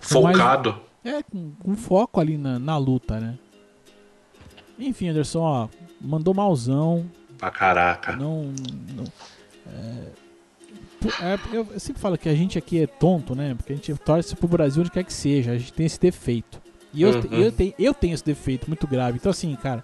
Com 0.00 0.22
Focado. 0.22 0.80
Mais, 1.04 1.16
é, 1.16 1.22
com, 1.22 1.52
com, 1.62 1.76
foco 1.76 2.20
ali 2.20 2.38
na, 2.38 2.58
na 2.58 2.78
luta, 2.78 3.20
né? 3.20 3.38
Enfim, 4.78 5.08
Anderson, 5.08 5.40
ó, 5.40 5.68
mandou 6.00 6.34
malzão. 6.34 7.04
Pra 7.38 7.50
caraca. 7.50 8.16
Não. 8.16 8.52
não 8.94 9.04
é, 9.66 11.34
é, 11.34 11.38
eu 11.52 11.66
sempre 11.78 12.00
falo 12.00 12.16
que 12.16 12.28
a 12.28 12.34
gente 12.34 12.56
aqui 12.56 12.82
é 12.82 12.86
tonto, 12.86 13.34
né? 13.34 13.54
Porque 13.54 13.72
a 13.72 13.76
gente 13.76 13.94
torce 13.96 14.34
pro 14.34 14.48
Brasil 14.48 14.80
onde 14.80 14.90
quer 14.90 15.04
que 15.04 15.12
seja. 15.12 15.52
A 15.52 15.58
gente 15.58 15.72
tem 15.72 15.86
esse 15.86 16.00
defeito. 16.00 16.60
E 16.92 17.02
eu, 17.02 17.10
uhum. 17.10 17.24
eu, 17.32 17.52
tenho, 17.52 17.74
eu 17.78 17.94
tenho 17.94 18.14
esse 18.14 18.24
defeito 18.24 18.68
muito 18.68 18.86
grave. 18.86 19.18
Então, 19.18 19.30
assim, 19.30 19.54
cara. 19.56 19.82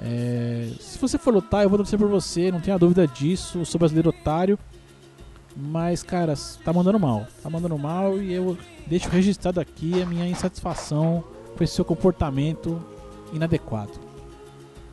É, 0.00 0.70
se 0.80 0.98
você 0.98 1.16
for 1.16 1.32
lutar, 1.32 1.62
eu 1.62 1.68
vou 1.68 1.78
torcer 1.78 1.98
por 1.98 2.08
você. 2.08 2.50
Não 2.50 2.60
tenha 2.60 2.78
dúvida 2.78 3.06
disso. 3.06 3.58
Eu 3.58 3.64
sou 3.64 3.78
brasileiro 3.78 4.08
otário. 4.08 4.58
Mas, 5.56 6.02
cara, 6.02 6.34
tá 6.64 6.72
mandando 6.72 6.98
mal. 6.98 7.26
Tá 7.42 7.50
mandando 7.50 7.78
mal 7.78 8.20
e 8.20 8.32
eu 8.32 8.56
deixo 8.86 9.08
registrado 9.08 9.60
aqui 9.60 10.02
a 10.02 10.06
minha 10.06 10.26
insatisfação 10.26 11.22
com 11.56 11.62
esse 11.62 11.74
seu 11.74 11.84
comportamento 11.84 12.82
inadequado. 13.32 14.03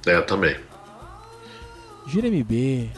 É, 0.05 0.19
também. 0.21 0.57
Gira 2.07 2.27
MB. 2.27 2.89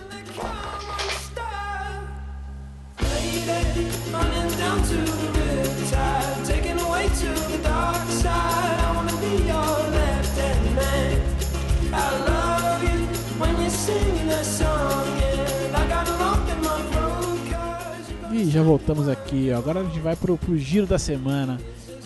E 18.32 18.50
já 18.50 18.64
voltamos 18.64 19.08
aqui, 19.08 19.52
agora 19.52 19.82
a 19.82 19.84
gente 19.84 20.00
vai 20.00 20.16
pro, 20.16 20.38
pro 20.38 20.58
giro 20.58 20.88
da 20.88 20.98
semana. 20.98 21.60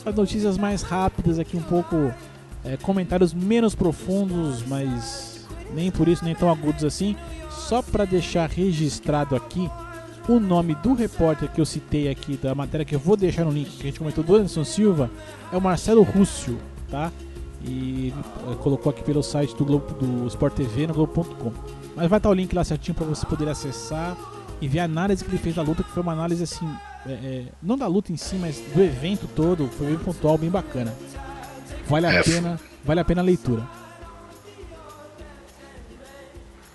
As 0.06 0.16
notícias 0.16 0.58
mais 0.58 0.82
rápidas 0.82 1.38
aqui, 1.38 1.56
um 1.56 1.62
pouco 1.62 2.14
é, 2.68 2.78
comentários 2.78 3.34
menos 3.34 3.74
profundos, 3.74 4.64
mas 4.68 5.46
nem 5.74 5.90
por 5.90 6.08
isso 6.08 6.24
nem 6.24 6.36
tão 6.36 6.50
agudos 6.50 6.84
assim. 6.84 7.16
Só 7.50 7.82
para 7.82 8.06
deixar 8.06 8.50
registrado 8.50 9.36
aqui 9.36 9.70
o 10.28 10.40
nome 10.40 10.76
do 10.76 10.94
repórter 10.94 11.50
que 11.50 11.62
eu 11.62 11.66
citei 11.66 12.10
aqui, 12.10 12.36
da 12.36 12.54
matéria 12.54 12.86
que 12.86 12.94
eu 12.94 13.00
vou 13.00 13.16
deixar 13.16 13.46
no 13.46 13.52
link, 13.52 13.70
que 13.70 13.84
a 13.84 13.86
gente 13.86 14.00
comentou 14.00 14.24
do 14.24 14.36
Anderson 14.36 14.64
Silva, 14.64 15.10
é 15.52 15.58
o 15.58 15.62
Marcelo 15.62 16.04
Rússio, 16.04 16.58
tá? 16.90 17.12
E 17.64 18.14
ele 18.46 18.56
colocou 18.58 18.90
aqui 18.90 19.04
pelo 19.04 19.24
site 19.24 19.56
do, 19.56 19.66
Globo, 19.66 19.94
do 19.94 20.28
Sport 20.28 20.54
TV 20.54 20.88
no 20.88 20.94
Globo.com. 20.94 21.52
Mas 21.96 22.10
vai 22.10 22.18
estar 22.20 22.30
o 22.30 22.34
link 22.34 22.54
lá 22.54 22.64
certinho 22.64 22.94
para 22.94 23.06
você 23.06 23.26
poder 23.26 23.48
acessar 23.50 24.16
e 24.62 24.68
ver 24.68 24.80
a 24.80 24.84
análise 24.84 25.24
que 25.24 25.30
ele 25.30 25.38
fez 25.38 25.56
da 25.56 25.62
luta, 25.62 25.84
que 25.84 25.92
foi 25.92 26.04
uma 26.04 26.12
análise 26.12 26.44
assim, 26.44 26.68
é, 27.06 27.12
é, 27.12 27.46
não 27.62 27.78
da 27.78 27.88
luta 27.88 28.12
em 28.12 28.18
si, 28.18 28.36
mas 28.36 28.62
do 28.74 28.82
evento 28.82 29.28
todo, 29.36 29.68
foi 29.68 29.88
bem 29.88 29.98
pontual, 29.98 30.38
bem 30.38 30.50
bacana. 30.50 30.94
Vale 31.90 32.08
a 32.08 32.14
é. 32.14 32.24
pena, 32.24 32.60
vale 32.84 33.00
a 33.00 33.06
pena 33.06 33.22
a 33.22 33.24
leitura. 33.24 33.64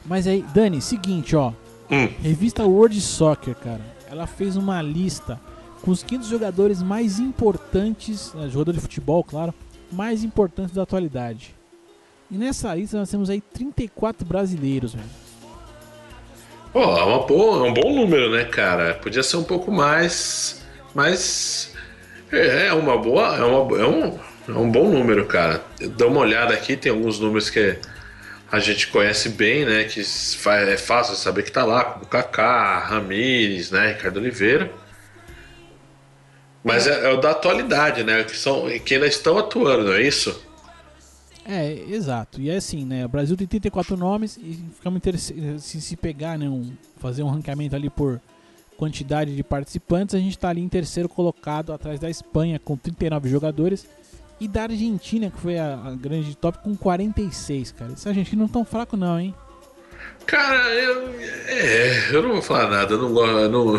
Mas 0.05 0.27
aí, 0.27 0.45
Dani, 0.55 0.81
seguinte, 0.81 1.37
ó. 1.37 1.53
Hum. 1.91 2.09
Revista 2.23 2.65
World 2.65 3.01
Soccer, 3.01 3.55
cara. 3.55 3.81
Ela 4.11 4.27
fez 4.27 4.57
uma 4.57 4.81
lista 4.83 5.41
com 5.83 5.91
os 5.91 6.03
500 6.03 6.29
jogadores 6.29 6.83
mais 6.83 7.19
importantes, 7.19 8.33
né, 8.35 8.49
jogador 8.49 8.73
de 8.73 8.81
futebol, 8.81 9.23
claro, 9.23 9.53
mais 9.91 10.25
importantes 10.25 10.75
da 10.75 10.83
atualidade. 10.83 11.55
E 12.31 12.37
nessa 12.37 12.75
lista 12.75 12.99
nós 12.99 13.11
temos 13.11 13.29
aí 13.29 13.41
34 13.41 14.27
brasileiros, 14.27 14.95
velho. 14.95 15.09
Pô, 16.73 16.81
é, 16.81 17.05
uma 17.05 17.27
boa, 17.27 17.67
é 17.67 17.71
um 17.71 17.75
bom 17.75 17.93
número, 17.95 18.31
né, 18.31 18.45
cara? 18.45 18.95
Podia 18.95 19.23
ser 19.23 19.37
um 19.37 19.45
pouco 19.45 19.71
mais, 19.71 20.65
mas 20.95 21.75
É, 22.33 22.69
é 22.69 22.73
uma 22.73 22.97
boa. 22.97 23.37
É, 23.37 23.45
uma, 23.45 23.79
é, 23.79 23.87
um, 23.87 24.19
é 24.49 24.53
um 24.53 24.71
bom 24.71 24.89
número, 24.89 25.27
cara. 25.27 25.63
Dá 25.97 26.07
uma 26.07 26.21
olhada 26.21 26.53
aqui, 26.53 26.77
tem 26.77 26.91
alguns 26.91 27.21
números 27.21 27.49
que 27.49 27.79
a 28.51 28.59
gente 28.59 28.89
conhece 28.89 29.31
bem, 29.31 29.65
né? 29.65 29.85
Que 29.85 30.01
é 30.01 30.77
fácil 30.77 31.15
saber 31.15 31.43
que 31.43 31.53
tá 31.53 31.65
lá, 31.65 31.85
como 31.85 32.07
Kaká, 32.07 32.81
Ramires, 32.81 33.71
né? 33.71 33.93
Ricardo 33.93 34.19
Oliveira. 34.19 34.71
Mas 36.65 36.87
é, 36.87 37.07
é 37.07 37.13
o 37.13 37.17
da 37.19 37.31
atualidade, 37.31 38.05
né? 38.05 38.25
Que, 38.25 38.37
são, 38.37 38.67
que 38.85 38.95
ainda 38.95 39.07
estão 39.07 39.39
atuando, 39.39 39.85
não 39.85 39.95
é 39.95 40.03
isso? 40.03 40.43
É, 41.45 41.73
exato. 41.89 42.41
E 42.41 42.51
é 42.51 42.57
assim, 42.57 42.85
né? 42.85 43.05
O 43.05 43.09
Brasil 43.09 43.37
tem 43.37 43.47
34 43.47 43.97
nomes 43.97 44.37
e 44.37 44.59
ficamos 44.75 44.99
interessados 44.99 45.65
se, 45.65 45.81
se 45.81 45.97
pegar, 45.97 46.39
né? 46.39 46.49
Um, 46.49 46.73
fazer 46.99 47.23
um 47.23 47.31
ranqueamento 47.31 47.75
ali 47.75 47.91
por 47.91 48.21
quantidade 48.77 49.35
de 49.37 49.43
participantes, 49.45 50.15
a 50.15 50.19
gente 50.19 50.37
está 50.37 50.49
ali 50.49 50.61
em 50.61 50.69
terceiro 50.69 51.09
colocado 51.09 51.73
atrás 51.73 52.01
da 52.01 52.11
Espanha 52.11 52.59
com 52.59 52.77
39 52.77 53.29
jogadores 53.29 53.87
e 54.43 54.49
da 54.49 54.63
Argentina, 54.63 55.31
que 55.31 55.39
foi 55.39 55.57
a, 55.57 55.75
a 55.75 55.95
grande 55.95 56.35
top, 56.37 56.59
com 56.65 56.75
46, 56.77 57.73
cara. 57.73 57.93
Esse 57.93 58.09
Argentina 58.09 58.43
não 58.43 58.49
tão 58.49 58.65
fraco 58.65 58.97
não, 58.97 59.21
hein? 59.21 59.33
Cara, 60.27 60.69
eu, 60.75 61.15
é, 61.47 62.09
eu 62.11 62.23
não 62.23 62.33
vou 62.33 62.43
falar 62.43 62.69
nada, 62.69 62.95
eu 62.95 62.99
não 62.99 63.13
gosto. 63.13 63.49
Não... 63.49 63.77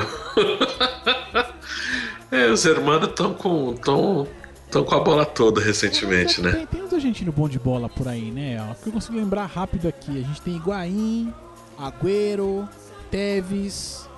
é, 2.32 2.50
os 2.50 2.66
hermanos 2.66 3.10
estão 3.10 3.34
com. 3.34 3.74
Tão, 3.74 4.26
Estão 4.66 4.84
com 4.84 4.96
a 4.96 5.00
bola 5.02 5.24
toda 5.24 5.62
recentemente, 5.62 6.40
é, 6.40 6.44
né? 6.46 6.52
Tem, 6.52 6.66
tem 6.66 6.84
uns 6.84 6.94
argentinos 6.94 7.36
bons 7.36 7.50
de 7.50 7.60
bola 7.60 7.88
por 7.88 8.08
aí, 8.08 8.32
né? 8.32 8.60
O 8.72 8.76
que 8.82 8.88
eu 8.88 8.94
consigo 8.94 9.16
lembrar 9.16 9.46
rápido 9.46 9.88
aqui. 9.88 10.12
A 10.12 10.28
gente 10.28 10.42
tem 10.42 10.56
Higuaín, 10.56 11.32
Agüero, 11.78 12.68
Teves, 13.12 14.10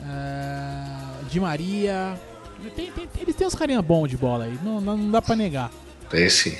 uh, 0.00 1.24
Di 1.28 1.38
Maria. 1.38 2.18
Tem, 2.74 2.90
tem, 2.90 3.08
eles 3.20 3.36
têm 3.36 3.46
uns 3.46 3.54
carinha 3.54 3.80
bons 3.80 4.08
de 4.08 4.16
bola 4.16 4.46
aí, 4.46 4.58
não, 4.64 4.80
não, 4.80 4.96
não 4.96 5.10
dá 5.12 5.22
pra 5.22 5.36
negar. 5.36 5.70
Tem 6.10 6.28
sim. 6.28 6.56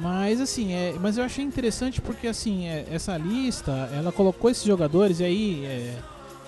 Mas 0.00 0.40
assim, 0.40 0.72
é, 0.72 0.94
mas 1.00 1.18
eu 1.18 1.24
achei 1.24 1.44
interessante 1.44 2.00
porque 2.00 2.28
assim, 2.28 2.68
é, 2.68 2.86
essa 2.90 3.16
lista, 3.16 3.72
ela 3.92 4.12
colocou 4.12 4.50
esses 4.50 4.64
jogadores 4.64 5.18
e 5.20 5.24
aí 5.24 5.64
é, 5.64 5.98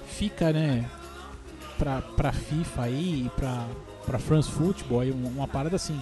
fica, 0.07 0.53
né, 0.53 0.89
pra, 1.79 2.01
pra 2.01 2.33
FIFA 2.33 2.83
aí, 2.83 3.31
pra, 3.37 3.67
pra 4.07 4.19
France 4.19 4.51
Football, 4.51 5.01
aí, 5.01 5.11
uma, 5.11 5.49
parada 5.49 5.77
assim. 5.77 6.01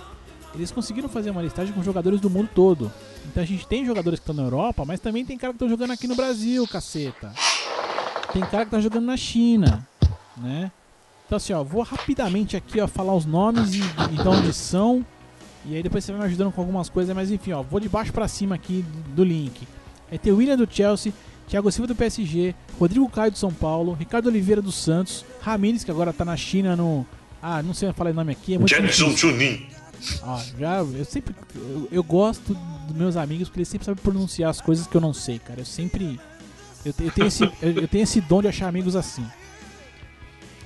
Eles 0.55 0.70
conseguiram 0.70 1.09
fazer 1.09 1.30
uma 1.30 1.40
listagem 1.40 1.72
com 1.72 1.82
jogadores 1.82 2.20
do 2.20 2.28
mundo 2.28 2.51
todo. 2.55 2.93
Então 3.26 3.43
a 3.43 3.47
gente 3.47 3.66
tem 3.66 3.86
jogadores 3.86 4.20
que 4.20 4.24
estão 4.24 4.34
na 4.34 4.43
Europa, 4.43 4.84
mas 4.84 5.01
também 5.01 5.24
tem 5.24 5.38
cara 5.38 5.53
que 5.53 5.57
estão 5.57 5.68
jogando 5.68 5.93
aqui 5.93 6.07
no 6.07 6.14
Brasil, 6.14 6.66
caceta. 6.68 7.32
Tem 8.32 8.43
cara 8.43 8.66
que 8.66 8.70
tá 8.70 8.80
jogando 8.80 9.07
na 9.07 9.16
China, 9.16 9.86
né? 10.36 10.70
Então 11.26 11.38
assim, 11.38 11.55
ó, 11.55 11.64
vou 11.64 11.82
rapidamente 11.82 12.55
aqui, 12.57 12.80
ó, 12.80 12.86
falar 12.86 13.14
os 13.14 13.24
nomes 13.24 13.72
e, 13.74 13.80
e 13.80 14.22
de 14.22 14.28
onde 14.28 14.53
são. 14.53 15.05
E 15.64 15.76
aí 15.76 15.82
depois 15.82 16.04
você 16.04 16.12
vai 16.12 16.22
me 16.22 16.26
ajudando 16.26 16.52
com 16.52 16.60
algumas 16.60 16.88
coisas, 16.88 17.14
mas 17.14 17.30
enfim, 17.30 17.52
ó, 17.52 17.62
vou 17.62 17.78
de 17.78 17.88
baixo 17.88 18.12
para 18.12 18.26
cima 18.26 18.54
aqui 18.54 18.84
do 19.14 19.22
link. 19.22 19.66
É 20.10 20.18
ter 20.18 20.32
William 20.32 20.56
do 20.56 20.68
Chelsea, 20.70 21.12
Thiago 21.48 21.70
Silva 21.70 21.86
do 21.86 21.94
PSG, 21.94 22.54
Rodrigo 22.78 23.08
Caio 23.08 23.30
do 23.30 23.38
São 23.38 23.52
Paulo, 23.52 23.92
Ricardo 23.92 24.26
Oliveira 24.26 24.60
do 24.60 24.72
Santos, 24.72 25.24
Ramires, 25.40 25.84
que 25.84 25.90
agora 25.90 26.12
tá 26.12 26.24
na 26.24 26.36
China 26.36 26.74
no. 26.74 27.06
Ah, 27.40 27.62
não 27.62 27.74
sei 27.74 27.92
falar 27.92 28.10
o 28.10 28.14
nome 28.14 28.32
aqui. 28.32 28.54
É 28.54 28.58
muito 28.58 28.70
Jackson. 28.70 29.10
Ah, 30.22 30.42
já, 30.58 30.78
eu 30.78 31.04
sempre. 31.04 31.34
Eu, 31.54 31.88
eu, 31.92 32.02
gosto 32.02 32.54
dos 32.86 32.96
meus 32.96 33.16
amigos 33.16 33.48
porque 33.48 33.60
eles 33.60 33.68
sempre 33.68 33.84
sabem 33.84 34.02
pronunciar 34.02 34.50
as 34.50 34.60
coisas 34.60 34.86
que 34.86 34.96
eu 34.96 35.00
não 35.00 35.12
sei, 35.12 35.38
cara. 35.38 35.60
Eu 35.60 35.64
sempre. 35.64 36.18
Eu, 36.84 36.92
eu 36.98 37.10
tenho, 37.10 37.26
esse, 37.26 37.44
eu, 37.44 37.52
eu, 37.62 37.88
tenho 37.88 38.02
esse 38.02 38.20
dom 38.20 38.42
de 38.42 38.48
achar 38.48 38.66
amigos 38.68 38.96
assim. 38.96 39.24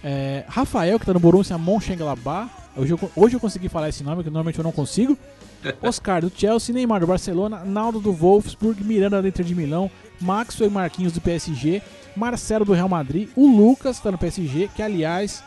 É, 0.02 0.44
Rafael, 0.48 0.98
que 0.98 1.04
tá 1.06 1.12
no 1.12 1.20
Borussia 1.20 1.58
Mönchengladbach. 1.58 2.50
Hoje 2.76 2.92
eu, 2.92 3.10
hoje 3.16 3.36
eu 3.36 3.40
consegui 3.40 3.68
falar 3.68 3.88
esse 3.88 4.04
nome, 4.04 4.22
que 4.22 4.28
normalmente 4.28 4.58
eu 4.58 4.64
não 4.64 4.72
consigo. 4.72 5.16
Oscar 5.82 6.20
do 6.20 6.30
Chelsea, 6.34 6.74
Neymar 6.74 7.00
do 7.00 7.06
Barcelona, 7.06 7.64
Naldo 7.64 8.00
do 8.00 8.12
Wolfsburg, 8.12 8.84
Miranda 8.84 9.20
do 9.22 9.28
Inter 9.28 9.44
de 9.44 9.54
Milão, 9.54 9.90
Maxwell 10.20 10.70
e 10.70 10.72
Marquinhos 10.72 11.12
do 11.12 11.20
PSG, 11.20 11.82
Marcelo 12.14 12.64
do 12.64 12.72
Real 12.72 12.88
Madrid, 12.88 13.28
o 13.34 13.46
Lucas 13.46 13.98
tá 13.98 14.12
no 14.12 14.18
PSG, 14.18 14.68
que 14.74 14.82
aliás 14.82 15.42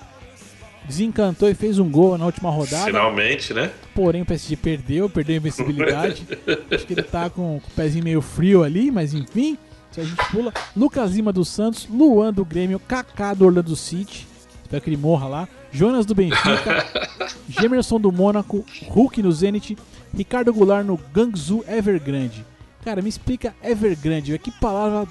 desencantou 0.85 1.47
e 1.49 1.53
fez 1.53 1.77
um 1.77 1.89
gol 1.89 2.17
na 2.17 2.25
última 2.25 2.49
rodada. 2.49 2.85
Finalmente, 2.85 3.53
né? 3.53 3.71
Porém, 3.93 4.23
o 4.23 4.25
PSG 4.25 4.55
perdeu, 4.55 5.07
perdeu 5.09 5.35
a 5.35 5.37
invencibilidade. 5.37 6.27
Acho 6.71 6.85
que 6.85 6.93
ele 6.93 7.03
tá 7.03 7.29
com, 7.29 7.59
com, 7.59 7.67
o 7.67 7.75
pezinho 7.75 8.03
meio 8.03 8.21
frio 8.21 8.63
ali, 8.63 8.89
mas 8.89 9.13
enfim. 9.13 9.57
Se 9.91 10.01
a 10.01 10.03
gente 10.03 10.23
pula. 10.31 10.53
Lucas 10.75 11.11
Lima 11.13 11.33
do 11.33 11.43
Santos, 11.45 11.87
Luan 11.89 12.33
do 12.33 12.45
Grêmio, 12.45 12.79
Kaká 12.79 13.33
do 13.33 13.45
Orlando 13.45 13.75
City. 13.75 14.27
Espero 14.63 14.81
que 14.81 14.89
ele 14.89 14.97
morra 14.97 15.27
lá. 15.27 15.47
Jonas 15.71 16.05
do 16.05 16.15
Benfica, 16.15 16.85
Gemerson 17.47 17.99
do 17.99 18.11
Mônaco, 18.11 18.65
Hulk 18.87 19.21
no 19.21 19.31
Zenit, 19.31 19.77
Ricardo 20.13 20.53
Goulart 20.53 20.85
no 20.85 20.97
Gangzu 21.13 21.63
Evergrande. 21.67 22.45
Cara, 22.83 23.01
me 23.01 23.09
explica 23.09 23.55
Evergrande, 23.63 24.37
que 24.39 24.51
palavra 24.51 25.07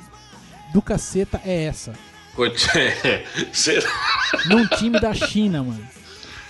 do 0.72 0.82
caceta 0.82 1.40
é 1.44 1.64
essa? 1.64 1.92
Será? 3.52 3.88
Num 4.46 4.66
time 4.66 5.00
da 5.00 5.12
China, 5.12 5.62
mano. 5.62 5.84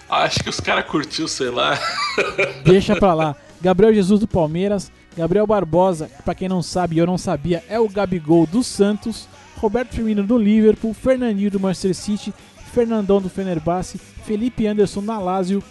Acho 0.09 0.43
que 0.43 0.51
os 0.51 0.61
caras 0.61 0.87
curtiu, 0.87 1.29
sei 1.29 1.51
lá. 1.51 1.79
Deixa 2.65 2.97
pra 2.97 3.15
lá. 3.15 3.37
Gabriel 3.61 3.93
Jesus 3.93 4.21
do 4.21 4.29
Palmeiras, 4.29 4.91
Gabriel 5.17 5.47
Barbosa, 5.47 6.11
pra 6.25 6.35
quem 6.35 6.49
não 6.49 6.63
sabe, 6.63 6.97
eu 6.97 7.07
não 7.07 7.19
sabia, 7.19 7.65
é 7.69 7.79
o 7.79 7.89
Gabigol 7.89 8.47
do 8.47 8.63
Santos, 8.63 9.29
Roberto 9.57 9.95
Firmino 9.95 10.23
do 10.23 10.39
Liverpool, 10.39 10.95
Fernandinho 10.95 11.51
do 11.51 11.59
Manchester 11.59 11.95
City, 11.95 12.33
Fernandão 12.69 13.21
do 13.21 13.29
Fenerbahçe, 13.29 13.99
Felipe 13.99 14.66
Anderson 14.66 15.01
na 15.01 15.19
Lazio, 15.19 15.62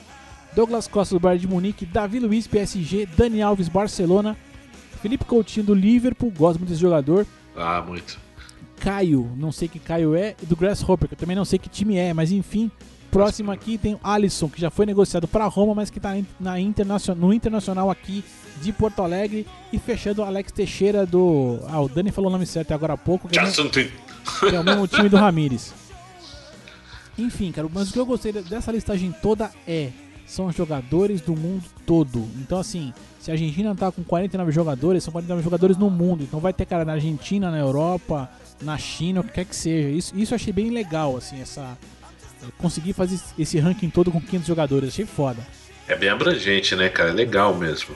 Douglas 0.56 0.88
Costa 0.88 1.16
do 1.16 1.20
Bayern 1.20 1.41
de 1.41 1.48
Munique, 1.48 1.86
Davi 1.86 2.20
Luiz 2.20 2.48
PSG, 2.48 3.08
Dani 3.18 3.41
Alves 3.41 3.70
Barcelona, 3.70 4.36
Felipe 5.02 5.26
Coutinho 5.26 5.66
do 5.66 5.74
Liverpool, 5.74 6.32
gosto 6.36 6.60
muito 6.60 6.70
desse 6.70 6.82
jogador. 6.82 7.26
Ah, 7.56 7.84
muito. 7.86 8.20
Caio, 8.80 9.32
não 9.36 9.52
sei 9.52 9.68
que 9.68 9.80
Caio 9.80 10.16
é, 10.16 10.36
e 10.41 10.45
do 10.45 10.56
Grasshopper, 10.56 11.08
que 11.08 11.14
eu 11.14 11.18
também 11.18 11.36
não 11.36 11.45
sei 11.45 11.60
que 11.60 11.70
time 11.70 11.98
é, 11.98 12.14
mas 12.14 12.32
enfim. 12.32 12.72
Próximo 13.10 13.52
aqui 13.52 13.78
tem 13.78 13.93
o 13.93 14.00
Alisson, 14.04 14.50
que 14.50 14.60
já 14.60 14.70
foi 14.70 14.86
negociado 14.86 15.28
para 15.28 15.45
Roma, 15.45 15.74
mas 15.74 15.89
que 15.89 15.98
está 15.98 16.16
na 16.39 16.60
internacional, 16.60 17.28
no 17.28 17.34
Internacional 17.34 17.89
aqui 17.89 18.24
de 18.62 18.74
Porto 18.74 19.02
Alegre. 19.02 19.48
E 19.72 19.80
fechando 19.80 20.22
o 20.22 20.26
Alex 20.26 20.52
Teixeira 20.52 21.06
do. 21.06 21.60
Ah, 21.68 21.82
o 21.82 21.88
Dani 21.88 22.12
falou 22.12 22.30
o 22.30 22.34
nome 22.34 22.45
certo 22.45 22.74
agora 22.74 22.93
há 22.93 22.98
pouco. 22.98 23.30
Que, 23.30 23.39
é, 23.39 23.43
o, 23.43 23.70
que 23.70 24.56
é 24.56 24.60
o 24.60 24.64
mesmo 24.64 24.88
time 24.88 25.08
do 25.08 25.16
Ramires. 25.18 25.74
Enfim, 27.18 27.51
cara, 27.51 27.68
mas 27.74 27.89
o 27.89 27.93
que 27.93 27.99
eu 27.99 28.05
gostei 28.05 28.32
dessa 28.32 28.72
listagem 28.72 29.13
toda 29.22 29.51
é. 29.68 29.89
São 30.28 30.51
jogadores 30.51 31.22
do 31.22 31.34
mundo 31.38 31.63
todo. 31.86 32.28
Então, 32.36 32.59
assim, 32.59 32.93
se 33.18 33.32
a 33.32 33.34
Argentina 33.34 33.74
tá 33.74 33.89
com 33.93 34.03
49 34.03 34.51
jogadores, 34.51 35.01
são 35.01 35.11
49 35.13 35.41
jogadores 35.41 35.78
no 35.78 35.89
mundo. 35.89 36.22
Então 36.22 36.41
vai 36.41 36.51
ter 36.51 36.65
cara 36.65 36.84
na 36.84 36.93
Argentina, 36.93 37.49
na 37.49 37.57
Europa, 37.57 38.30
na 38.61 38.78
China, 38.78 39.22
o 39.22 39.24
que 39.24 39.32
quer 39.32 39.45
que 39.45 39.55
seja. 39.55 39.88
Isso, 39.88 40.13
isso 40.18 40.34
eu 40.34 40.36
achei 40.36 40.51
bem 40.51 40.70
legal, 40.70 41.15
assim, 41.15 41.41
essa. 41.41 41.78
Conseguir 42.57 42.91
fazer 42.91 43.18
esse 43.39 43.57
ranking 43.57 43.89
todo 43.89 44.11
com 44.11 44.20
500 44.20 44.45
jogadores, 44.45 44.89
achei 44.89 45.05
foda. 45.05 45.39
É 45.88 45.95
bem 45.95 46.09
abrangente, 46.09 46.76
né, 46.76 46.89
cara? 46.89 47.09
É 47.09 47.13
legal 47.13 47.55
mesmo. 47.55 47.95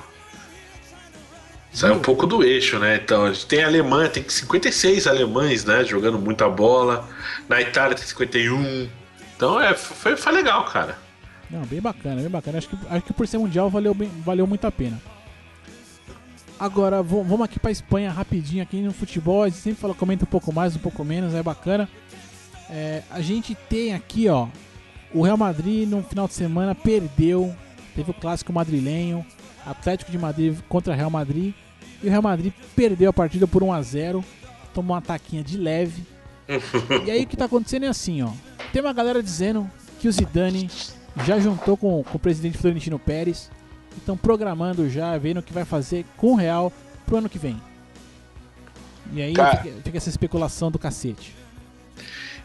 Sai 1.74 1.92
um 1.92 2.00
pouco 2.00 2.26
do 2.26 2.44
eixo, 2.44 2.80
né? 2.80 3.02
Então, 3.04 3.26
a 3.26 3.34
gente 3.34 3.46
tem 3.46 3.62
a 3.64 3.68
Alemanha, 3.68 4.10
tem 4.10 4.28
56 4.28 5.06
alemães, 5.06 5.66
né? 5.66 5.84
Jogando 5.84 6.18
muita 6.18 6.50
bola. 6.50 7.08
Na 7.50 7.62
Itália 7.62 7.96
tem 7.96 8.06
51. 8.06 9.01
Então, 9.42 9.60
é, 9.60 9.74
foi, 9.74 10.16
foi 10.16 10.32
legal, 10.34 10.64
cara. 10.66 11.00
Não, 11.50 11.62
bem 11.62 11.82
bacana, 11.82 12.22
bem 12.22 12.30
bacana. 12.30 12.60
Acho 12.60 12.70
que, 12.70 12.78
acho 12.88 13.06
que 13.08 13.12
por 13.12 13.28
ser 13.28 13.40
mundial 13.40 13.72
valeu, 13.72 13.92
bem, 13.92 14.08
valeu 14.24 14.46
muito 14.46 14.68
a 14.68 14.72
pena. 14.72 15.02
Agora 16.60 17.02
vamos 17.02 17.42
aqui 17.42 17.60
para 17.60 17.72
Espanha 17.72 18.12
rapidinho 18.12 18.62
aqui 18.62 18.80
no 18.82 18.94
futebol. 18.94 19.42
A 19.42 19.50
gente 19.50 19.58
sempre 19.58 19.82
fala, 19.82 19.96
comenta 19.96 20.26
um 20.26 20.28
pouco 20.28 20.54
mais, 20.54 20.76
um 20.76 20.80
pouco 20.80 21.04
menos, 21.04 21.34
é 21.34 21.42
bacana. 21.42 21.90
É, 22.70 23.02
a 23.10 23.20
gente 23.20 23.56
tem 23.56 23.96
aqui, 23.96 24.30
ó, 24.30 24.48
o 25.12 25.24
Real 25.24 25.38
Madrid 25.38 25.90
no 25.90 26.04
final 26.04 26.28
de 26.28 26.36
semana 26.36 26.76
perdeu, 26.76 27.52
teve 27.96 28.12
o 28.12 28.14
clássico 28.14 28.54
madrilenho, 28.54 29.26
Atlético 29.66 30.12
de 30.12 30.20
Madrid 30.20 30.56
contra 30.70 30.94
Real 30.94 31.10
Madrid, 31.10 31.56
e 32.04 32.06
o 32.06 32.12
Real 32.12 32.22
Madrid 32.22 32.54
perdeu 32.76 33.10
a 33.10 33.14
partida 33.14 33.48
por 33.48 33.64
1 33.64 33.74
a 33.74 33.82
0, 33.82 34.24
tomou 34.72 34.96
uma 34.96 35.02
taquinha 35.02 35.44
de 35.44 35.58
leve. 35.58 36.06
E 37.06 37.12
aí 37.12 37.24
o 37.24 37.28
que 37.28 37.38
tá 37.38 37.46
acontecendo 37.46 37.86
é 37.86 37.90
assim, 37.90 38.22
ó. 38.22 38.30
Tem 38.72 38.82
uma 38.82 38.94
galera 38.94 39.22
dizendo 39.22 39.70
que 40.00 40.08
o 40.08 40.12
Zidane 40.12 40.70
já 41.26 41.40
juntou 41.40 41.78
com, 41.78 42.04
com 42.04 42.18
o 42.18 42.20
presidente 42.20 42.58
Florentino 42.58 42.98
Pérez 42.98 43.50
estão 43.98 44.16
programando 44.16 44.90
já, 44.90 45.18
vendo 45.18 45.40
o 45.40 45.44
que 45.44 45.54
vai 45.54 45.66
fazer 45.66 46.06
com 46.18 46.34
o 46.34 46.36
Real 46.36 46.72
pro 47.06 47.18
ano 47.18 47.30
que 47.30 47.38
vem. 47.38 47.62
E 49.14 49.22
aí 49.22 49.34
Cara, 49.34 49.58
fica, 49.58 49.76
fica 49.84 49.98
essa 49.98 50.10
especulação 50.10 50.72
do 50.72 50.80
cacete. 50.80 51.36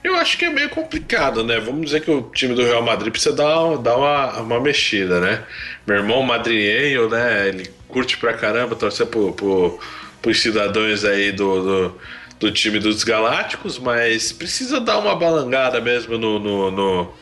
Eu 0.03 0.17
acho 0.17 0.39
que 0.39 0.45
é 0.45 0.51
meio 0.51 0.69
complicado, 0.69 1.43
né? 1.43 1.59
Vamos 1.59 1.87
dizer 1.87 2.01
que 2.01 2.11
o 2.11 2.23
time 2.31 2.55
do 2.55 2.63
Real 2.63 2.83
Madrid 2.83 3.11
precisa 3.11 3.35
dar, 3.35 3.77
dar 3.79 3.97
uma, 3.97 4.41
uma 4.41 4.61
mexida, 4.61 5.21
né? 5.21 5.43
Meu 5.87 5.97
irmão 5.97 6.23
madrienho, 6.23 7.09
né? 7.09 7.49
Ele 7.49 7.71
curte 7.89 8.17
pra 8.17 8.35
caramba 8.35 8.77
torcer 8.77 9.07
pro, 9.07 9.33
pro, 9.33 9.81
pros 10.23 10.41
cidadãos 10.41 11.05
aí 11.05 11.33
do, 11.33 11.63
do, 11.63 12.01
do, 12.39 12.51
time 12.51 12.79
dos 12.79 13.05
Galácticos, 13.05 13.79
mas 13.79 14.33
precisa 14.33 14.81
dar 14.81 14.99
uma 14.99 15.15
balangada 15.17 15.81
mesmo 15.81 16.19
no, 16.19 16.39
no, 16.39 16.71
no 16.71 17.15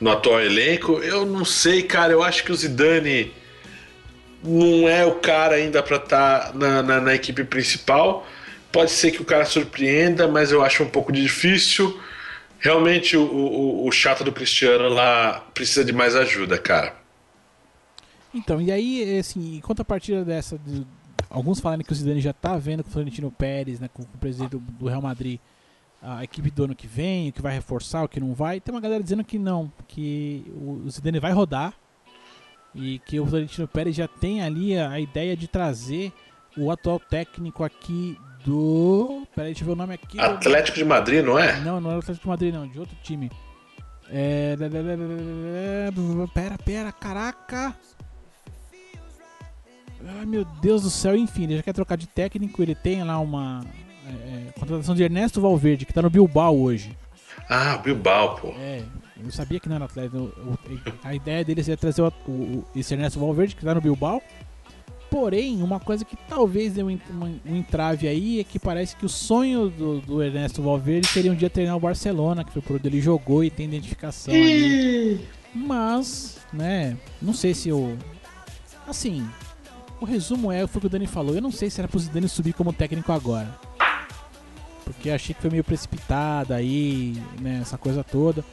no 0.00 0.10
atual 0.10 0.40
elenco. 0.40 0.98
Eu 0.98 1.26
não 1.26 1.44
sei, 1.44 1.82
cara. 1.82 2.12
Eu 2.12 2.22
acho 2.22 2.44
que 2.44 2.52
o 2.52 2.54
Zidane 2.54 3.32
não 4.42 4.88
é 4.88 5.04
o 5.04 5.16
cara 5.16 5.56
ainda 5.56 5.82
para 5.82 5.96
estar 5.96 6.40
tá 6.40 6.52
na, 6.54 6.82
na, 6.82 7.00
na, 7.00 7.14
equipe 7.14 7.44
principal. 7.44 8.26
Pode 8.70 8.90
ser 8.90 9.10
que 9.10 9.22
o 9.22 9.24
cara 9.24 9.44
surpreenda, 9.44 10.28
mas 10.28 10.52
eu 10.52 10.62
acho 10.62 10.82
um 10.82 10.88
pouco 10.88 11.10
difícil. 11.12 11.98
Realmente 12.60 13.16
o, 13.16 13.22
o, 13.22 13.86
o 13.86 13.92
chato 13.92 14.24
do 14.24 14.32
Cristiano 14.32 14.88
lá 14.88 15.44
precisa 15.54 15.84
de 15.84 15.92
mais 15.92 16.14
ajuda, 16.14 16.58
cara. 16.58 16.94
Então, 18.34 18.60
e 18.60 18.70
aí, 18.70 19.18
assim, 19.18 19.56
em 19.56 19.60
contrapartida 19.60 20.24
dessa, 20.24 20.58
de, 20.58 20.86
alguns 21.28 21.60
falam 21.60 21.78
que 21.80 21.92
o 21.92 21.94
Zidane 21.94 22.20
já 22.20 22.30
está 22.30 22.56
vendo 22.56 22.82
com 22.82 22.90
o 22.90 22.92
Florentino 22.92 23.30
Pérez, 23.30 23.80
né, 23.80 23.88
com, 23.92 24.02
com 24.02 24.14
o 24.14 24.18
presidente 24.18 24.50
do, 24.50 24.58
do, 24.58 24.86
Real 24.88 25.02
Madrid, 25.02 25.40
a 26.02 26.24
equipe 26.24 26.50
do 26.50 26.64
ano 26.64 26.74
que 26.74 26.86
vem, 26.86 27.28
o 27.28 27.32
que 27.32 27.42
vai 27.42 27.54
reforçar, 27.54 28.04
o 28.04 28.08
que 28.08 28.20
não 28.20 28.34
vai. 28.34 28.60
Tem 28.60 28.74
uma 28.74 28.80
galera 28.80 29.02
dizendo 29.02 29.24
que 29.24 29.38
não, 29.38 29.72
que 29.86 30.44
o, 30.54 30.82
o 30.84 30.90
Zidane 30.90 31.18
vai 31.18 31.32
rodar 31.32 31.74
e 32.74 32.98
que 33.00 33.18
o 33.18 33.26
Florentino 33.26 33.66
Pérez 33.66 33.96
já 33.96 34.06
tem 34.06 34.42
ali 34.42 34.78
a, 34.78 34.90
a 34.90 35.00
ideia 35.00 35.36
de 35.36 35.48
trazer 35.48 36.12
o 36.56 36.70
atual 36.70 36.98
técnico 36.98 37.64
aqui 37.64 38.18
do. 38.44 39.26
Peraí, 39.34 39.50
deixa 39.50 39.62
eu 39.62 39.66
ver 39.66 39.72
o 39.72 39.76
nome 39.76 39.94
aqui. 39.94 40.20
Atlético 40.20 40.78
de 40.78 40.84
Madrid, 40.84 41.24
não 41.24 41.38
é? 41.38 41.60
Não, 41.60 41.80
não 41.80 41.92
é 41.92 41.96
o 41.96 41.98
Atlético 41.98 42.24
de 42.24 42.28
Madrid, 42.28 42.54
não, 42.54 42.66
de 42.66 42.78
outro 42.78 42.96
time. 43.02 43.30
É. 44.10 44.56
Pera, 46.32 46.58
pera, 46.58 46.92
caraca! 46.92 47.76
Ai 50.16 50.24
meu 50.24 50.44
Deus 50.44 50.82
do 50.82 50.90
céu, 50.90 51.14
enfim, 51.14 51.44
ele 51.44 51.56
já 51.56 51.62
quer 51.62 51.72
trocar 51.72 51.96
de 51.96 52.06
técnico, 52.06 52.62
ele 52.62 52.74
tem 52.74 53.04
lá 53.04 53.18
uma 53.18 53.60
é, 54.06 54.48
é, 54.48 54.52
contratação 54.58 54.94
de 54.94 55.02
Ernesto 55.02 55.40
Valverde, 55.40 55.84
que 55.84 55.92
tá 55.92 56.00
no 56.00 56.08
Bilbao 56.08 56.58
hoje. 56.58 56.96
Ah, 57.48 57.76
Bilbao, 57.78 58.36
pô. 58.36 58.48
É, 58.58 58.82
eu 59.22 59.30
sabia 59.30 59.60
que 59.60 59.68
não 59.68 59.76
era 59.76 59.84
atleta. 59.84 60.16
A 61.04 61.14
ideia 61.14 61.44
dele 61.44 61.62
seria 61.62 61.76
trazer 61.76 62.02
o, 62.02 62.08
o, 62.26 62.64
esse 62.74 62.94
Ernesto 62.94 63.20
Valverde, 63.20 63.54
que 63.54 63.64
tá 63.64 63.74
no 63.74 63.80
Bilbao. 63.80 64.22
Porém, 65.10 65.62
uma 65.62 65.80
coisa 65.80 66.04
que 66.04 66.16
talvez 66.28 66.74
dê 66.74 66.82
um, 66.82 66.90
um, 66.90 67.56
entrave 67.56 68.06
aí 68.06 68.40
é 68.40 68.44
que 68.44 68.58
parece 68.58 68.94
que 68.94 69.06
o 69.06 69.08
sonho 69.08 69.70
do, 69.70 70.00
do, 70.00 70.22
Ernesto 70.22 70.62
Valverde 70.62 71.08
seria 71.08 71.32
um 71.32 71.34
dia 71.34 71.48
treinar 71.48 71.76
o 71.76 71.80
Barcelona, 71.80 72.44
que 72.44 72.52
foi 72.52 72.60
por 72.60 72.76
onde 72.76 72.88
ele 72.88 73.00
jogou 73.00 73.42
e 73.42 73.50
tem 73.50 73.66
identificação 73.66 74.34
ali. 74.34 75.26
Mas, 75.54 76.38
né, 76.52 76.96
não 77.22 77.32
sei 77.32 77.54
se 77.54 77.72
o. 77.72 77.96
Assim, 78.86 79.26
o 80.00 80.04
resumo 80.04 80.52
é, 80.52 80.66
foi 80.66 80.78
o 80.78 80.80
que 80.80 80.86
o 80.86 80.90
Dani 80.90 81.06
falou. 81.06 81.34
Eu 81.34 81.42
não 81.42 81.50
sei 81.50 81.70
se 81.70 81.80
era 81.80 81.88
pro 81.88 81.98
Zidane 81.98 82.28
subir 82.28 82.52
como 82.52 82.72
técnico 82.72 83.12
agora. 83.12 83.48
Porque 84.84 85.10
achei 85.10 85.34
que 85.34 85.40
foi 85.40 85.50
meio 85.50 85.64
precipitado 85.64 86.54
aí, 86.54 87.14
né, 87.40 87.58
essa 87.60 87.76
coisa 87.76 88.02
toda. 88.02 88.44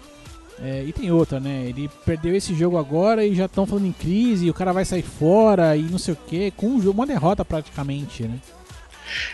É, 0.62 0.84
e 0.86 0.94
tem 0.94 1.12
outra, 1.12 1.40
né? 1.40 1.66
Ele 1.68 1.90
perdeu 2.06 2.36
esse 2.36 2.56
jogo 2.56 2.78
agora 2.78 3.26
e 3.26 3.36
já 3.36 3.46
estão 3.46 3.66
falando 3.66 3.88
em 3.88 3.92
crise, 3.92 4.46
e 4.46 4.50
o 4.50 4.54
cara 4.54 4.72
vai 4.72 4.86
sair 4.86 5.02
fora 5.02 5.76
e 5.76 5.82
não 5.84 5.98
sei 5.98 6.14
o 6.14 6.18
que, 6.18 6.52
com 6.52 6.68
um 6.68 6.82
jogo, 6.82 7.00
uma 7.00 7.08
derrota 7.08 7.44
praticamente, 7.44 8.24
né? 8.24 8.40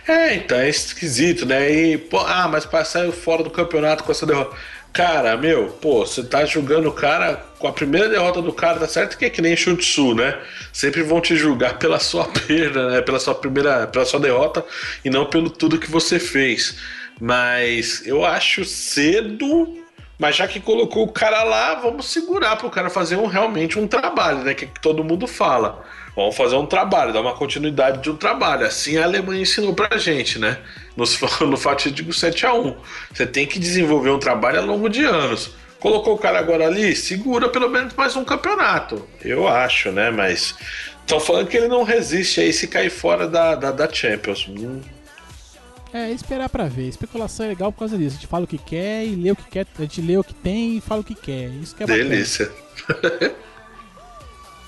É, 0.07 0.35
então 0.35 0.57
é 0.57 0.67
esquisito, 0.67 1.45
né? 1.45 1.71
E, 1.71 1.97
pô, 1.97 2.19
ah, 2.19 2.47
mas 2.47 2.67
saiu 2.87 3.11
fora 3.11 3.43
do 3.43 3.49
campeonato 3.49 4.03
com 4.03 4.11
essa 4.11 4.25
derrota. 4.25 4.55
Cara, 4.93 5.37
meu, 5.37 5.67
pô, 5.67 6.05
você 6.05 6.21
tá 6.21 6.43
julgando 6.43 6.89
o 6.89 6.93
cara 6.93 7.45
com 7.57 7.67
a 7.67 7.71
primeira 7.71 8.09
derrota 8.09 8.41
do 8.41 8.51
cara, 8.51 8.79
tá 8.79 8.87
certo 8.87 9.17
que 9.17 9.23
é 9.23 9.29
que 9.29 9.41
nem 9.41 9.55
Shutsu, 9.55 10.13
né? 10.13 10.37
Sempre 10.73 11.01
vão 11.01 11.21
te 11.21 11.35
julgar 11.35 11.79
pela 11.79 11.97
sua 11.97 12.25
perda, 12.47 12.89
né? 12.89 13.01
Pela 13.01 13.19
sua 13.19 13.33
primeira, 13.33 13.87
pela 13.87 14.03
sua 14.03 14.19
derrota 14.19 14.65
e 15.05 15.09
não 15.09 15.25
pelo 15.25 15.49
tudo 15.49 15.79
que 15.79 15.89
você 15.89 16.19
fez. 16.19 16.75
Mas 17.19 18.05
eu 18.05 18.25
acho 18.25 18.65
cedo 18.65 19.81
mas 20.21 20.35
já 20.35 20.47
que 20.47 20.59
colocou 20.59 21.03
o 21.03 21.11
cara 21.11 21.41
lá, 21.41 21.73
vamos 21.73 22.05
segurar 22.05 22.55
para 22.55 22.67
o 22.67 22.69
cara 22.69 22.91
fazer 22.91 23.15
um, 23.15 23.25
realmente 23.25 23.79
um 23.79 23.87
trabalho, 23.87 24.43
né? 24.43 24.53
Que, 24.53 24.67
que 24.67 24.79
todo 24.79 25.03
mundo 25.03 25.25
fala. 25.25 25.83
Vamos 26.15 26.35
fazer 26.35 26.55
um 26.55 26.65
trabalho, 26.65 27.13
dar 27.13 27.21
uma 27.21 27.33
continuidade 27.33 28.01
de 28.01 28.09
um 28.09 28.15
trabalho. 28.15 28.65
Assim 28.65 28.97
a 28.97 29.03
Alemanha 29.03 29.41
ensinou 29.41 29.73
pra 29.73 29.97
gente, 29.97 30.37
né? 30.37 30.57
No, 30.95 31.05
no 31.47 31.57
fatídico 31.57 32.11
7 32.11 32.45
a 32.45 32.53
1 32.53 32.75
Você 33.13 33.25
tem 33.25 33.47
que 33.47 33.57
desenvolver 33.57 34.09
um 34.09 34.19
trabalho 34.19 34.59
ao 34.59 34.65
longo 34.65 34.89
de 34.89 35.03
anos. 35.03 35.51
Colocou 35.79 36.15
o 36.15 36.17
cara 36.17 36.37
agora 36.37 36.67
ali, 36.67 36.95
segura 36.95 37.49
pelo 37.49 37.69
menos 37.69 37.93
mais 37.95 38.15
um 38.15 38.23
campeonato. 38.23 39.07
Eu 39.23 39.47
acho, 39.47 39.91
né? 39.91 40.11
Mas 40.11 40.53
estão 40.99 41.19
falando 41.19 41.47
que 41.47 41.57
ele 41.57 41.67
não 41.67 41.83
resiste 41.83 42.39
aí 42.39 42.53
se 42.53 42.67
cair 42.67 42.91
fora 42.91 43.27
da, 43.27 43.55
da, 43.55 43.71
da 43.71 43.91
Champions. 43.91 44.47
Hum, 44.47 44.81
é, 45.93 46.09
esperar 46.11 46.49
pra 46.49 46.65
ver. 46.65 46.87
Especulação 46.87 47.45
é 47.45 47.49
legal 47.49 47.71
por 47.71 47.79
causa 47.79 47.97
disso. 47.97 48.15
A 48.15 48.19
gente 48.19 48.27
fala 48.27 48.45
o 48.45 48.47
que 48.47 48.57
quer 48.57 49.05
e 49.05 49.15
lê 49.15 49.31
o 49.31 49.35
que 49.35 49.49
quer. 49.49 49.67
A 49.77 49.81
gente 49.81 50.01
lê 50.01 50.17
o 50.17 50.23
que 50.23 50.33
tem 50.33 50.77
e 50.77 50.81
fala 50.81 51.01
o 51.01 51.03
que 51.03 51.15
quer. 51.15 51.49
Isso 51.61 51.75
que 51.75 51.83
é 51.83 51.85
Delícia. 51.85 52.49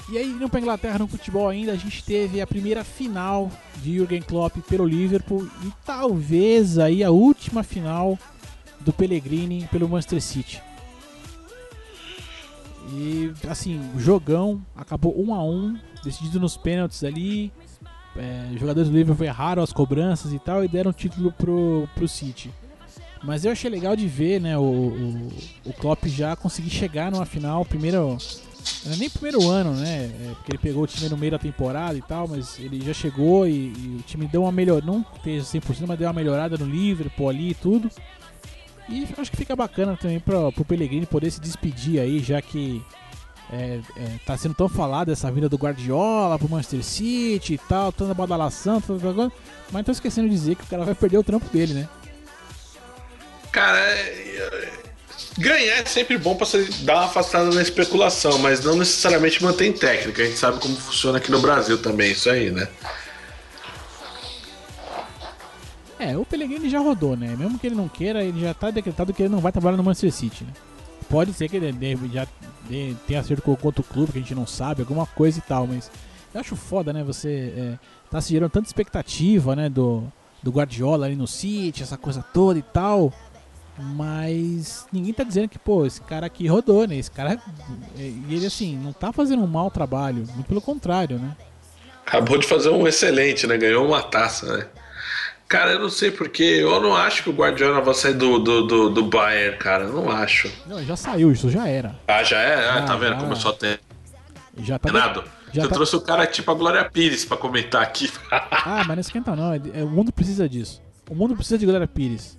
e 0.09 0.17
aí, 0.17 0.29
indo 0.29 0.49
pra 0.49 0.59
Inglaterra 0.59 0.99
no 0.99 1.07
futebol 1.07 1.47
ainda, 1.47 1.71
a 1.71 1.75
gente 1.75 2.03
teve 2.03 2.41
a 2.41 2.47
primeira 2.47 2.83
final 2.83 3.49
de 3.81 3.95
Jürgen 3.95 4.21
Klopp 4.21 4.57
pelo 4.67 4.85
Liverpool 4.85 5.47
e 5.63 5.71
talvez 5.85 6.77
aí 6.77 7.03
a 7.03 7.09
última 7.09 7.63
final 7.63 8.17
do 8.81 8.91
Pellegrini 8.91 9.67
pelo 9.71 9.87
Manchester 9.87 10.21
City. 10.21 10.61
E 12.91 13.31
assim, 13.47 13.81
jogão 13.97 14.61
acabou 14.75 15.17
1 15.17 15.29
um 15.29 15.33
a 15.33 15.43
1 15.43 15.49
um, 15.49 15.79
decidido 16.03 16.39
nos 16.39 16.57
pênaltis 16.57 17.03
ali 17.03 17.51
é, 18.15 18.49
jogadores 18.57 18.89
do 18.89 18.95
Liverpool 18.95 19.25
erraram 19.25 19.63
as 19.63 19.73
cobranças 19.73 20.33
e 20.33 20.39
tal 20.39 20.63
e 20.63 20.67
deram 20.67 20.91
o 20.91 20.93
título 20.93 21.31
pro, 21.31 21.87
pro 21.95 22.07
City. 22.07 22.51
Mas 23.23 23.45
eu 23.45 23.51
achei 23.51 23.69
legal 23.69 23.95
de 23.95 24.07
ver, 24.07 24.39
né, 24.41 24.57
o, 24.57 24.61
o, 24.61 25.31
o 25.65 25.73
Klopp 25.73 26.05
já 26.05 26.35
conseguir 26.35 26.69
chegar 26.69 27.09
numa 27.09 27.25
final, 27.25 27.63
primeiro, 27.63 28.17
não 28.85 28.93
é 28.93 28.95
nem 28.97 29.09
primeiro 29.09 29.49
ano, 29.49 29.73
né, 29.73 30.05
é, 30.05 30.31
porque 30.35 30.51
ele 30.51 30.57
pegou 30.57 30.83
o 30.83 30.87
time 30.87 31.09
no 31.09 31.17
meio 31.17 31.31
da 31.31 31.39
temporada 31.39 31.97
e 31.97 32.01
tal, 32.01 32.27
mas 32.27 32.59
ele 32.59 32.83
já 32.83 32.93
chegou 32.93 33.47
e, 33.47 33.73
e 33.73 33.97
o 33.99 34.03
time 34.03 34.27
deu 34.27 34.43
uma 34.43 34.51
melhor, 34.51 34.83
não 34.83 35.05
esteja 35.15 35.45
100%, 35.59 35.85
mas 35.87 35.99
deu 35.99 36.07
uma 36.07 36.13
melhorada 36.13 36.57
no 36.57 36.65
Liverpool 36.65 37.29
ali 37.29 37.49
e 37.51 37.55
tudo. 37.55 37.89
E 38.89 39.07
acho 39.17 39.31
que 39.31 39.37
fica 39.37 39.55
bacana 39.55 39.95
também 39.95 40.19
pro, 40.19 40.51
pro 40.51 40.65
Pellegrini 40.65 41.05
poder 41.05 41.31
se 41.31 41.39
despedir 41.39 42.01
aí, 42.01 42.19
já 42.19 42.41
que 42.41 42.83
é, 43.51 43.79
é, 43.95 44.19
tá 44.25 44.35
sendo 44.35 44.55
tão 44.55 44.67
falado 44.67 45.11
essa 45.11 45.31
vinda 45.31 45.47
do 45.47 45.57
Guardiola 45.57 46.37
pro 46.37 46.49
Manchester 46.49 46.83
City 46.83 47.53
e 47.53 47.57
tal, 47.57 47.91
tanta 47.91 48.13
badalação, 48.13 48.81
tanta 48.81 49.13
mas 49.13 49.31
não 49.73 49.83
tô 49.83 49.91
esquecendo 49.91 50.27
de 50.27 50.35
dizer 50.35 50.55
que 50.55 50.63
o 50.63 50.67
cara 50.67 50.83
vai 50.83 50.95
perder 50.95 51.17
o 51.17 51.23
trampo 51.23 51.47
dele, 51.49 51.73
né? 51.73 51.89
Cara, 53.51 53.77
é, 53.79 54.82
ganhar 55.37 55.79
é 55.79 55.85
sempre 55.85 56.17
bom 56.17 56.35
você 56.35 56.63
dar 56.81 56.95
uma 56.95 57.05
afastada 57.05 57.49
na 57.51 57.61
especulação, 57.61 58.37
mas 58.39 58.63
não 58.63 58.75
necessariamente 58.75 59.43
mantém 59.43 59.71
técnica. 59.71 60.21
A 60.21 60.25
gente 60.25 60.37
sabe 60.37 60.59
como 60.59 60.75
funciona 60.75 61.17
aqui 61.17 61.31
no 61.31 61.41
Brasil 61.41 61.77
também, 61.81 62.11
isso 62.11 62.29
aí, 62.29 62.51
né? 62.51 62.67
É, 65.99 66.17
o 66.17 66.25
Pellegrini 66.25 66.69
já 66.69 66.79
rodou, 66.79 67.15
né? 67.15 67.35
Mesmo 67.37 67.57
que 67.57 67.67
ele 67.67 67.75
não 67.75 67.87
queira, 67.87 68.23
ele 68.23 68.41
já 68.41 68.53
tá 68.53 68.69
decretado 68.69 69.13
que 69.13 69.23
ele 69.23 69.29
não 69.29 69.39
vai 69.39 69.51
trabalhar 69.51 69.77
no 69.77 69.83
Manchester 69.83 70.11
City, 70.11 70.43
né? 70.43 70.51
Pode 71.09 71.33
ser 71.33 71.47
que 71.47 71.55
ele 71.55 71.73
já 72.11 72.27
tenha 73.07 73.19
acerto 73.19 73.41
com 73.41 73.57
outro 73.61 73.83
clube 73.83 74.11
que 74.11 74.17
a 74.17 74.21
gente 74.21 74.35
não 74.35 74.47
sabe, 74.47 74.81
alguma 74.81 75.05
coisa 75.05 75.39
e 75.39 75.41
tal, 75.41 75.67
mas 75.67 75.89
eu 76.33 76.41
acho 76.41 76.55
foda, 76.55 76.91
né? 76.91 77.03
Você 77.03 77.53
é, 77.55 77.79
tá 78.09 78.19
se 78.19 78.31
gerando 78.31 78.51
tanta 78.51 78.67
expectativa, 78.67 79.55
né? 79.55 79.69
Do, 79.69 80.03
do 80.41 80.51
Guardiola 80.51 81.05
ali 81.05 81.15
no 81.15 81.27
City, 81.27 81.83
essa 81.83 81.97
coisa 81.97 82.23
toda 82.33 82.59
e 82.59 82.63
tal. 82.63 83.13
Mas 83.77 84.85
ninguém 84.91 85.13
tá 85.13 85.23
dizendo 85.23 85.49
que, 85.49 85.57
pô, 85.57 85.85
esse 85.85 86.01
cara 86.01 86.27
aqui 86.27 86.47
rodou, 86.47 86.87
né? 86.87 86.95
Esse 86.95 87.09
cara. 87.09 87.39
E 87.97 88.25
ele, 88.29 88.45
assim, 88.45 88.77
não 88.77 88.93
tá 88.93 89.11
fazendo 89.11 89.43
um 89.43 89.47
mau 89.47 89.71
trabalho, 89.71 90.25
muito 90.35 90.47
pelo 90.47 90.61
contrário, 90.61 91.17
né? 91.17 91.35
Acabou 92.05 92.37
de 92.37 92.45
fazer 92.45 92.69
um 92.69 92.87
excelente, 92.87 93.47
né? 93.47 93.57
Ganhou 93.57 93.87
uma 93.87 94.03
taça, 94.03 94.57
né? 94.57 94.67
Cara, 95.47 95.71
eu 95.71 95.79
não 95.79 95.89
sei 95.89 96.11
porque. 96.11 96.43
Eu 96.43 96.81
não 96.81 96.95
acho 96.95 97.23
que 97.23 97.29
o 97.29 97.33
Guardiola 97.33 97.81
vai 97.81 97.93
sair 97.93 98.13
do, 98.13 98.39
do, 98.39 98.67
do, 98.67 98.89
do 98.89 99.03
Bayern, 99.03 99.57
cara. 99.57 99.85
Eu 99.85 99.93
não 99.93 100.11
acho. 100.11 100.51
Não, 100.67 100.83
já 100.83 100.95
saiu, 100.95 101.31
isso 101.31 101.49
já 101.49 101.67
era. 101.67 101.95
Ah, 102.07 102.23
já 102.23 102.39
é? 102.39 102.69
Ah, 102.69 102.81
tá 102.83 102.95
vendo? 102.95 103.13
Já... 103.13 103.19
Começou 103.19 103.51
a 103.51 103.53
ter. 103.53 103.79
Já 104.57 104.79
tá. 104.79 104.89
Renato, 104.89 105.23
já 105.51 105.63
você 105.63 105.67
tá... 105.67 105.75
trouxe 105.75 105.95
o 105.95 106.01
cara 106.01 106.25
tipo 106.27 106.49
a 106.51 106.53
Glória 106.53 106.83
Pires 106.85 107.25
pra 107.25 107.37
comentar 107.37 107.81
aqui. 107.81 108.11
ah, 108.31 108.83
mas 108.85 108.95
não 108.95 108.99
esquenta 109.01 109.35
não. 109.35 109.55
O 109.85 109.89
mundo 109.89 110.11
precisa 110.11 110.47
disso. 110.47 110.81
O 111.09 111.15
mundo 111.15 111.35
precisa 111.35 111.57
de 111.57 111.65
Glória 111.65 111.87
Pires. 111.87 112.37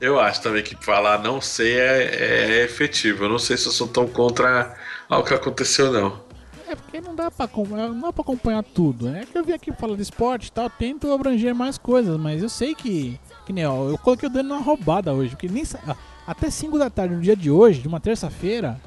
Eu 0.00 0.20
acho 0.20 0.40
também 0.42 0.62
que 0.62 0.76
falar 0.84 1.18
não 1.18 1.40
sei 1.40 1.78
é, 1.78 2.60
é 2.60 2.64
efetivo. 2.64 3.24
Eu 3.24 3.28
não 3.28 3.38
sei 3.38 3.56
se 3.56 3.66
eu 3.66 3.72
sou 3.72 3.88
tão 3.88 4.06
contra 4.06 4.76
o 5.08 5.22
que 5.22 5.34
aconteceu, 5.34 5.92
não. 5.92 6.20
É 6.68 6.74
porque 6.76 7.00
não 7.00 7.14
dá 7.14 7.30
pra 7.30 7.46
acompanhar, 7.46 7.88
não 7.88 8.00
dá 8.00 8.12
pra 8.12 8.22
acompanhar 8.22 8.62
tudo. 8.62 9.08
É 9.08 9.24
que 9.24 9.36
eu 9.36 9.42
vim 9.42 9.52
aqui 9.52 9.72
falar 9.72 9.96
de 9.96 10.02
esporte 10.02 10.48
e 10.48 10.52
tal, 10.52 10.68
tento 10.68 11.10
abranger 11.12 11.54
mais 11.54 11.78
coisas, 11.78 12.16
mas 12.18 12.42
eu 12.42 12.48
sei 12.48 12.74
que. 12.74 13.18
Que 13.46 13.52
nem, 13.52 13.66
ó, 13.66 13.88
eu 13.88 13.96
coloquei 13.96 14.28
o 14.28 14.32
Dani 14.32 14.48
numa 14.50 14.60
roubada 14.60 15.12
hoje, 15.14 15.30
porque 15.30 15.48
nem 15.48 15.64
até 16.26 16.50
5 16.50 16.78
da 16.78 16.90
tarde 16.90 17.14
no 17.14 17.22
dia 17.22 17.34
de 17.34 17.50
hoje, 17.50 17.80
de 17.80 17.88
uma 17.88 17.98
terça-feira, 17.98 18.78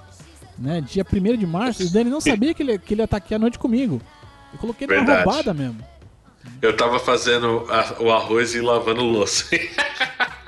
né, 0.59 0.79
dia 0.79 1.03
1 1.03 1.35
de 1.35 1.47
março, 1.47 1.83
o 1.83 1.89
Dani 1.89 2.11
não 2.11 2.21
sabia 2.21 2.53
que 2.53 2.61
ele, 2.61 2.77
que 2.77 2.93
ele 2.93 3.01
ia 3.01 3.05
estar 3.05 3.17
aqui 3.17 3.33
à 3.33 3.39
noite 3.39 3.57
comigo. 3.57 3.99
Eu 4.53 4.59
coloquei 4.59 4.85
numa 4.85 4.97
Verdade. 4.97 5.25
roubada 5.25 5.53
mesmo. 5.53 5.83
Eu 6.61 6.77
tava 6.77 6.99
fazendo 6.99 7.65
a, 7.69 7.95
o 7.99 8.11
arroz 8.11 8.53
e 8.53 8.61
lavando 8.61 9.01
louça. 9.01 9.45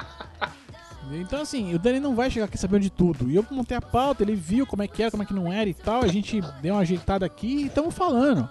Então, 1.12 1.41
assim, 1.41 1.74
o 1.76 1.80
Dani 1.80 1.99
não 1.99 2.16
vai 2.16 2.30
chegar 2.32 2.45
aqui 2.45 2.58
sabendo 2.58 2.82
de 2.82 2.89
tudo. 2.89 3.30
E 3.30 3.36
eu 3.36 3.45
montei 3.51 3.76
a 3.78 3.82
pauta, 3.82 4.24
ele 4.24 4.36
viu 4.36 4.66
como 4.66 4.82
é 4.84 4.88
que 4.88 5.01
era, 5.01 5.12
como 5.12 5.22
é 5.24 5.26
que 5.26 5.34
não 5.34 5.51
era 5.51 5.70
e 5.70 5.74
tal. 5.74 6.01
A 6.04 6.08
gente 6.08 6.41
deu 6.62 6.74
uma 6.76 6.82
ajeitada 6.82 7.26
aqui 7.26 7.47
e 7.47 7.66
estamos 7.68 7.93
falando. 7.93 8.49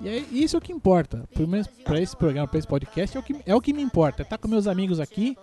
E 0.00 0.08
é 0.08 0.18
isso 0.30 0.56
é 0.56 0.58
o 0.58 0.60
que 0.60 0.72
importa. 0.72 1.28
Pelo 1.34 1.48
menos 1.48 1.66
pra 1.84 2.00
esse 2.00 2.16
programa, 2.16 2.46
pra 2.46 2.58
esse 2.58 2.68
podcast, 2.68 3.16
é 3.16 3.20
o 3.20 3.22
que, 3.22 3.36
é 3.46 3.54
o 3.54 3.60
que 3.60 3.72
me 3.72 3.82
importa. 3.82 4.22
É 4.22 4.24
estar 4.24 4.38
com 4.38 4.48
meus 4.48 4.66
amigos 4.66 5.00
aqui 5.00 5.36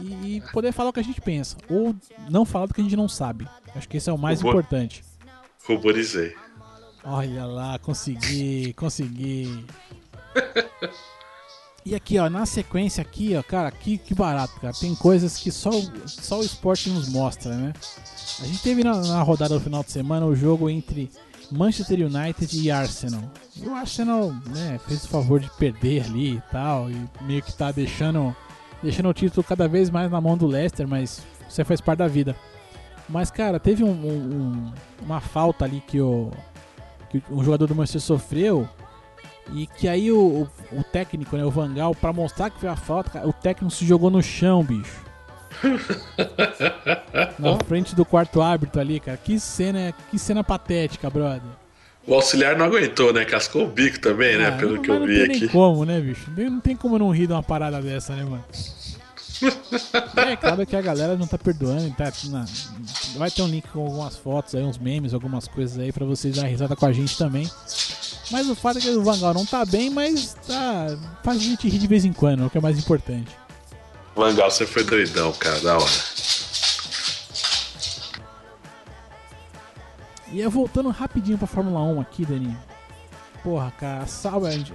e, 0.00 0.36
e 0.36 0.40
poder 0.52 0.72
falar 0.72 0.90
o 0.90 0.92
que 0.92 1.00
a 1.00 1.04
gente 1.04 1.20
pensa. 1.20 1.56
Ou 1.68 1.94
não 2.30 2.44
falar 2.44 2.66
do 2.66 2.74
que 2.74 2.80
a 2.80 2.84
gente 2.84 2.96
não 2.96 3.08
sabe. 3.08 3.46
Acho 3.74 3.88
que 3.88 3.96
esse 3.96 4.08
é 4.08 4.12
o 4.12 4.18
mais 4.18 4.40
Rubor- 4.40 4.60
importante. 4.60 5.04
Ruborizei. 5.66 6.34
Olha 7.04 7.44
lá, 7.44 7.78
consegui, 7.78 8.72
consegui. 8.74 9.64
E 11.88 11.94
aqui, 11.94 12.18
ó, 12.18 12.28
na 12.28 12.44
sequência 12.44 13.00
aqui, 13.00 13.34
ó, 13.34 13.42
cara, 13.42 13.70
que, 13.70 13.96
que 13.96 14.14
barato, 14.14 14.60
cara. 14.60 14.74
Tem 14.78 14.94
coisas 14.94 15.38
que 15.38 15.50
só, 15.50 15.70
o- 15.70 15.92
só 16.06 16.38
o 16.40 16.42
esporte 16.42 16.90
nos 16.90 17.08
mostra, 17.08 17.54
né? 17.56 17.72
A 18.40 18.44
gente 18.44 18.62
teve 18.62 18.84
na, 18.84 18.94
na 19.00 19.22
rodada 19.22 19.54
do 19.54 19.60
final 19.60 19.82
de 19.82 19.90
semana 19.90 20.26
o 20.26 20.36
jogo 20.36 20.68
entre 20.68 21.10
Manchester 21.50 22.00
United 22.00 22.60
e 22.60 22.70
Arsenal. 22.70 23.22
E 23.56 23.66
o 23.66 23.74
Arsenal, 23.74 24.30
né, 24.54 24.78
fez 24.86 25.04
o 25.04 25.08
favor 25.08 25.40
de 25.40 25.50
perder 25.56 26.04
ali 26.04 26.34
e 26.36 26.42
tal, 26.52 26.90
e 26.90 27.08
meio 27.22 27.40
que 27.42 27.54
tá 27.54 27.72
deixando, 27.72 28.36
deixando 28.82 29.08
o 29.08 29.14
título 29.14 29.42
cada 29.42 29.66
vez 29.66 29.88
mais 29.88 30.10
na 30.10 30.20
mão 30.20 30.36
do 30.36 30.46
Leicester, 30.46 30.86
mas 30.86 31.22
aí 31.56 31.64
faz 31.64 31.80
parte 31.80 32.00
da 32.00 32.06
vida. 32.08 32.36
Mas, 33.08 33.30
cara, 33.30 33.58
teve 33.58 33.82
um- 33.82 33.88
um- 33.88 34.34
um- 34.36 34.72
uma 35.06 35.20
falta 35.22 35.64
ali 35.64 35.82
que 35.86 35.98
o, 36.02 36.30
que 37.08 37.22
um 37.30 37.42
jogador 37.42 37.66
do 37.66 37.74
Manchester 37.74 38.02
sofreu 38.02 38.68
e 39.54 39.66
que 39.66 39.88
aí 39.88 40.10
o, 40.12 40.48
o, 40.72 40.78
o 40.80 40.84
técnico, 40.84 41.36
né, 41.36 41.44
o 41.44 41.50
Vangal, 41.50 41.94
pra 41.94 42.12
mostrar 42.12 42.50
que 42.50 42.60
foi 42.60 42.68
a 42.68 42.76
falta, 42.76 43.10
cara, 43.10 43.28
o 43.28 43.32
técnico 43.32 43.74
se 43.74 43.86
jogou 43.86 44.10
no 44.10 44.22
chão, 44.22 44.62
bicho. 44.62 45.06
Na 47.38 47.58
frente 47.66 47.94
do 47.94 48.04
quarto 48.04 48.40
árbitro 48.42 48.80
ali, 48.80 49.00
cara. 49.00 49.16
Que 49.16 49.38
cena, 49.40 49.92
que 50.10 50.18
cena 50.18 50.44
patética, 50.44 51.08
brother. 51.10 51.42
O 52.06 52.14
auxiliar 52.14 52.56
não 52.56 52.64
aguentou, 52.66 53.12
né? 53.12 53.24
Cascou 53.24 53.64
o 53.64 53.68
bico 53.68 54.00
também, 54.00 54.36
né? 54.38 54.48
Ah, 54.48 54.52
Pelo 54.52 54.76
não- 54.76 54.82
que 54.82 54.90
eu 54.90 55.00
não 55.00 55.06
vi 55.06 55.18
tem 55.18 55.28
nem 55.28 55.36
aqui. 55.36 55.48
como, 55.48 55.84
né, 55.84 56.00
bicho? 56.00 56.30
Não 56.36 56.60
tem 56.60 56.74
como 56.76 56.98
não 56.98 57.10
rir 57.10 57.26
de 57.26 57.32
uma 57.32 57.42
parada 57.42 57.80
dessa, 57.82 58.14
né, 58.14 58.24
mano? 58.24 58.44
É 60.16 60.34
claro 60.36 60.66
que 60.66 60.74
a 60.74 60.80
galera 60.82 61.16
não 61.16 61.26
tá 61.26 61.38
perdoando, 61.38 61.88
tá? 61.96 62.10
na- 62.28 62.44
vai 63.16 63.30
ter 63.30 63.40
um 63.42 63.46
link 63.46 63.68
com 63.68 63.84
algumas 63.84 64.16
fotos 64.16 64.54
aí, 64.54 64.64
uns 64.64 64.78
memes, 64.78 65.14
algumas 65.14 65.46
coisas 65.46 65.78
aí 65.78 65.92
pra 65.92 66.04
vocês 66.04 66.34
dar 66.36 66.46
risada 66.46 66.74
com 66.74 66.84
a 66.86 66.92
gente 66.92 67.16
também. 67.16 67.48
Mas 68.30 68.48
o 68.48 68.54
fato 68.54 68.78
é 68.78 68.80
que 68.80 68.90
o 68.90 69.02
Vangal 69.02 69.32
não 69.32 69.46
tá 69.46 69.64
bem, 69.64 69.88
mas 69.90 70.34
tá, 70.46 70.86
faz 71.24 71.38
a 71.38 71.42
gente 71.42 71.68
rir 71.68 71.78
de 71.78 71.86
vez 71.86 72.04
em 72.04 72.12
quando, 72.12 72.42
é 72.42 72.46
o 72.46 72.50
que 72.50 72.58
é 72.58 72.60
mais 72.60 72.78
importante. 72.78 73.34
Vangal, 74.14 74.50
você 74.50 74.66
foi 74.66 74.84
doidão, 74.84 75.32
cara, 75.32 75.58
da 75.60 75.78
hora. 75.78 75.90
E 80.30 80.42
é 80.42 80.48
voltando 80.48 80.90
rapidinho 80.90 81.38
pra 81.38 81.46
Fórmula 81.46 81.80
1 81.82 82.00
aqui, 82.00 82.26
Dani. 82.26 82.54
Porra, 83.42 83.70
cara, 83.78 84.02
a 84.04 84.06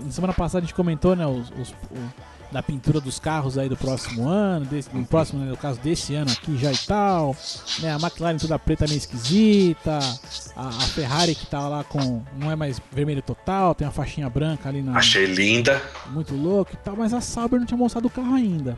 Na 0.03 0.11
semana 0.11 0.33
passada 0.33 0.59
a 0.59 0.61
gente 0.61 0.73
comentou, 0.73 1.15
né, 1.15 1.27
os, 1.27 1.49
os- 1.51 1.69
o- 1.91 2.13
da 2.53 2.61
pintura 2.61 3.01
dos 3.01 3.19
carros 3.19 3.57
aí 3.57 3.67
do 3.67 3.75
próximo 3.75 4.27
ano, 4.27 4.65
desse, 4.65 4.89
do 4.89 5.03
próximo, 5.05 5.43
né, 5.43 5.49
no 5.49 5.57
caso 5.57 5.79
desse 5.81 6.13
ano 6.13 6.31
aqui 6.31 6.55
já 6.57 6.71
e 6.71 6.77
tal. 6.77 7.35
Né, 7.79 7.91
a 7.91 7.97
McLaren 7.97 8.37
toda 8.37 8.59
preta 8.59 8.85
meio 8.87 8.97
esquisita. 8.97 9.99
A, 10.55 10.67
a 10.67 10.71
Ferrari 10.71 11.33
que 11.33 11.47
tá 11.47 11.67
lá 11.67 11.83
com. 11.83 12.21
não 12.37 12.51
é 12.51 12.55
mais 12.55 12.79
vermelho 12.91 13.23
total, 13.23 13.73
tem 13.73 13.87
uma 13.87 13.93
faixinha 13.93 14.29
branca 14.29 14.69
ali 14.69 14.81
na. 14.81 14.97
Achei 14.97 15.25
linda. 15.25 15.81
Muito 16.11 16.35
louco 16.35 16.71
e 16.73 16.77
tal, 16.77 16.95
mas 16.95 17.13
a 17.13 17.19
Sauber 17.19 17.59
não 17.59 17.65
tinha 17.65 17.77
mostrado 17.77 18.07
o 18.07 18.11
carro 18.11 18.35
ainda. 18.35 18.77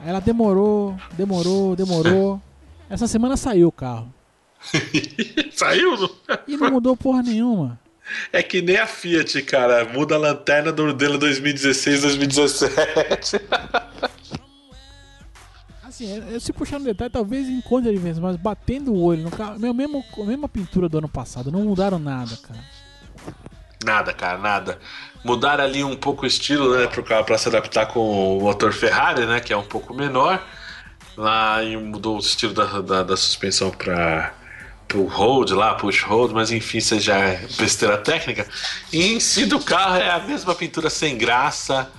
Aí 0.00 0.08
ela 0.08 0.20
demorou, 0.20 0.96
demorou, 1.14 1.74
demorou. 1.74 2.40
Essa 2.88 3.08
semana 3.08 3.36
saiu 3.36 3.68
o 3.68 3.72
carro. 3.72 4.14
Saiu? 5.52 5.94
E 6.46 6.56
não 6.56 6.70
mudou 6.70 6.96
porra 6.96 7.22
nenhuma. 7.22 7.78
É 8.32 8.42
que 8.42 8.62
nem 8.62 8.76
a 8.76 8.86
Fiat, 8.86 9.42
cara. 9.42 9.84
Muda 9.84 10.14
a 10.14 10.18
lanterna 10.18 10.72
do 10.72 10.86
modelo 10.86 11.18
2016, 11.18 12.02
2017. 12.02 13.40
Assim, 15.82 16.38
se 16.38 16.52
puxar 16.52 16.78
no 16.78 16.84
detalhe, 16.84 17.10
talvez 17.10 17.48
encontre 17.48 17.90
a 17.90 17.92
diferença, 17.92 18.20
mas 18.20 18.36
batendo 18.36 18.92
o 18.92 19.02
olho 19.02 19.22
no 19.22 19.30
carro, 19.30 19.58
meu, 19.58 19.74
mesmo, 19.74 20.04
a 20.16 20.24
mesma 20.24 20.48
pintura 20.48 20.88
do 20.88 20.98
ano 20.98 21.08
passado, 21.08 21.50
não 21.50 21.62
mudaram 21.62 21.98
nada, 21.98 22.36
cara. 22.36 22.60
Nada, 23.84 24.12
cara, 24.12 24.38
nada. 24.38 24.78
Mudaram 25.24 25.64
ali 25.64 25.82
um 25.82 25.96
pouco 25.96 26.24
o 26.24 26.26
estilo, 26.26 26.76
né, 26.76 26.86
pro 26.86 27.02
carro 27.02 27.24
pra 27.24 27.38
se 27.38 27.48
adaptar 27.48 27.86
com 27.86 28.38
o 28.38 28.42
motor 28.42 28.72
Ferrari, 28.72 29.26
né, 29.26 29.40
que 29.40 29.52
é 29.52 29.56
um 29.56 29.64
pouco 29.64 29.94
menor. 29.94 30.44
Lá 31.16 31.62
e 31.64 31.76
mudou 31.76 32.16
o 32.16 32.20
estilo 32.20 32.54
da, 32.54 32.80
da, 32.80 33.02
da 33.02 33.16
suspensão 33.16 33.70
para 33.70 34.32
pro 34.88 35.04
hold 35.04 35.50
lá, 35.50 35.74
push 35.74 36.02
hold, 36.02 36.32
mas 36.32 36.50
enfim, 36.50 36.78
isso 36.78 36.98
já 36.98 37.18
é 37.18 37.46
besteira 37.58 37.98
técnica. 37.98 38.46
E 38.90 39.12
em 39.12 39.20
si 39.20 39.44
do 39.44 39.60
carro 39.60 39.96
é 39.96 40.10
a 40.10 40.18
mesma 40.20 40.54
pintura 40.54 40.88
sem 40.88 41.16
graça. 41.16 41.90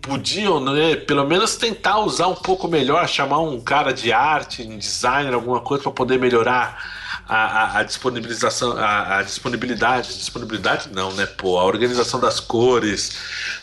Podiam, 0.00 0.60
né, 0.60 0.96
pelo 0.96 1.24
menos 1.26 1.56
tentar 1.56 1.98
usar 2.00 2.26
um 2.26 2.34
pouco 2.34 2.66
melhor, 2.66 3.08
chamar 3.08 3.40
um 3.40 3.60
cara 3.60 3.92
de 3.92 4.12
arte, 4.12 4.62
um 4.62 4.78
designer, 4.78 5.32
alguma 5.32 5.60
coisa 5.60 5.82
para 5.82 5.92
poder 5.92 6.18
melhorar 6.18 6.78
a, 7.26 7.36
a, 7.36 7.78
a 7.78 7.82
disponibilização, 7.82 8.76
a, 8.76 9.18
a 9.18 9.22
disponibilidade, 9.22 10.14
disponibilidade 10.18 10.90
não, 10.92 11.10
né, 11.12 11.24
pô, 11.24 11.58
a 11.58 11.64
organização 11.64 12.20
das 12.20 12.38
cores 12.38 13.16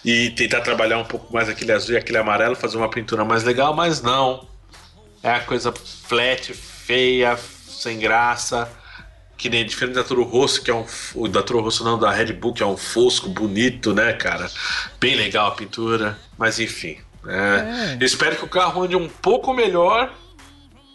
e 0.04 0.32
tentar 0.32 0.62
trabalhar 0.62 0.98
um 0.98 1.06
pouco 1.06 1.32
mais 1.32 1.48
aquele 1.48 1.72
azul 1.72 1.94
e 1.94 1.98
aquele 1.98 2.18
amarelo, 2.18 2.56
fazer 2.56 2.78
uma 2.78 2.90
pintura 2.90 3.24
mais 3.24 3.44
legal, 3.44 3.76
mas 3.76 4.02
não. 4.02 4.48
É 5.22 5.32
a 5.32 5.40
coisa 5.42 5.72
flat, 5.72 6.52
feia, 6.54 7.38
sem 7.82 7.98
graça. 7.98 8.72
Que 9.38 9.50
nem 9.50 9.66
diferente 9.66 9.96
da 9.96 10.04
Toro 10.04 10.24
Rosso, 10.24 10.62
que 10.62 10.70
é 10.70 10.76
um. 10.76 10.86
Da 11.28 11.42
Toro 11.42 11.62
Rosso 11.62 11.84
não, 11.84 11.98
da 11.98 12.12
Red 12.12 12.34
Bull, 12.34 12.54
que 12.54 12.62
é 12.62 12.66
um 12.66 12.78
fosco 12.78 13.28
bonito, 13.28 13.92
né, 13.92 14.14
cara? 14.14 14.50
Bem 15.00 15.16
legal 15.16 15.48
a 15.48 15.52
pintura. 15.52 16.18
Mas 16.38 16.60
enfim. 16.60 16.98
é. 17.28 17.98
É. 18.00 18.06
Espero 18.06 18.36
que 18.36 18.46
o 18.46 18.48
carro 18.48 18.84
ande 18.84 18.96
um 18.96 19.10
pouco 19.10 19.52
melhor 19.54 20.14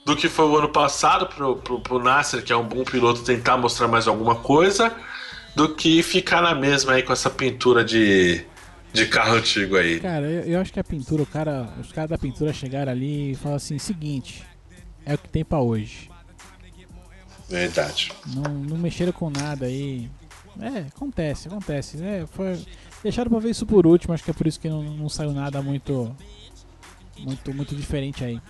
do 0.04 0.14
que 0.14 0.28
foi 0.28 0.46
o 0.46 0.56
ano 0.56 0.68
passado 0.68 1.26
pro, 1.26 1.56
pro, 1.56 1.80
pro 1.80 1.98
Nasser, 1.98 2.40
que 2.44 2.52
é 2.52 2.56
um 2.56 2.62
bom 2.62 2.84
piloto, 2.84 3.24
tentar 3.24 3.56
mostrar 3.56 3.88
mais 3.88 4.06
alguma 4.06 4.36
coisa, 4.36 4.94
do 5.56 5.74
que 5.74 6.00
ficar 6.00 6.40
na 6.40 6.54
mesma 6.54 6.92
aí 6.92 7.02
com 7.02 7.12
essa 7.12 7.28
pintura 7.28 7.84
de, 7.84 8.44
de 8.92 9.06
carro 9.06 9.34
antigo 9.34 9.76
aí. 9.76 9.98
Cara, 9.98 10.24
eu, 10.24 10.42
eu 10.44 10.60
acho 10.60 10.72
que 10.72 10.78
a 10.78 10.84
pintura, 10.84 11.24
o 11.24 11.26
cara, 11.26 11.68
os 11.80 11.90
caras 11.90 12.10
da 12.10 12.18
pintura 12.18 12.52
chegaram 12.52 12.92
ali 12.92 13.32
e 13.32 13.34
falaram 13.34 13.56
assim: 13.56 13.76
seguinte, 13.80 14.44
é 15.04 15.14
o 15.14 15.18
que 15.18 15.28
tem 15.28 15.44
pra 15.44 15.58
hoje. 15.58 16.08
Verdade. 17.48 18.12
Não, 18.26 18.42
não 18.42 18.76
mexeram 18.76 19.12
com 19.12 19.30
nada 19.30 19.66
aí. 19.66 20.10
É, 20.60 20.86
acontece, 20.94 21.48
acontece. 21.48 22.02
É, 22.02 22.24
foi, 22.32 22.58
deixaram 23.02 23.30
pra 23.30 23.38
ver 23.38 23.50
isso 23.50 23.66
por 23.66 23.86
último, 23.86 24.14
acho 24.14 24.24
que 24.24 24.30
é 24.30 24.34
por 24.34 24.46
isso 24.46 24.58
que 24.58 24.68
não, 24.68 24.82
não 24.82 25.08
saiu 25.08 25.32
nada 25.32 25.60
muito. 25.62 26.14
Muito, 27.18 27.54
muito 27.54 27.74
diferente 27.74 28.22
aí. 28.24 28.40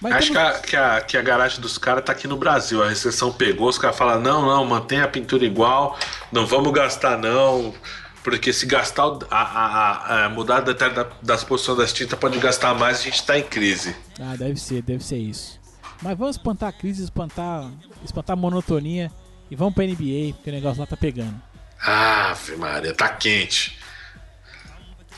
Mas 0.00 0.14
Acho 0.14 0.28
que 0.28 0.34
temos- 0.38 0.56
a, 0.56 0.60
que, 0.60 0.76
a, 0.76 1.00
que 1.00 1.16
a 1.16 1.22
garagem 1.22 1.60
dos 1.60 1.78
caras 1.78 2.04
tá 2.04 2.12
aqui 2.12 2.28
no 2.28 2.36
Brasil. 2.36 2.82
A 2.82 2.88
recessão 2.88 3.32
pegou, 3.32 3.68
os 3.68 3.78
caras 3.78 3.96
falam: 3.96 4.20
não, 4.20 4.42
não, 4.42 4.64
mantém 4.64 5.00
a 5.00 5.08
pintura 5.08 5.44
igual, 5.44 5.98
não 6.30 6.46
vamos 6.46 6.72
gastar, 6.72 7.16
não. 7.18 7.74
Porque 8.22 8.52
se 8.52 8.66
gastar, 8.66 9.04
a, 9.30 9.42
a, 9.42 9.66
a- 9.66 10.24
a- 10.24 10.28
mudar 10.28 10.62
o 10.62 10.64
detalhe 10.66 10.94
da- 10.94 11.06
das 11.22 11.42
posições 11.44 11.78
das 11.78 11.92
tintas 11.92 12.18
pode 12.18 12.38
gastar 12.38 12.74
mais, 12.74 12.98
a 13.00 13.02
gente 13.02 13.24
tá 13.24 13.38
em 13.38 13.42
crise. 13.44 13.94
Ah, 14.20 14.34
deve 14.36 14.60
ser, 14.60 14.82
deve 14.82 15.02
ser 15.04 15.16
isso. 15.18 15.55
Mas 16.02 16.16
vamos 16.16 16.36
espantar 16.36 16.68
a 16.68 16.72
crise, 16.72 17.02
espantar, 17.02 17.70
espantar 18.04 18.34
a 18.34 18.40
monotonia 18.40 19.10
e 19.50 19.56
vamos 19.56 19.74
pra 19.74 19.84
NBA, 19.84 20.34
porque 20.34 20.50
o 20.50 20.52
negócio 20.52 20.80
lá 20.80 20.86
tá 20.86 20.96
pegando. 20.96 21.40
Ave 21.80 22.56
Maria, 22.56 22.94
tá 22.94 23.08
quente. 23.08 23.78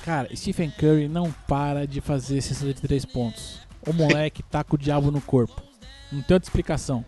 Cara, 0.04 0.34
Stephen 0.34 0.70
Curry 0.70 1.08
não 1.08 1.32
para 1.46 1.86
de 1.86 2.00
fazer 2.00 2.40
cesta 2.40 2.66
de 2.66 2.74
três 2.74 3.04
pontos. 3.04 3.60
O 3.86 3.92
moleque 3.92 4.42
tá 4.42 4.64
com 4.64 4.76
o 4.76 4.78
diabo 4.78 5.10
no 5.10 5.20
corpo. 5.20 5.62
Não 6.10 6.22
tem 6.22 6.34
outra 6.34 6.48
explicação. 6.48 7.04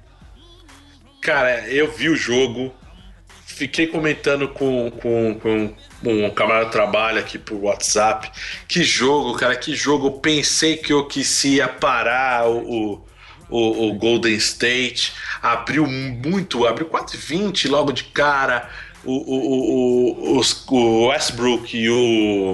Cara, 1.20 1.68
eu 1.68 1.90
vi 1.92 2.08
o 2.08 2.16
jogo, 2.16 2.74
fiquei 3.44 3.86
comentando 3.86 4.48
com, 4.48 4.90
com, 4.90 5.38
com 5.38 5.76
um 6.04 6.30
camarada 6.30 6.66
de 6.66 6.72
trabalho 6.72 7.18
aqui 7.18 7.38
por 7.38 7.56
WhatsApp. 7.56 8.30
Que 8.66 8.82
jogo, 8.82 9.36
cara, 9.36 9.56
que 9.56 9.74
jogo. 9.74 10.06
Eu 10.06 10.12
pensei 10.12 10.76
que 10.76 10.92
eu 10.92 11.06
quis 11.06 11.44
ia 11.44 11.68
parar 11.68 12.48
o, 12.48 13.04
o, 13.50 13.88
o 13.90 13.94
Golden 13.94 14.34
State. 14.34 15.12
Abriu 15.42 15.86
muito, 15.86 16.66
abriu 16.66 16.86
4,20 16.88 17.68
logo 17.68 17.92
de 17.92 18.04
cara. 18.04 18.68
O, 19.04 19.12
o, 19.12 20.34
o, 20.34 20.38
os- 20.38 20.64
o 20.68 21.06
Westbrook 21.08 21.76
e 21.76 21.88
o. 21.90 22.52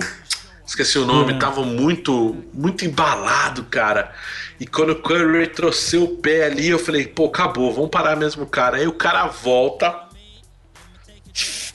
Esqueci 0.66 0.98
o 0.98 1.04
nome, 1.06 1.32
estavam 1.34 1.64
muito, 1.64 2.36
muito 2.52 2.84
embalado, 2.84 3.64
cara. 3.64 4.12
E 4.58 4.66
quando 4.66 4.90
o 4.90 4.96
Curry 4.96 5.46
trouxe 5.48 5.96
o 5.96 6.08
pé 6.16 6.46
ali, 6.46 6.68
eu 6.68 6.78
falei, 6.78 7.06
pô, 7.06 7.26
acabou, 7.26 7.72
vamos 7.72 7.90
parar 7.90 8.16
mesmo, 8.16 8.44
cara. 8.46 8.78
Aí 8.78 8.86
o 8.86 8.92
cara 8.92 9.26
volta. 9.28 10.06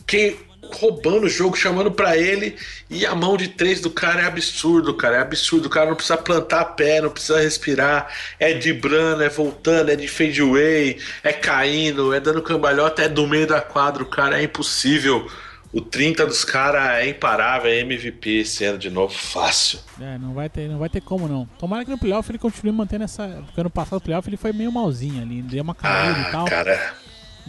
Que 0.08 0.38
roubando 0.74 1.26
o 1.26 1.30
jogo, 1.30 1.56
chamando 1.56 1.92
para 1.92 2.18
ele, 2.18 2.56
e 2.90 3.06
a 3.06 3.16
mão 3.16 3.38
de 3.38 3.48
três 3.48 3.82
do 3.82 3.90
cara 3.90 4.22
é 4.22 4.26
absurdo, 4.26 4.94
cara, 4.94 5.18
é 5.18 5.20
absurdo. 5.20 5.66
O 5.66 5.70
cara 5.70 5.90
não 5.90 5.96
precisa 5.96 6.18
plantar 6.18 6.66
pé, 6.66 7.02
não 7.02 7.10
precisa 7.10 7.40
respirar, 7.40 8.08
é 8.40 8.54
driblando, 8.54 9.24
é 9.24 9.30
voltando, 9.30 9.90
é 9.90 9.96
de 9.96 10.08
fadeaway, 10.08 11.00
é 11.24 11.34
caindo, 11.34 12.14
é 12.14 12.20
dando 12.20 12.42
cambalhota, 12.42 13.02
é 13.02 13.10
do 13.10 13.28
meio 13.28 13.48
da 13.48 13.62
quadra, 13.62 14.04
o 14.04 14.08
cara 14.08 14.40
é 14.40 14.44
impossível. 14.44 15.30
O 15.74 15.80
30 15.80 16.26
dos 16.26 16.44
caras 16.44 17.00
é 17.00 17.08
imparável, 17.08 17.72
é 17.72 17.80
MVP 17.80 18.42
esse 18.42 18.66
ano 18.66 18.78
de 18.78 18.90
novo, 18.90 19.14
fácil. 19.14 19.80
É, 20.02 20.18
não 20.18 20.34
vai 20.34 20.50
ter, 20.50 20.68
não 20.68 20.78
vai 20.78 20.90
ter 20.90 21.00
como 21.00 21.30
não. 21.30 21.46
Tomara 21.58 21.86
que 21.86 21.92
no 21.92 21.98
playoff 21.98 22.30
ele 22.30 22.38
continue 22.38 22.74
mantendo 22.74 23.06
essa. 23.06 23.26
Porque 23.46 23.62
ano 23.62 23.70
passado 23.70 23.94
no 23.94 24.02
playoff 24.02 24.28
ele 24.28 24.36
foi 24.36 24.52
meio 24.52 24.70
malzinho 24.70 25.22
ali, 25.22 25.42
deu 25.42 25.64
uma 25.64 25.74
caída 25.74 26.18
ah, 26.18 26.28
e 26.28 26.32
tal. 26.32 26.46
Cara. 26.46 26.94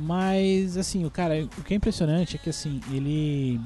Mas, 0.03 0.77
assim, 0.77 1.05
o 1.05 1.11
cara, 1.11 1.49
o 1.57 1.63
que 1.63 1.75
é 1.75 1.77
impressionante 1.77 2.35
é 2.35 2.39
que, 2.39 2.51
assim, 2.51 2.81
ele. 2.93 3.61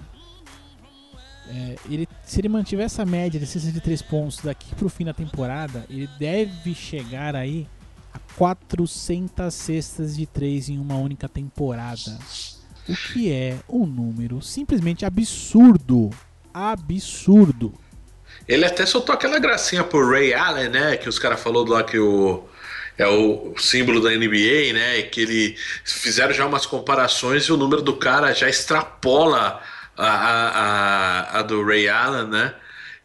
É, 1.48 1.76
ele 1.88 2.08
se 2.24 2.40
ele 2.40 2.48
mantiver 2.48 2.84
essa 2.84 3.06
média 3.06 3.40
de 3.40 3.46
63 3.46 4.02
pontos 4.02 4.40
daqui 4.42 4.74
pro 4.74 4.88
fim 4.88 5.04
da 5.04 5.14
temporada, 5.14 5.86
ele 5.88 6.08
deve 6.18 6.74
chegar 6.74 7.34
aí 7.34 7.66
a 8.12 8.18
400 8.36 9.54
cestas 9.54 10.16
de 10.16 10.26
3 10.26 10.70
em 10.70 10.78
uma 10.78 10.96
única 10.96 11.28
temporada. 11.28 12.18
O 12.86 12.94
que 12.94 13.32
é 13.32 13.58
um 13.68 13.86
número 13.86 14.42
simplesmente 14.42 15.06
absurdo. 15.06 16.10
Absurdo. 16.52 17.72
Ele 18.46 18.64
até 18.64 18.84
soltou 18.84 19.14
aquela 19.14 19.38
gracinha 19.38 19.82
pro 19.82 20.10
Ray 20.10 20.34
Allen, 20.34 20.68
né? 20.68 20.96
Que 20.96 21.08
os 21.08 21.18
caras 21.18 21.40
falaram 21.40 21.68
lá 21.68 21.82
que 21.82 21.98
o 21.98 22.44
é 22.98 23.06
o 23.06 23.54
símbolo 23.58 24.00
da 24.00 24.10
NBA, 24.10 24.72
né? 24.72 25.02
Que 25.02 25.20
ele 25.20 25.56
fizeram 25.84 26.32
já 26.32 26.46
umas 26.46 26.64
comparações 26.64 27.44
e 27.44 27.52
o 27.52 27.56
número 27.56 27.82
do 27.82 27.96
cara 27.96 28.32
já 28.32 28.48
extrapola 28.48 29.60
a, 29.96 30.08
a, 30.08 31.38
a, 31.38 31.42
do 31.42 31.64
Ray 31.64 31.88
Allen, 31.88 32.28
né? 32.28 32.54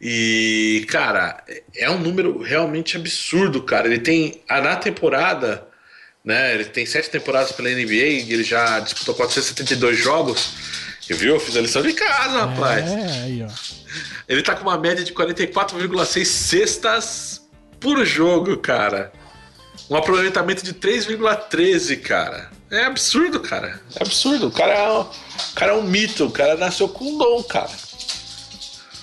E, 0.00 0.84
cara, 0.88 1.44
é 1.76 1.88
um 1.90 1.98
número 1.98 2.42
realmente 2.42 2.96
absurdo, 2.96 3.62
cara. 3.62 3.86
Ele 3.86 4.00
tem. 4.00 4.42
Na 4.48 4.76
temporada, 4.76 5.66
né? 6.24 6.54
Ele 6.54 6.64
tem 6.64 6.86
sete 6.86 7.10
temporadas 7.10 7.52
pela 7.52 7.68
NBA 7.68 7.92
e 7.92 8.32
ele 8.32 8.42
já 8.42 8.80
disputou 8.80 9.14
472 9.14 9.98
jogos. 9.98 10.54
E 11.08 11.14
viu? 11.14 11.34
Eu 11.34 11.40
fiz 11.40 11.56
a 11.56 11.60
lição 11.60 11.82
de 11.82 11.92
casa, 11.92 12.46
rapaz. 12.46 12.90
É, 12.90 13.22
aí, 13.24 13.42
ó. 13.42 13.48
Ele 14.26 14.42
tá 14.42 14.54
com 14.54 14.62
uma 14.62 14.78
média 14.78 15.04
de 15.04 15.12
44,6 15.12 16.24
cestas 16.24 17.42
por 17.78 18.02
jogo, 18.06 18.56
cara. 18.56 19.12
Um 19.92 19.96
aproveitamento 19.96 20.64
de 20.64 20.72
3,13, 20.72 22.00
cara. 22.00 22.50
É 22.70 22.84
absurdo, 22.84 23.40
cara. 23.40 23.78
É 23.94 24.02
absurdo. 24.02 24.46
O 24.46 24.50
cara 24.50 24.72
é, 24.72 24.90
um, 24.90 25.00
o 25.02 25.54
cara 25.54 25.72
é 25.72 25.74
um 25.74 25.82
mito. 25.82 26.24
O 26.24 26.30
cara 26.30 26.56
nasceu 26.56 26.88
com 26.88 27.04
um 27.04 27.18
dom, 27.18 27.42
cara. 27.42 27.70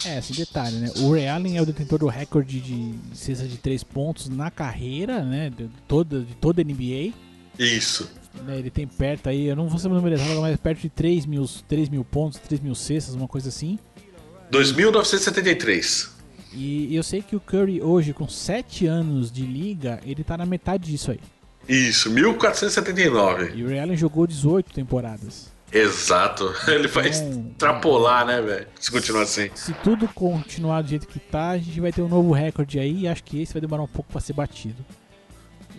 É, 0.03 0.17
esse 0.17 0.33
detalhe, 0.33 0.77
né? 0.77 0.91
O 0.97 1.13
Ray 1.13 1.27
Allen 1.27 1.57
é 1.57 1.61
o 1.61 1.65
detentor 1.65 1.99
do 1.99 2.07
recorde 2.07 2.59
de 2.59 2.95
cesta 3.13 3.47
de 3.47 3.57
3 3.57 3.83
pontos 3.83 4.29
na 4.29 4.49
carreira, 4.49 5.21
né? 5.21 5.51
De 5.55 5.69
toda, 5.87 6.21
de 6.21 6.33
toda 6.33 6.63
a 6.63 6.65
NBA. 6.65 7.13
Isso. 7.59 8.09
Né, 8.43 8.57
ele 8.57 8.71
tem 8.71 8.87
perto 8.87 9.29
aí, 9.29 9.45
eu 9.45 9.55
não 9.55 9.67
vou 9.67 9.77
saber 9.77 9.93
o 9.93 9.97
número 9.97 10.15
exato, 10.15 10.41
mas 10.41 10.57
perto 10.57 10.81
de 10.81 10.89
3 10.89 11.27
mil, 11.27 11.47
3 11.67 11.89
mil 11.89 12.03
pontos, 12.03 12.39
3 12.39 12.61
mil 12.61 12.73
cestas, 12.73 13.13
uma 13.13 13.27
coisa 13.27 13.49
assim. 13.49 13.77
2.973. 14.51 16.18
E 16.53 16.95
eu 16.95 17.03
sei 17.03 17.21
que 17.21 17.35
o 17.35 17.39
Curry 17.39 17.81
hoje, 17.81 18.13
com 18.13 18.27
7 18.27 18.85
anos 18.87 19.31
de 19.31 19.45
liga, 19.45 19.99
ele 20.05 20.23
tá 20.23 20.37
na 20.37 20.45
metade 20.45 20.91
disso 20.91 21.11
aí. 21.11 21.19
Isso, 21.67 22.09
1479. 22.09 23.53
E 23.55 23.63
o 23.63 23.67
Ray 23.67 23.79
Allen 23.79 23.97
jogou 23.97 24.25
18 24.25 24.73
temporadas. 24.73 25.51
Exato. 25.71 26.51
Ele 26.67 26.87
vai 26.87 27.09
Então, 27.09 27.51
extrapolar, 27.51 28.25
né, 28.25 28.41
velho? 28.41 28.67
Se 28.79 28.91
continuar 28.91 29.21
assim. 29.21 29.51
Se 29.53 29.71
tudo 29.83 30.07
continuar 30.07 30.81
do 30.81 30.87
jeito 30.87 31.07
que 31.07 31.19
tá, 31.19 31.49
a 31.51 31.57
gente 31.59 31.79
vai 31.79 31.91
ter 31.91 32.01
um 32.01 32.07
novo 32.07 32.31
recorde 32.31 32.79
aí 32.79 33.01
e 33.01 33.07
acho 33.07 33.23
que 33.23 33.39
esse 33.39 33.53
vai 33.53 33.61
demorar 33.61 33.83
um 33.83 33.87
pouco 33.87 34.11
pra 34.11 34.19
ser 34.19 34.33
batido. 34.33 34.83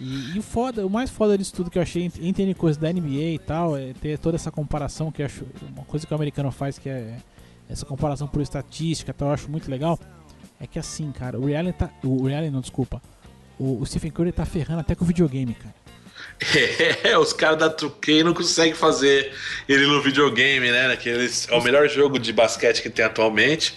E, 0.00 0.36
e 0.36 0.38
o 0.38 0.42
foda, 0.42 0.86
o 0.86 0.90
mais 0.90 1.10
foda 1.10 1.36
disso 1.36 1.52
tudo 1.52 1.70
que 1.70 1.76
eu 1.76 1.82
achei 1.82 2.10
N 2.20 2.54
coisas 2.54 2.80
da 2.80 2.92
NBA 2.92 3.32
e 3.34 3.38
tal, 3.38 3.76
é 3.76 3.92
ter 3.92 4.16
toda 4.18 4.36
essa 4.36 4.50
comparação 4.50 5.10
que 5.10 5.22
eu 5.22 5.26
acho. 5.26 5.44
Uma 5.74 5.84
coisa 5.84 6.06
que 6.06 6.12
o 6.12 6.16
americano 6.16 6.52
faz 6.52 6.78
que 6.78 6.88
é 6.88 7.16
essa 7.68 7.84
comparação 7.84 8.26
por 8.28 8.40
estatística, 8.40 9.12
tal, 9.12 9.28
eu 9.28 9.34
acho 9.34 9.50
muito 9.50 9.68
legal. 9.70 9.98
É 10.60 10.66
que 10.66 10.78
assim, 10.78 11.10
cara, 11.10 11.38
o 11.38 11.46
Ray 11.46 11.56
Allen 11.56 11.72
tá. 11.72 11.88
O 12.04 12.26
Ray 12.26 12.36
Allen 12.36 12.50
não, 12.50 12.60
desculpa. 12.60 13.00
O, 13.58 13.80
o 13.80 13.86
Stephen 13.86 14.10
Curry 14.10 14.32
tá 14.32 14.44
ferrando 14.44 14.80
até 14.80 14.94
com 14.94 15.04
o 15.04 15.06
videogame, 15.06 15.54
cara. 15.54 15.74
É, 17.04 17.16
os 17.18 17.32
caras 17.32 17.58
da 17.58 17.74
2K 17.74 18.22
não 18.24 18.32
conseguem 18.34 18.74
fazer 18.74 19.32
ele 19.68 19.86
no 19.86 20.00
videogame, 20.02 20.70
né? 20.70 20.88
Naqueles, 20.88 21.46
é 21.50 21.54
o 21.54 21.62
melhor 21.62 21.88
jogo 21.88 22.18
de 22.18 22.32
basquete 22.32 22.82
que 22.82 22.90
tem 22.90 23.04
atualmente. 23.04 23.76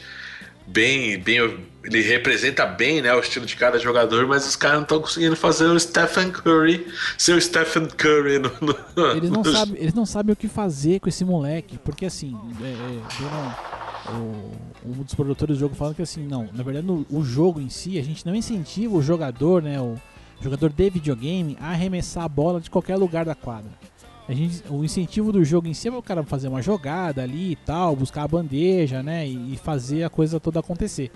Bem, 0.66 1.20
bem, 1.20 1.40
ele 1.84 2.02
representa 2.02 2.66
bem, 2.66 3.02
né, 3.02 3.14
o 3.14 3.20
estilo 3.20 3.46
de 3.46 3.54
cada 3.58 3.78
jogador, 3.78 4.26
mas 4.28 4.48
os 4.48 4.56
caras 4.56 4.78
não 4.78 4.84
estão 4.84 5.02
conseguindo 5.02 5.36
fazer 5.36 5.66
o 5.66 5.78
Stephen 5.78 6.32
Curry 6.32 6.88
ser 7.18 7.34
o 7.34 7.42
Stephen 7.42 7.86
Curry 7.88 8.40
no, 8.40 8.50
no- 8.62 9.12
Eles 9.12 9.30
não, 9.30 9.42
no- 9.44 9.52
sabem, 9.52 9.76
eles 9.78 9.94
não 9.94 10.06
sabem 10.06 10.32
o 10.32 10.36
que 10.38 10.48
fazer 10.48 11.02
com 11.02 11.10
esse 11.10 11.26
moleque, 11.26 11.78
porque 11.84 12.06
assim, 12.06 12.34
é, 12.62 12.68
é, 12.68 13.83
um 14.86 15.04
dos 15.04 15.14
produtores 15.14 15.58
do 15.58 15.60
jogo 15.60 15.76
falando 15.76 15.96
que 15.96 16.02
assim, 16.02 16.26
não, 16.26 16.50
na 16.54 16.64
verdade 16.64 16.86
no, 16.86 17.06
o 17.10 17.24
jogo 17.24 17.62
em 17.62 17.70
si, 17.70 17.98
a 17.98 18.04
gente 18.04 18.26
não 18.26 18.36
incentiva 18.36 18.96
o 18.96 19.02
jogador, 19.02 19.62
né, 19.62 19.80
o 19.80 19.98
jogador 20.42 20.70
de 20.72 20.90
videogame 20.90 21.58
a 21.60 21.70
arremessar 21.70 22.26
a 22.26 22.30
bola 22.30 22.60
de 22.60 22.70
qualquer 22.70 22.98
lugar 22.98 23.26
da 23.26 23.36
quadra. 23.36 23.72
A 24.28 24.34
gente, 24.34 24.64
o 24.70 24.84
incentivo 24.84 25.32
do 25.32 25.44
jogo 25.44 25.68
em 25.68 25.74
si 25.74 25.88
é 25.88 25.92
o 25.92 26.02
cara 26.02 26.24
fazer 26.24 26.48
uma 26.48 26.62
jogada 26.62 27.22
ali 27.22 27.52
e 27.52 27.56
tal, 27.56 27.96
buscar 27.96 28.24
a 28.24 28.28
bandeja, 28.28 29.04
né, 29.04 29.28
e, 29.28 29.54
e 29.54 29.58
fazer 29.58 30.04
a 30.04 30.10
coisa 30.10 30.40
toda 30.40 30.60
acontecer. 30.60 31.12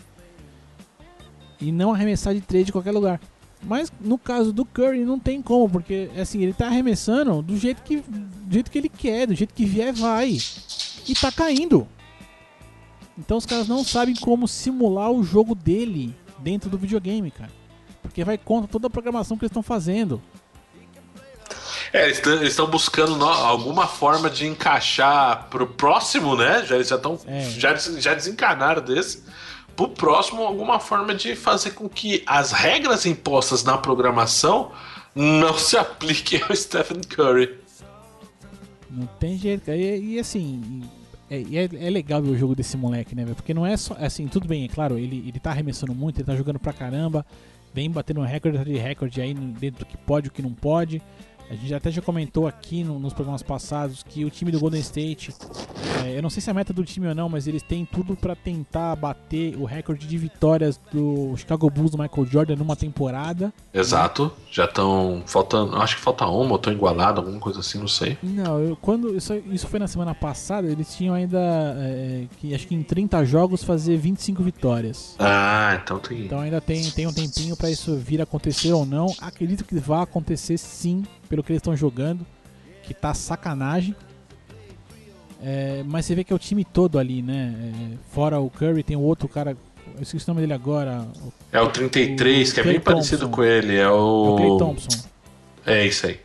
E 1.60 1.72
não 1.72 1.94
arremessar 1.94 2.34
de 2.34 2.42
três 2.42 2.66
de 2.66 2.72
qualquer 2.72 2.92
lugar. 2.92 3.20
Mas 3.64 3.92
no 4.00 4.18
caso 4.18 4.54
do 4.54 4.64
Curry 4.64 5.04
não 5.04 5.20
tem 5.20 5.42
como, 5.42 5.68
porque 5.68 6.10
assim, 6.18 6.42
ele 6.42 6.54
tá 6.54 6.68
arremessando 6.68 7.42
do 7.42 7.58
jeito 7.58 7.82
que 7.82 7.98
do 7.98 8.54
jeito 8.54 8.70
que 8.70 8.78
ele 8.78 8.90
quer, 8.90 9.26
do 9.26 9.34
jeito 9.34 9.54
que 9.54 9.66
vier 9.66 9.92
vai. 9.94 10.38
E 11.08 11.14
tá 11.16 11.32
caindo. 11.32 11.88
Então 13.18 13.38
os 13.38 13.46
caras 13.46 13.68
não 13.68 13.84
sabem 13.84 14.16
como 14.16 14.48
simular 14.48 15.12
o 15.12 15.24
jogo 15.24 15.56
dele 15.56 16.16
dentro 16.40 16.70
do 16.70 16.78
videogame, 16.78 17.32
cara. 17.32 17.52
Porque 18.02 18.24
vai 18.24 18.38
contra 18.38 18.68
toda 18.70 18.88
a 18.88 18.90
programação 18.90 19.38
que 19.38 19.44
eles 19.44 19.52
estão 19.52 19.64
fazendo. 19.64 20.22
É, 21.94 22.06
eles 22.10 22.22
estão 22.50 22.68
buscando 22.68 23.16
no- 23.16 23.26
alguma 23.28 23.88
forma 23.88 24.30
de 24.30 24.46
encaixar 24.46 25.48
pro 25.50 25.66
próximo, 25.68 26.36
né? 26.36 26.64
Já, 26.66 26.76
eles 26.76 26.90
já 26.90 26.96
estão. 26.98 27.18
É. 27.26 27.42
Já, 27.50 27.76
já 27.76 28.14
desencanaram 28.14 28.82
desse. 28.82 29.24
Pro 29.76 29.90
próximo, 29.90 30.42
alguma 30.44 30.80
forma 30.80 31.14
de 31.16 31.36
fazer 31.36 31.72
com 31.72 31.88
que 31.88 32.24
as 32.26 32.52
regras 32.52 33.06
impostas 33.06 33.64
na 33.64 33.78
programação 33.78 34.72
não 35.16 35.58
se 35.58 35.78
apliquem 35.78 36.42
ao 36.48 36.56
Stephen 36.56 37.02
Curry. 37.02 37.58
Não 38.90 39.06
tem 39.20 39.38
jeito, 39.38 39.66
cara. 39.66 39.78
E, 39.78 40.16
e, 40.16 40.20
assim, 40.20 40.84
é, 41.30 41.42
é, 41.42 41.88
é 41.88 41.90
legal 41.90 42.22
ver 42.22 42.30
o 42.30 42.38
jogo 42.38 42.56
desse 42.56 42.78
moleque, 42.78 43.16
né? 43.16 43.26
Porque 43.26 43.54
não 43.54 43.66
é 43.66 43.76
só. 43.76 43.96
Assim, 44.00 44.28
tudo 44.28 44.48
bem, 44.48 44.66
é 44.66 44.68
claro, 44.68 44.98
ele, 44.98 45.24
ele 45.28 45.40
tá 45.40 45.52
arremessando 45.52 45.94
muito, 45.94 46.18
ele 46.20 46.26
tá 46.26 46.36
jogando 46.36 46.60
pra 46.60 46.74
caramba, 46.74 47.26
vem 47.74 47.90
batendo 47.90 48.22
recorde 48.22 48.64
de 48.64 48.78
recorde 48.78 49.22
aí 49.22 49.34
dentro 49.34 49.80
do 49.80 49.86
que 49.86 49.98
pode 49.98 50.30
o 50.30 50.32
que 50.32 50.42
não 50.42 50.54
pode. 50.54 51.02
A 51.50 51.56
gente 51.56 51.74
até 51.74 51.90
já 51.92 52.02
comentou 52.02 52.46
aqui 52.48 52.84
no- 52.84 53.00
nos 53.00 53.14
programas 53.14 53.42
passados 53.42 54.04
que 54.04 54.26
o 54.26 54.30
time 54.30 54.52
do 54.52 54.60
Golden 54.60 54.82
State, 54.82 55.34
é, 56.06 56.18
eu 56.18 56.22
não 56.22 56.30
sei 56.30 56.42
se 56.42 56.50
é 56.50 56.52
a 56.52 56.54
meta 56.54 56.74
do 56.74 56.84
time 56.84 57.08
ou 57.08 57.16
não, 57.16 57.30
mas 57.30 57.48
eles 57.48 57.62
têm 57.64 57.86
tudo 57.86 58.16
pra 58.16 58.36
tentar 58.36 58.96
bater 58.98 59.56
o 59.58 59.64
recorde 59.64 60.06
de 60.08 60.18
vitórias 60.18 60.80
do 60.92 61.36
Chicago 61.38 61.70
Bulls 61.70 61.92
do 61.92 61.98
Michael 61.98 62.26
Jordan 62.26 62.56
numa 62.58 62.76
temporada. 62.76 63.54
Exato. 63.74 64.32
Já 64.52 64.66
estão 64.66 65.24
faltando. 65.26 65.76
Acho 65.78 65.96
que 65.96 66.02
falta 66.02 66.26
uma, 66.26 66.50
ou 66.52 66.56
estão 66.58 66.74
igualados, 66.74 67.20
alguma 67.20 67.40
coisa 67.40 67.60
assim, 67.62 67.80
não 67.80 67.88
sei. 67.88 68.18
Não, 68.22 68.60
eu, 68.60 68.76
quando 68.76 69.16
isso, 69.16 69.34
isso 69.52 69.68
foi 69.68 69.80
na 69.80 69.88
semana 69.88 70.14
passada, 70.14 70.68
eles 70.68 70.96
tinham 70.96 71.14
ainda 71.16 71.40
é, 71.40 72.26
que 72.40 72.54
acho 72.54 72.68
que 72.68 72.76
em 72.76 72.84
30 72.84 73.24
jogos 73.26 73.64
fazer 73.64 73.96
25 73.98 74.44
vitórias. 74.44 75.16
Ah, 75.20 75.80
então 75.82 75.98
tem. 76.00 76.26
Então 76.26 76.40
ainda 76.40 76.60
tem, 76.60 76.90
tem 76.92 77.08
um 77.08 77.14
tempinho 77.14 77.56
pra 77.56 77.70
isso 77.72 77.96
vir 77.96 78.20
a 78.20 78.24
acontecer 78.24 78.74
ou 78.74 78.86
não. 78.86 79.08
Acredito 79.22 79.64
que 79.64 79.76
vai 79.76 80.02
acontecer 80.02 80.58
sim, 80.58 81.04
pelo 81.28 81.44
que 81.44 81.52
eles 81.52 81.60
estão 81.60 81.76
jogando, 81.76 82.26
que 82.84 82.94
tá 82.94 83.14
sacanagem. 83.14 83.96
É, 85.42 85.84
mas 85.86 86.06
você 86.06 86.16
vê 86.16 86.24
que 86.24 86.34
é 86.34 86.36
o 86.36 86.40
time 86.40 86.66
todo 86.66 86.98
ali, 86.98 87.22
né? 87.22 87.54
É, 87.94 87.98
fora 88.12 88.40
o 88.40 88.50
Curry, 88.50 88.82
tem 88.84 88.98
o 88.98 89.02
outro 89.02 89.28
cara, 89.28 89.56
eu 89.96 90.02
esqueci 90.02 90.26
o 90.26 90.30
nome 90.30 90.42
dele 90.42 90.54
agora, 90.54 91.06
o, 91.24 91.32
É 91.52 91.62
o 91.62 91.70
33, 91.70 92.54
que 92.54 92.60
é 92.60 92.64
bem 92.64 92.80
Klay 92.80 92.84
parecido 92.84 93.22
Thompson. 93.26 93.36
com 93.36 93.44
ele. 93.44 93.76
É 93.76 93.82
é 93.82 93.90
o. 93.90 94.34
o 94.34 94.36
Clay 94.36 94.58
Thompson. 94.58 95.08
É 95.66 95.86
isso 95.86 96.08
aí. 96.08 96.20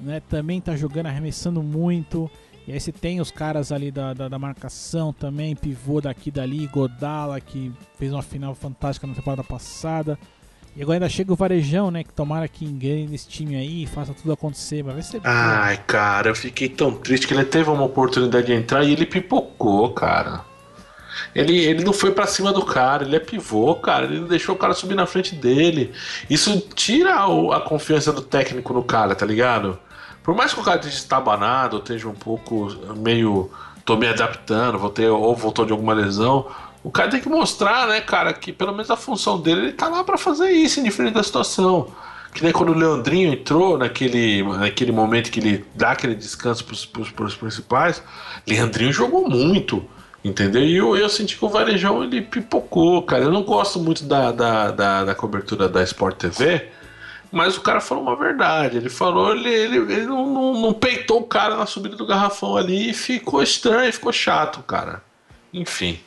né, 0.00 0.20
também 0.28 0.60
tá 0.60 0.76
jogando, 0.76 1.06
arremessando 1.06 1.62
muito. 1.62 2.30
E 2.66 2.72
aí 2.72 2.78
você 2.78 2.92
tem 2.92 3.18
os 3.18 3.30
caras 3.30 3.72
ali 3.72 3.90
da, 3.90 4.12
da, 4.12 4.28
da 4.28 4.38
marcação 4.38 5.10
também, 5.10 5.56
pivô 5.56 6.02
daqui 6.02 6.30
dali, 6.30 6.66
Godala, 6.66 7.40
que 7.40 7.72
fez 7.98 8.12
uma 8.12 8.22
final 8.22 8.54
fantástica 8.54 9.06
na 9.06 9.14
temporada 9.14 9.42
passada. 9.42 10.18
E 10.78 10.82
agora 10.82 10.94
ainda 10.96 11.08
chega 11.08 11.32
o 11.32 11.36
Varejão, 11.36 11.90
né? 11.90 12.04
Que 12.04 12.12
tomara 12.12 12.46
que 12.46 12.64
engane 12.64 13.08
nesse 13.08 13.28
time 13.28 13.56
aí 13.56 13.84
faça 13.84 14.14
tudo 14.14 14.32
acontecer. 14.32 14.84
Mas 14.84 14.94
vai 14.94 15.02
ser. 15.02 15.20
Ai, 15.24 15.76
cara, 15.84 16.28
eu 16.30 16.36
fiquei 16.36 16.68
tão 16.68 16.92
triste 16.92 17.26
que 17.26 17.34
ele 17.34 17.44
teve 17.44 17.68
uma 17.68 17.82
oportunidade 17.82 18.46
de 18.46 18.52
entrar 18.52 18.84
e 18.84 18.92
ele 18.92 19.04
pipocou, 19.04 19.90
cara. 19.92 20.42
Ele, 21.34 21.58
ele 21.64 21.82
não 21.82 21.92
foi 21.92 22.12
para 22.12 22.28
cima 22.28 22.52
do 22.52 22.64
cara, 22.64 23.04
ele 23.04 23.16
é 23.16 23.20
pivô, 23.20 23.74
cara. 23.74 24.04
Ele 24.04 24.20
não 24.20 24.28
deixou 24.28 24.54
o 24.54 24.58
cara 24.58 24.72
subir 24.72 24.94
na 24.94 25.04
frente 25.04 25.34
dele. 25.34 25.92
Isso 26.30 26.60
tira 26.76 27.26
o- 27.28 27.52
a 27.52 27.60
confiança 27.60 28.12
do 28.12 28.22
técnico 28.22 28.72
no 28.72 28.84
cara, 28.84 29.16
tá 29.16 29.26
ligado? 29.26 29.76
Por 30.22 30.32
mais 30.36 30.54
que 30.54 30.60
o 30.60 30.62
cara 30.62 30.76
esteja 30.76 30.96
estabanado, 30.96 31.78
esteja 31.78 32.06
um 32.08 32.14
pouco 32.14 32.68
meio. 32.96 33.50
Tô 33.88 33.96
me 33.96 34.06
adaptando, 34.06 34.78
vou 34.78 34.90
ter, 34.90 35.08
ou 35.08 35.34
voltou 35.34 35.64
de 35.64 35.72
alguma 35.72 35.94
lesão. 35.94 36.46
O 36.84 36.90
cara 36.90 37.08
tem 37.08 37.22
que 37.22 37.28
mostrar, 37.28 37.88
né, 37.88 38.02
cara, 38.02 38.34
que 38.34 38.52
pelo 38.52 38.72
menos 38.72 38.90
a 38.90 38.98
função 38.98 39.40
dele, 39.40 39.60
ele 39.62 39.72
tá 39.72 39.88
lá 39.88 40.04
pra 40.04 40.18
fazer 40.18 40.50
isso, 40.50 40.78
indiferente 40.78 41.14
da 41.14 41.22
situação. 41.22 41.88
Que 42.34 42.44
nem 42.44 42.52
quando 42.52 42.68
o 42.68 42.74
Leandrinho 42.74 43.32
entrou 43.32 43.78
naquele, 43.78 44.42
naquele 44.42 44.92
momento 44.92 45.30
que 45.30 45.40
ele 45.40 45.64
dá 45.74 45.92
aquele 45.92 46.14
descanso 46.14 46.66
pros, 46.66 46.84
pros, 46.84 47.10
pros 47.10 47.34
principais, 47.34 48.02
Leandrinho 48.46 48.92
jogou 48.92 49.26
muito. 49.26 49.82
Entendeu? 50.22 50.62
E 50.62 50.76
eu, 50.76 50.94
eu 50.94 51.08
senti 51.08 51.38
que 51.38 51.44
o 51.44 51.48
Varejão 51.48 52.04
ele 52.04 52.20
pipocou, 52.20 53.00
cara. 53.02 53.24
Eu 53.24 53.32
não 53.32 53.42
gosto 53.42 53.78
muito 53.78 54.04
da, 54.04 54.30
da, 54.32 54.70
da, 54.70 55.04
da 55.04 55.14
cobertura 55.14 55.66
da 55.66 55.82
Sport 55.82 56.16
TV, 56.16 56.68
mas 57.32 57.56
o 57.56 57.60
cara 57.60 57.80
falou 57.80 58.02
uma 58.04 58.16
verdade. 58.16 58.76
Ele 58.78 58.88
falou, 58.88 59.34
ele, 59.34 59.48
ele, 59.48 59.76
ele 59.92 60.06
não, 60.06 60.26
não, 60.26 60.60
não 60.60 60.72
peitou 60.72 61.20
o 61.20 61.24
cara 61.26 61.56
na 61.56 61.66
subida 61.66 61.96
do 61.96 62.06
garrafão 62.06 62.56
ali 62.56 62.90
e 62.90 62.94
ficou 62.94 63.42
estranho, 63.42 63.92
ficou 63.92 64.12
chato, 64.12 64.62
cara. 64.62 65.02
Enfim. 65.52 65.98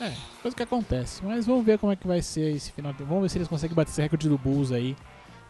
É, 0.00 0.12
coisa 0.42 0.56
que 0.56 0.62
acontece. 0.62 1.20
Mas 1.24 1.46
vamos 1.46 1.64
ver 1.64 1.78
como 1.78 1.92
é 1.92 1.96
que 1.96 2.06
vai 2.06 2.22
ser 2.22 2.54
esse 2.54 2.72
final. 2.72 2.94
Vamos 3.00 3.22
ver 3.22 3.28
se 3.30 3.38
eles 3.38 3.48
conseguem 3.48 3.74
bater 3.74 3.90
esse 3.90 4.00
recorde 4.02 4.28
do 4.28 4.38
Bulls 4.38 4.70
aí, 4.72 4.96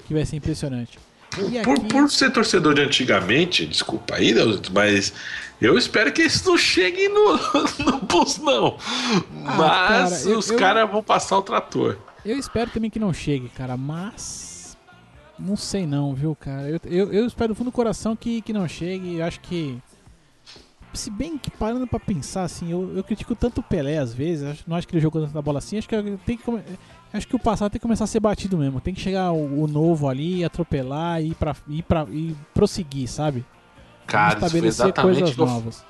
que 0.07 0.15
vai 0.15 0.25
ser 0.25 0.37
impressionante. 0.37 0.99
E 1.37 1.61
Por, 1.61 1.77
aqui, 1.79 1.89
por 1.89 2.11
ser 2.11 2.31
torcedor 2.33 2.75
de 2.75 2.81
antigamente, 2.81 3.67
desculpa 3.67 4.15
aí, 4.17 4.35
mas 4.73 5.13
eu 5.61 5.77
espero 5.77 6.11
que 6.11 6.23
eles 6.23 6.43
não 6.43 6.57
cheguem 6.57 7.09
no, 7.11 7.37
no 7.85 7.99
Bulls, 7.99 8.39
não. 8.39 8.79
Ah, 9.47 9.55
mas 9.57 10.23
cara, 10.23 10.31
eu- 10.33 10.39
os 10.39 10.51
eu- 10.51 10.57
caras 10.59 10.91
vão 10.91 11.03
passar 11.03 11.37
o 11.37 11.43
trator. 11.43 11.99
eu 12.25 12.39
espero 12.39 12.71
também 12.71 12.89
que 12.89 12.99
não 12.99 13.13
chegue, 13.13 13.51
cara, 13.51 13.77
mas. 13.77 14.48
Não 15.39 15.57
sei 15.57 15.87
não, 15.87 16.15
viu, 16.15 16.35
cara? 16.35 16.69
Eu, 16.69 16.81
eu, 16.85 17.13
eu 17.13 17.27
espero 17.27 17.53
do 17.53 17.57
fundo 17.57 17.71
do 17.71 17.73
coração 17.73 18.17
que, 18.17 18.43
que 18.43 18.53
não 18.53 18.67
chegue. 18.67 19.17
Eu 19.19 19.25
acho 19.25 19.41
que. 19.41 19.79
Se 20.93 21.11
bem 21.11 21.37
que 21.39 21.51
parando 21.51 21.87
pra 21.87 22.01
pensar, 22.01 22.43
assim, 22.43 22.73
eu, 22.73 22.93
eu 22.97 23.05
critico 23.05 23.35
tanto 23.35 23.61
o 23.61 23.63
Pelé 23.63 23.99
às 23.99 24.13
vezes, 24.13 24.45
acho- 24.45 24.65
não 24.67 24.77
acho 24.77 24.89
que 24.89 24.95
ele 24.95 25.03
jogou 25.03 25.25
tanta 25.25 25.41
bola 25.43 25.59
assim, 25.59 25.79
acho 25.79 25.89
que 25.89 25.95
tem 26.25 26.37
que 26.37 26.43
acho 27.13 27.29
que 27.29 27.37
o 27.37 27.39
passado 27.39 27.71
tem 27.71 27.79
que 27.79 27.83
começar 27.83 28.05
a 28.05 28.07
ser 28.07 28.21
batido 28.21 28.57
mesmo. 28.59 28.81
Tem 28.81 28.95
que 28.95 29.01
chegar 29.01 29.31
o, 29.33 29.63
o 29.65 29.69
novo 29.69 30.09
ali, 30.09 30.43
atropelar 30.45 31.23
e 31.23 31.29
ir 31.29 31.35
pra, 31.35 31.55
ir 31.69 31.83
pra 31.83 32.07
e 32.11 32.35
prosseguir, 32.55 33.07
sabe? 33.09 33.45
Cara, 34.07 34.31
isso 34.47 34.51
foi 34.51 34.69
exatamente 34.69 35.19
coisas 35.21 35.37
novas. 35.55 35.85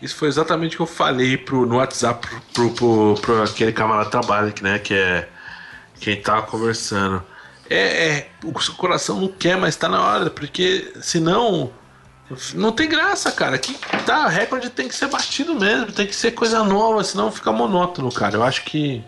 Isso 0.00 0.16
foi 0.16 0.28
exatamente 0.28 0.74
o 0.74 0.78
que 0.78 0.82
eu 0.82 0.86
falei 0.86 1.36
pro, 1.36 1.66
no 1.66 1.76
WhatsApp 1.76 2.26
pro, 2.26 2.40
pro, 2.52 2.70
pro, 2.70 3.14
pro 3.20 3.42
aquele 3.42 3.72
camarada 3.72 4.08
trabalho, 4.08 4.52
que, 4.52 4.62
né, 4.62 4.78
que 4.78 4.94
é 4.94 5.28
quem 5.98 6.20
tava 6.20 6.42
conversando. 6.42 7.22
É, 7.68 8.08
é, 8.08 8.30
o 8.44 8.60
seu 8.60 8.74
coração 8.74 9.20
não 9.20 9.28
quer, 9.28 9.56
mas 9.56 9.76
tá 9.76 9.88
na 9.88 10.02
hora, 10.02 10.30
porque 10.30 10.92
senão 11.00 11.72
não 12.54 12.72
tem 12.72 12.88
graça, 12.88 13.30
cara. 13.32 13.58
Que 13.58 13.74
tá, 14.04 14.28
recorde 14.28 14.70
tem 14.70 14.88
que 14.88 14.94
ser 14.94 15.08
batido 15.08 15.54
mesmo, 15.54 15.92
tem 15.92 16.06
que 16.06 16.14
ser 16.14 16.32
coisa 16.32 16.62
nova, 16.64 17.02
senão 17.04 17.30
fica 17.30 17.52
monótono, 17.52 18.10
cara. 18.12 18.36
Eu 18.36 18.42
acho 18.42 18.64
que 18.64 19.02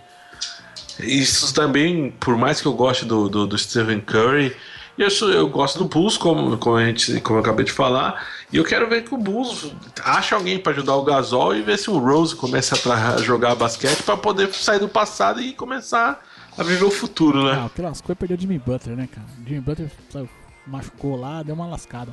isso 1.01 1.53
também, 1.55 2.11
por 2.13 2.37
mais 2.37 2.61
que 2.61 2.67
eu 2.67 2.73
goste 2.73 3.05
do, 3.05 3.29
do, 3.29 3.47
do 3.47 3.59
Stephen 3.59 4.01
Curry, 4.01 4.57
eu, 4.99 5.11
sou, 5.11 5.31
eu 5.31 5.49
gosto 5.49 5.79
do 5.79 5.85
Bulls, 5.85 6.17
como, 6.17 6.57
como, 6.57 6.77
a 6.77 6.85
gente, 6.87 7.21
como 7.21 7.39
eu 7.39 7.43
acabei 7.43 7.65
de 7.65 7.73
falar, 7.73 8.27
e 8.51 8.57
eu 8.57 8.65
quero 8.65 8.89
ver 8.89 9.05
que 9.05 9.15
o 9.15 9.19
Bulls 9.19 9.73
ache 10.03 10.35
alguém 10.35 10.59
para 10.59 10.73
ajudar 10.73 10.97
o 10.97 11.03
Gasol 11.03 11.55
e 11.55 11.61
ver 11.61 11.79
se 11.79 11.91
o 11.91 11.99
Rose 11.99 12.35
começa 12.35 12.77
a 12.91 13.19
jogar 13.19 13.55
basquete 13.55 14.03
para 14.03 14.17
poder 14.17 14.53
sair 14.55 14.79
do 14.79 14.89
passado 14.89 15.41
e 15.41 15.53
começar 15.53 16.23
a 16.57 16.63
viver 16.63 16.85
o 16.85 16.91
futuro, 16.91 17.45
né? 17.45 17.59
Ah, 17.61 17.67
o 17.67 17.71
que 17.71 17.83
lascou 17.83 18.13
é 18.13 18.17
perder 18.17 18.39
o 18.39 18.41
Jimmy 18.41 18.59
Butler, 18.59 18.97
né, 18.97 19.09
cara? 19.11 19.27
O 19.41 19.49
Jimmy 19.49 19.61
Butler 19.61 19.91
sabe, 20.11 20.29
machucou 20.67 21.17
lá, 21.17 21.43
deu 21.43 21.55
uma 21.55 21.67
lascada. 21.67 22.13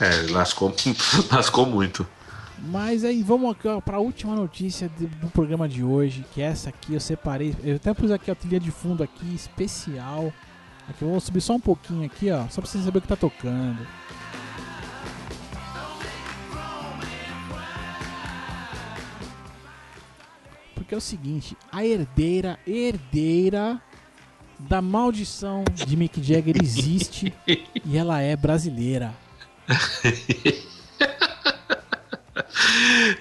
É, 0.00 0.30
lascou, 0.30 0.74
lascou 1.30 1.66
muito. 1.66 2.06
Mas 2.64 3.04
aí 3.04 3.22
vamos 3.22 3.50
aqui 3.50 3.66
ó, 3.66 3.80
pra 3.80 3.98
última 3.98 4.36
notícia 4.36 4.88
do, 4.98 5.28
programa 5.30 5.68
de 5.68 5.82
hoje, 5.82 6.24
que 6.32 6.40
essa 6.40 6.68
aqui 6.68 6.94
eu 6.94 7.00
separei. 7.00 7.54
Eu 7.62 7.76
até 7.76 7.92
pus 7.92 8.10
aqui 8.10 8.30
a 8.30 8.34
trilha 8.34 8.60
de 8.60 8.70
fundo 8.70 9.02
aqui, 9.02 9.34
especial. 9.34 10.32
Aqui 10.88 11.02
eu 11.02 11.08
vou 11.08 11.20
subir 11.20 11.40
só 11.40 11.54
um 11.54 11.60
pouquinho 11.60 12.04
aqui, 12.04 12.30
ó, 12.30 12.46
só 12.48 12.60
pra 12.60 12.70
você 12.70 12.78
saber 12.78 12.98
o 12.98 13.02
que 13.02 13.08
tá 13.08 13.16
tocando. 13.16 13.86
Porque 20.92 20.96
é 20.96 20.98
o 20.98 21.00
seguinte, 21.00 21.56
a 21.72 21.86
herdeira, 21.86 22.58
herdeira 22.66 23.80
da 24.58 24.82
maldição 24.82 25.64
de 25.72 25.96
Mick 25.96 26.22
Jagger 26.22 26.56
existe 26.62 27.32
e 27.82 27.96
ela 27.96 28.20
é 28.20 28.36
brasileira. 28.36 29.14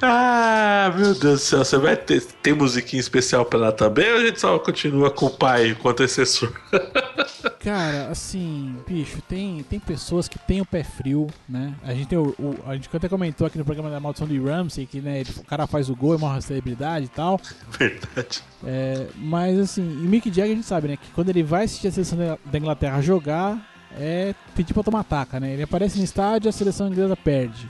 Ah, 0.01 0.91
meu 0.95 1.13
Deus 1.13 1.19
do 1.19 1.37
céu, 1.37 1.59
você 1.65 1.77
vai 1.77 1.95
ter, 1.95 2.21
ter 2.41 2.53
musiquinha 2.53 2.99
especial 2.99 3.45
pra 3.45 3.59
ela 3.59 3.71
também 3.71 4.11
ou 4.11 4.17
a 4.19 4.25
gente 4.25 4.39
só 4.39 4.57
continua 4.59 5.11
com 5.11 5.27
o 5.27 5.29
pai, 5.29 5.75
com 5.75 5.87
o 5.87 5.91
antecessor? 5.91 6.51
Cara, 7.59 8.07
assim, 8.09 8.75
bicho, 8.87 9.21
tem, 9.27 9.63
tem 9.63 9.79
pessoas 9.79 10.27
que 10.27 10.39
têm 10.39 10.61
o 10.61 10.65
pé 10.65 10.83
frio, 10.83 11.27
né? 11.47 11.75
A 11.83 11.93
gente 11.93 12.07
tem 12.07 12.17
o, 12.17 12.33
o- 12.39 12.57
A 12.65 12.73
gente 12.75 12.89
até 12.91 13.07
comentou 13.07 13.45
aqui 13.45 13.57
no 13.57 13.65
programa 13.65 13.89
da 13.89 13.99
Maldição 13.99 14.27
de 14.27 14.39
Ramsey 14.39 14.85
que 14.87 14.99
né, 14.99 15.21
o 15.37 15.43
cara 15.43 15.67
faz 15.67 15.89
o 15.89 15.95
gol, 15.95 16.13
é 16.13 16.17
uma 16.17 16.41
celebridade 16.41 17.05
e 17.05 17.09
tal. 17.09 17.39
Verdade. 17.77 18.41
É, 18.65 19.05
mas 19.15 19.59
assim, 19.59 19.81
e 19.83 20.07
Mick 20.07 20.27
Jagger 20.29 20.53
a 20.53 20.55
gente 20.55 20.65
sabe, 20.65 20.87
né? 20.87 20.97
Que 20.97 21.11
quando 21.13 21.29
ele 21.29 21.43
vai 21.43 21.65
assistir 21.65 21.87
a 21.87 21.91
seleção 21.91 22.17
da- 22.17 22.37
da 22.43 22.57
Inglaterra 22.57 22.99
jogar, 23.01 23.57
é 23.95 24.33
pedir 24.55 24.73
pra 24.73 24.81
tomar 24.83 25.03
taca, 25.03 25.39
né? 25.39 25.53
Ele 25.53 25.63
aparece 25.63 25.97
no 25.99 26.03
estádio 26.03 26.49
a 26.49 26.51
seleção 26.51 26.87
inglesa 26.87 27.15
perde. 27.15 27.69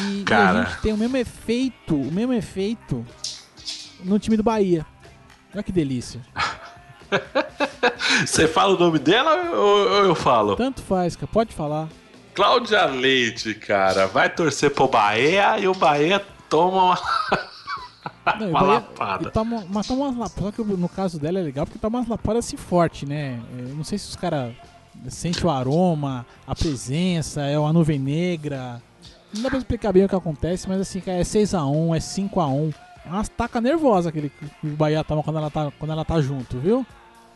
E, 0.00 0.20
e 0.20 0.24
Cara. 0.24 0.60
a 0.60 0.64
gente 0.64 0.80
tem 0.80 0.92
o 0.92 0.96
mesmo 0.96 1.16
efeito, 1.16 1.94
o 1.94 2.12
mesmo 2.12 2.32
efeito 2.32 3.04
no 4.04 4.18
time 4.18 4.36
do 4.36 4.42
Bahia. 4.42 4.84
Olha 5.54 5.62
que 5.62 5.72
delícia. 5.72 6.20
Você 8.26 8.48
fala 8.48 8.74
o 8.74 8.78
nome 8.78 8.98
dela 8.98 9.50
ou 9.56 9.78
eu 10.04 10.14
falo? 10.14 10.56
Tanto 10.56 10.82
faz, 10.82 11.14
cara. 11.16 11.26
Pode 11.32 11.54
falar. 11.54 11.88
Cláudia 12.34 12.84
Leite, 12.86 13.54
cara, 13.54 14.06
vai 14.06 14.28
torcer 14.28 14.70
pro 14.70 14.88
Bahia 14.88 15.58
e 15.58 15.66
o 15.68 15.74
Bahia 15.74 16.22
toma 16.50 16.82
uma, 16.84 16.98
Não, 18.38 18.46
e 18.48 18.50
uma 18.50 18.60
Bahia- 18.60 18.72
lapada. 18.74 19.28
E 19.28 19.30
toma, 19.32 19.64
mas 19.70 19.86
toma 19.86 20.04
umas 20.04 20.16
lapadas, 20.18 20.44
só 20.44 20.52
que 20.52 20.62
no 20.62 20.88
caso 20.88 21.18
dela 21.18 21.38
é 21.38 21.42
legal 21.42 21.64
porque 21.64 21.78
toma 21.78 21.98
umas 21.98 22.08
lapadas 22.08 22.44
assim 22.44 22.56
forte, 22.58 23.06
né? 23.06 23.40
Eu 23.58 23.68
não 23.74 23.84
sei 23.84 23.96
se 23.96 24.08
os 24.10 24.16
caras 24.16 24.52
sentem 25.08 25.44
o 25.44 25.50
aroma, 25.50 26.26
a 26.46 26.54
presença, 26.54 27.40
é 27.42 27.58
uma 27.58 27.72
nuvem 27.72 27.98
negra. 27.98 28.82
Não 29.36 29.42
dá 29.42 29.50
pra 29.50 29.58
explicar 29.58 29.92
bem 29.92 30.04
o 30.04 30.08
que 30.08 30.16
acontece, 30.16 30.68
mas 30.68 30.80
assim, 30.80 31.02
é 31.06 31.20
6x1, 31.20 31.96
é 31.96 31.98
5x1. 31.98 32.74
É 33.04 33.08
umas 33.08 33.28
tacas 33.28 33.62
nervosas 33.62 34.06
aquele 34.06 34.30
que 34.30 34.66
o 34.66 34.70
Bahia 34.70 35.04
toma 35.04 35.22
quando 35.22 35.38
ela 35.38 35.50
tá, 35.50 35.72
quando 35.78 35.92
ela 35.92 36.04
tá 36.04 36.20
junto, 36.20 36.58
viu? 36.58 36.84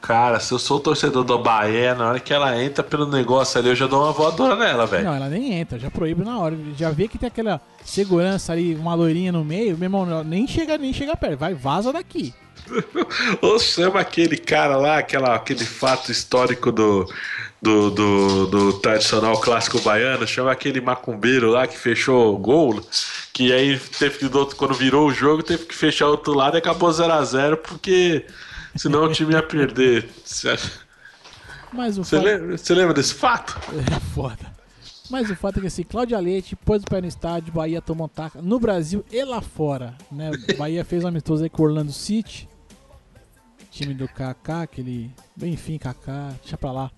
Cara, 0.00 0.40
se 0.40 0.52
eu 0.52 0.58
sou 0.58 0.80
torcedor 0.80 1.22
do 1.24 1.38
Bahia, 1.38 1.94
na 1.94 2.08
hora 2.08 2.20
que 2.20 2.32
ela 2.32 2.60
entra 2.60 2.82
pelo 2.82 3.06
negócio 3.06 3.60
ali, 3.60 3.68
eu 3.68 3.76
já 3.76 3.86
dou 3.86 4.02
uma 4.02 4.12
voadora 4.12 4.56
nela, 4.56 4.86
velho. 4.86 5.04
Não, 5.04 5.14
ela 5.14 5.28
nem 5.28 5.52
entra, 5.52 5.78
já 5.78 5.90
proíbe 5.90 6.24
na 6.24 6.38
hora. 6.38 6.56
Já 6.76 6.90
vê 6.90 7.06
que 7.06 7.18
tem 7.18 7.26
aquela 7.26 7.60
segurança 7.84 8.52
ali, 8.52 8.74
uma 8.74 8.94
loirinha 8.94 9.30
no 9.30 9.44
meio, 9.44 9.76
meu 9.76 9.86
irmão, 9.86 10.24
nem 10.24 10.46
chega, 10.46 10.78
nem 10.78 10.92
chega 10.92 11.14
perto, 11.14 11.38
vai, 11.38 11.52
vaza 11.52 11.92
daqui. 11.92 12.34
Ou 13.42 13.58
chama 13.58 14.00
aquele 14.00 14.38
cara 14.38 14.76
lá, 14.76 14.98
aquela, 14.98 15.34
aquele 15.34 15.64
fato 15.64 16.10
histórico 16.10 16.72
do, 16.72 17.06
do, 17.62 17.90
do, 17.90 18.46
do 18.46 18.72
tradicional 18.74 19.38
clássico 19.40 19.80
baiano, 19.80 20.26
chama 20.26 20.50
aquele 20.50 20.80
macumbeiro 20.80 21.50
lá 21.50 21.66
que 21.66 21.76
fechou 21.76 22.34
o 22.34 22.38
gol, 22.38 22.80
que 23.32 23.52
aí 23.52 23.78
teve 23.78 24.18
que, 24.18 24.56
quando 24.56 24.74
virou 24.74 25.08
o 25.08 25.12
jogo, 25.12 25.42
teve 25.42 25.66
que 25.66 25.74
fechar 25.74 26.06
o 26.06 26.12
outro 26.12 26.32
lado 26.32 26.56
e 26.56 26.58
acabou 26.58 26.90
0x0, 26.90 27.56
porque 27.56 28.26
senão 28.76 29.04
o 29.04 29.12
time 29.12 29.34
ia 29.34 29.42
perder. 29.42 30.08
Você 30.24 30.56
fato- 32.16 32.24
lembra, 32.24 32.56
lembra 32.70 32.94
desse 32.94 33.14
fato? 33.14 33.58
É 33.94 34.00
foda. 34.14 34.60
Mas 35.10 35.28
o 35.28 35.34
fato 35.34 35.58
é 35.58 35.60
que 35.60 35.66
assim, 35.66 35.82
Cláudia 35.82 36.18
Leite 36.20 36.54
pôs 36.54 36.82
o 36.82 36.86
pé 36.86 37.00
no 37.00 37.08
estádio, 37.08 37.52
Bahia 37.52 37.82
tomou 37.82 38.08
taca 38.08 38.40
no 38.40 38.60
Brasil 38.60 39.04
e 39.10 39.24
lá 39.24 39.40
fora. 39.40 39.94
Né? 40.10 40.30
Bahia 40.56 40.84
fez 40.84 41.04
um 41.04 41.08
amistoso 41.08 41.42
aí 41.42 41.50
com 41.50 41.62
o 41.62 41.66
Orlando 41.66 41.92
City. 41.92 42.48
Time 43.72 43.92
do 43.92 44.08
Kaká, 44.08 44.62
aquele. 44.62 45.10
Enfim, 45.42 45.78
Kaká, 45.78 46.32
deixa 46.40 46.56
pra 46.56 46.72
lá. 46.72 46.90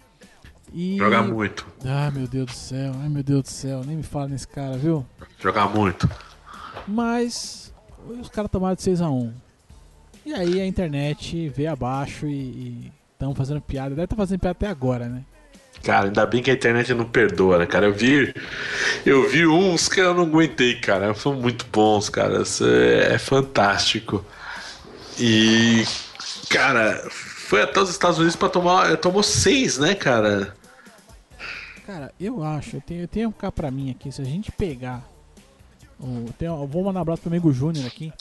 E... 0.72 0.96
Jogar 0.96 1.22
muito. 1.22 1.66
Ah, 1.84 2.10
meu 2.10 2.26
Deus 2.26 2.46
do 2.46 2.52
céu, 2.52 2.92
ai 3.00 3.08
meu 3.08 3.22
Deus 3.22 3.42
do 3.42 3.48
céu, 3.48 3.82
nem 3.84 3.96
me 3.96 4.02
fala 4.02 4.28
nesse 4.28 4.48
cara, 4.48 4.76
viu? 4.76 5.04
Jogar 5.38 5.68
muito. 5.68 6.08
Mas 6.88 7.72
os 8.20 8.28
caras 8.28 8.50
tomaram 8.50 8.74
de 8.74 8.82
6x1. 8.82 9.32
E 10.24 10.32
aí 10.32 10.60
a 10.60 10.66
internet 10.66 11.48
veio 11.48 11.72
abaixo 11.72 12.26
e, 12.26 12.92
Estão 13.22 13.36
fazendo 13.36 13.60
piada. 13.60 13.90
Deve 13.90 14.02
estar 14.02 14.16
tá 14.16 14.22
fazendo 14.22 14.40
piada 14.40 14.56
até 14.58 14.66
agora, 14.66 15.06
né? 15.06 15.22
Cara, 15.84 16.06
ainda 16.06 16.26
bem 16.26 16.42
que 16.42 16.50
a 16.50 16.54
internet 16.54 16.92
não 16.92 17.04
perdoa, 17.04 17.58
né, 17.58 17.66
cara? 17.66 17.86
Eu 17.86 17.94
vi, 17.94 18.34
eu 19.06 19.28
vi 19.28 19.46
uns 19.46 19.88
que 19.88 20.00
eu 20.00 20.12
não 20.12 20.24
aguentei, 20.24 20.74
cara. 20.80 21.14
São 21.14 21.34
muito 21.34 21.64
bons, 21.72 22.08
cara. 22.08 22.42
Isso 22.42 22.66
é, 22.66 23.14
é 23.14 23.18
fantástico. 23.18 24.24
E, 25.20 25.84
cara, 26.50 27.00
foi 27.10 27.62
até 27.62 27.80
os 27.80 27.90
Estados 27.90 28.18
Unidos 28.18 28.34
pra 28.34 28.48
tomar. 28.48 28.96
Tomou 28.96 29.22
seis, 29.22 29.78
né, 29.78 29.94
cara? 29.94 30.52
Cara, 31.86 32.14
eu 32.18 32.42
acho, 32.42 32.76
eu 32.76 32.80
tenho, 32.80 33.00
eu 33.02 33.08
tenho 33.08 33.32
cá 33.32 33.50
pra 33.50 33.70
mim 33.70 33.90
aqui, 33.90 34.12
se 34.12 34.22
a 34.22 34.24
gente 34.24 34.52
pegar. 34.52 35.04
Tem, 36.38 36.48
eu 36.48 36.66
vou 36.66 36.84
mandar 36.84 37.00
um 37.00 37.02
abraço 37.02 37.22
pro 37.22 37.30
amigo 37.30 37.52
Júnior 37.52 37.86
aqui, 37.86 38.12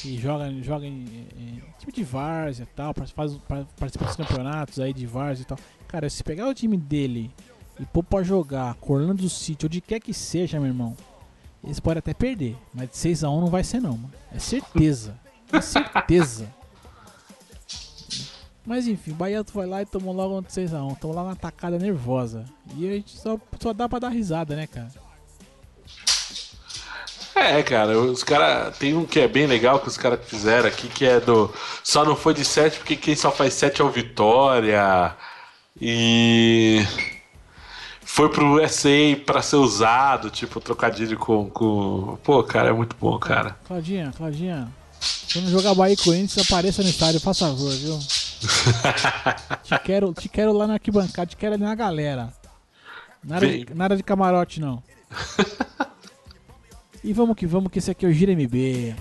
que 0.00 0.18
joga, 0.18 0.50
joga 0.62 0.86
em, 0.86 1.04
em 1.36 1.62
time 1.78 1.92
de 1.92 2.02
várzea 2.04 2.64
e 2.64 2.74
tal, 2.74 2.92
faz, 3.14 3.38
participa 3.78 4.04
dos 4.04 4.16
campeonatos 4.16 4.80
aí 4.80 4.92
de 4.92 5.06
várzea 5.06 5.42
e 5.42 5.46
tal. 5.46 5.58
Cara, 5.86 6.08
se 6.08 6.22
pegar 6.22 6.48
o 6.48 6.54
time 6.54 6.76
dele 6.76 7.30
e 7.78 7.86
pôr 7.86 8.02
pra 8.02 8.22
jogar 8.22 8.74
com 8.74 8.94
Orlando 8.94 9.28
City, 9.28 9.66
onde 9.66 9.80
quer 9.80 10.00
que 10.00 10.14
seja, 10.14 10.58
meu 10.58 10.68
irmão, 10.68 10.96
eles 11.62 11.78
podem 11.78 11.98
até 11.98 12.14
perder, 12.14 12.56
mas 12.74 12.88
de 12.88 12.96
6x1 12.96 13.40
não 13.40 13.46
vai 13.48 13.62
ser 13.62 13.80
não, 13.80 13.96
mano. 13.96 14.12
É 14.32 14.38
certeza. 14.38 15.16
É 15.52 15.60
certeza. 15.60 16.48
Mas 18.64 18.86
enfim, 18.86 19.10
o 19.10 19.14
Bahia 19.14 19.44
foi 19.44 19.66
lá 19.66 19.82
e 19.82 19.86
tomou 19.86 20.14
logo 20.14 20.38
um 20.38 20.42
6x1. 20.42 20.98
Tomou 20.98 21.16
lá 21.16 21.22
uma 21.24 21.36
tacada 21.36 21.78
nervosa. 21.78 22.44
E 22.76 22.88
a 22.88 22.92
gente 22.92 23.18
só, 23.18 23.38
só 23.60 23.72
dá 23.72 23.88
pra 23.88 23.98
dar 23.98 24.08
risada, 24.08 24.54
né, 24.54 24.66
cara? 24.66 24.90
É, 27.34 27.62
cara, 27.62 27.98
os 27.98 28.22
caras. 28.22 28.76
Tem 28.78 28.94
um 28.94 29.04
que 29.04 29.18
é 29.18 29.26
bem 29.26 29.46
legal 29.46 29.80
que 29.80 29.88
os 29.88 29.96
caras 29.96 30.20
fizeram 30.24 30.68
aqui, 30.68 30.88
que 30.88 31.04
é 31.04 31.18
do. 31.18 31.52
Só 31.82 32.04
não 32.04 32.14
foi 32.14 32.34
de 32.34 32.44
7 32.44 32.78
porque 32.78 32.94
quem 32.94 33.16
só 33.16 33.32
faz 33.32 33.54
7 33.54 33.80
é 33.80 33.84
o 33.84 33.90
Vitória. 33.90 35.16
E. 35.80 36.86
Foi 38.02 38.28
pro 38.28 38.60
SA 38.68 39.16
pra 39.24 39.40
ser 39.40 39.56
usado, 39.56 40.28
tipo, 40.28 40.60
trocadilho 40.60 41.18
com, 41.18 41.48
com. 41.48 42.18
Pô, 42.22 42.44
cara, 42.44 42.68
é 42.68 42.72
muito 42.72 42.94
bom, 43.00 43.18
cara. 43.18 43.56
Claudinha, 43.66 44.12
Claudinha. 44.14 44.68
Quando 45.32 45.50
jogar 45.50 45.74
Bahia 45.74 45.94
e 45.94 45.96
Corinthians, 45.96 46.46
apareça 46.46 46.82
no 46.82 46.88
estádio, 46.88 47.20
por 47.20 47.34
favor, 47.34 47.72
viu? 47.74 47.98
te, 49.64 49.78
quero, 49.84 50.12
te 50.12 50.28
quero 50.28 50.52
lá 50.52 50.66
na 50.66 50.74
arquibancada, 50.74 51.26
te 51.26 51.36
quero 51.36 51.54
ali 51.54 51.62
na 51.62 51.74
galera. 51.74 52.32
Nada, 53.22 53.46
de, 53.46 53.66
nada 53.74 53.96
de 53.96 54.02
camarote, 54.02 54.60
não. 54.60 54.82
e 57.02 57.12
vamos 57.12 57.36
que 57.36 57.46
vamos, 57.46 57.70
que 57.70 57.78
esse 57.78 57.90
aqui 57.90 58.04
é 58.04 58.08
o 58.08 58.12
Gira 58.12 58.32
MB. 58.32 58.94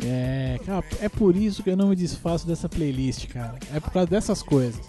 É, 0.00 0.37
cara, 0.58 0.84
é 1.00 1.08
por 1.08 1.36
isso 1.36 1.62
que 1.62 1.70
eu 1.70 1.76
não 1.76 1.88
me 1.88 1.96
desfaço 1.96 2.46
dessa 2.46 2.68
playlist, 2.68 3.26
cara. 3.28 3.58
É 3.74 3.80
por 3.80 3.90
causa 3.90 4.08
dessas 4.08 4.42
coisas. 4.42 4.80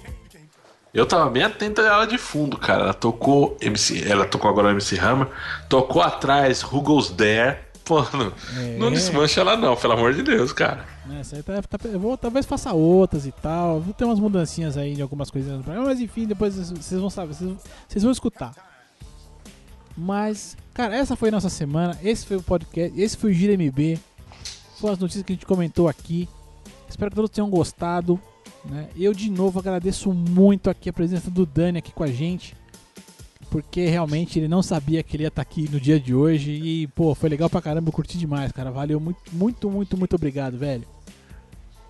Eu 0.94 1.06
tava 1.06 1.30
bem 1.30 1.44
atento 1.44 1.82
a 1.82 1.86
ela 1.86 2.06
de 2.06 2.18
fundo, 2.18 2.58
cara. 2.58 2.84
Ela 2.84 2.94
tocou 2.94 3.56
MC, 3.62 4.10
ela 4.10 4.26
tocou 4.26 4.50
agora 4.50 4.72
MC 4.72 4.98
Hammer, 5.00 5.28
tocou 5.68 6.02
atrás 6.02 6.64
Who 6.64 6.82
Goes 6.82 7.10
There. 7.10 7.58
Pô, 7.86 8.02
não, 8.14 8.34
é. 8.58 8.78
não 8.78 8.92
desmancha 8.92 9.42
ela 9.42 9.56
não, 9.56 9.76
pelo 9.76 9.94
amor 9.94 10.14
de 10.14 10.22
Deus, 10.22 10.52
cara. 10.54 10.86
Essa 11.20 11.38
aí 11.38 11.44
tá, 11.44 11.62
tá, 11.62 11.78
eu 11.88 12.00
vou, 12.00 12.16
talvez 12.18 12.46
faça 12.46 12.72
outras 12.74 13.26
e 13.26 13.32
tal. 13.32 13.80
Vou 13.80 13.94
ter 13.94 14.06
umas 14.06 14.20
mudancinhas 14.20 14.78
aí 14.78 14.94
de 14.94 15.02
algumas 15.02 15.32
coisinhas 15.32 15.58
no 15.58 15.64
programa, 15.64 15.90
mas 15.90 16.00
enfim, 16.00 16.26
depois 16.26 16.56
vocês 16.56 17.00
vão 17.00 17.10
saber, 17.10 17.34
vocês, 17.34 17.52
vocês 17.88 18.04
vão 18.04 18.12
escutar. 18.12 18.54
Mas, 19.98 20.56
cara, 20.74 20.96
essa 20.96 21.16
foi 21.16 21.30
a 21.30 21.32
nossa 21.32 21.50
semana. 21.50 21.98
Esse 22.04 22.26
foi 22.26 22.38
o 22.38 22.42
podcast, 22.42 23.00
esse 23.00 23.18
foi 23.18 23.32
o 23.32 23.34
Gira 23.34 23.54
MB. 23.54 24.00
Foram 24.80 24.94
as 24.94 25.00
notícias 25.00 25.26
que 25.26 25.34
a 25.34 25.36
gente 25.36 25.46
comentou 25.46 25.88
aqui. 25.88 26.28
Espero 26.88 27.12
que 27.12 27.16
todos 27.16 27.30
tenham 27.30 27.50
gostado. 27.50 28.20
Né? 28.66 28.88
Eu 28.98 29.14
de 29.14 29.30
novo 29.30 29.60
agradeço 29.60 30.14
muito 30.14 30.70
aqui 30.70 30.90
a 30.90 30.94
presença 30.94 31.30
do 31.30 31.46
Dani 31.46 31.80
aqui 31.80 31.92
com 31.92 32.04
a 32.04 32.08
gente. 32.08 32.56
Porque 33.50 33.88
realmente 33.88 34.40
ele 34.40 34.48
não 34.48 34.62
sabia 34.62 35.04
que 35.04 35.16
ele 35.16 35.24
ia 35.24 35.28
estar 35.28 35.42
aqui 35.42 35.70
no 35.70 35.80
dia 35.80 36.00
de 36.00 36.14
hoje. 36.16 36.52
E, 36.52 36.88
pô, 36.88 37.14
foi 37.14 37.30
legal 37.30 37.50
pra 37.50 37.62
caramba, 37.62 37.90
eu 37.90 37.94
curti 37.94 38.18
demais, 38.18 38.52
cara. 38.52 38.72
Valeu 38.72 39.00
muito, 39.00 39.20
muito, 39.34 39.70
muito, 39.70 39.98
muito 39.98 40.16
obrigado, 40.16 40.58
velho. 40.58 40.86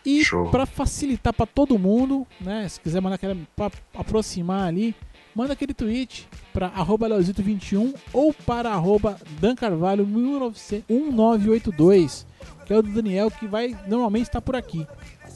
E 0.05 0.23
para 0.51 0.65
facilitar 0.65 1.31
para 1.31 1.45
todo 1.45 1.77
mundo, 1.77 2.27
né? 2.39 2.67
Se 2.67 2.79
quiser 2.79 3.01
mandar 3.01 3.15
aquela 3.15 3.37
pra 3.55 3.71
aproximar 3.93 4.67
ali, 4.67 4.95
manda 5.35 5.51
aquele 5.53 5.73
tweet 5.73 6.27
para 6.53 6.69
leozito21 6.69 7.95
ou 8.11 8.33
para 8.33 8.71
arroba 8.71 9.15
dancarvalho 9.39 10.05
1982, 10.05 12.27
que 12.65 12.73
é 12.73 12.77
o 12.77 12.81
do 12.81 12.91
Daniel 12.91 13.31
que 13.31 13.47
vai 13.47 13.77
normalmente 13.87 14.27
estar 14.27 14.41
por 14.41 14.55
aqui. 14.55 14.85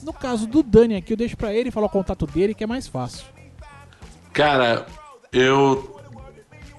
No 0.04 0.12
caso 0.14 0.46
do 0.46 0.62
Dani 0.62 0.98
aqui, 0.98 1.14
eu 1.14 1.18
deixo 1.18 1.38
para 1.38 1.54
ele 1.54 1.72
falar 1.72 1.88
o 1.88 1.90
contato 1.90 2.28
dele, 2.28 2.54
que 2.54 2.64
é 2.64 2.68
mais 2.68 2.88
fácil. 2.88 3.26
Cara, 4.32 4.86
eu 5.32 5.96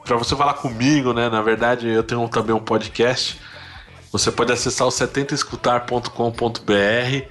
para 0.07 0.17
você 0.17 0.37
falar 0.37 0.55
comigo, 0.55 1.13
né? 1.13 1.29
Na 1.29 1.43
verdade, 1.43 1.89
eu 1.89 2.03
tenho 2.03 2.27
também 2.29 2.55
um 2.55 2.61
podcast. 2.61 3.39
Você 4.13 4.31
pode 4.31 4.53
acessar 4.53 4.87
o 4.87 4.91
70escutar.com.br. 4.91 7.27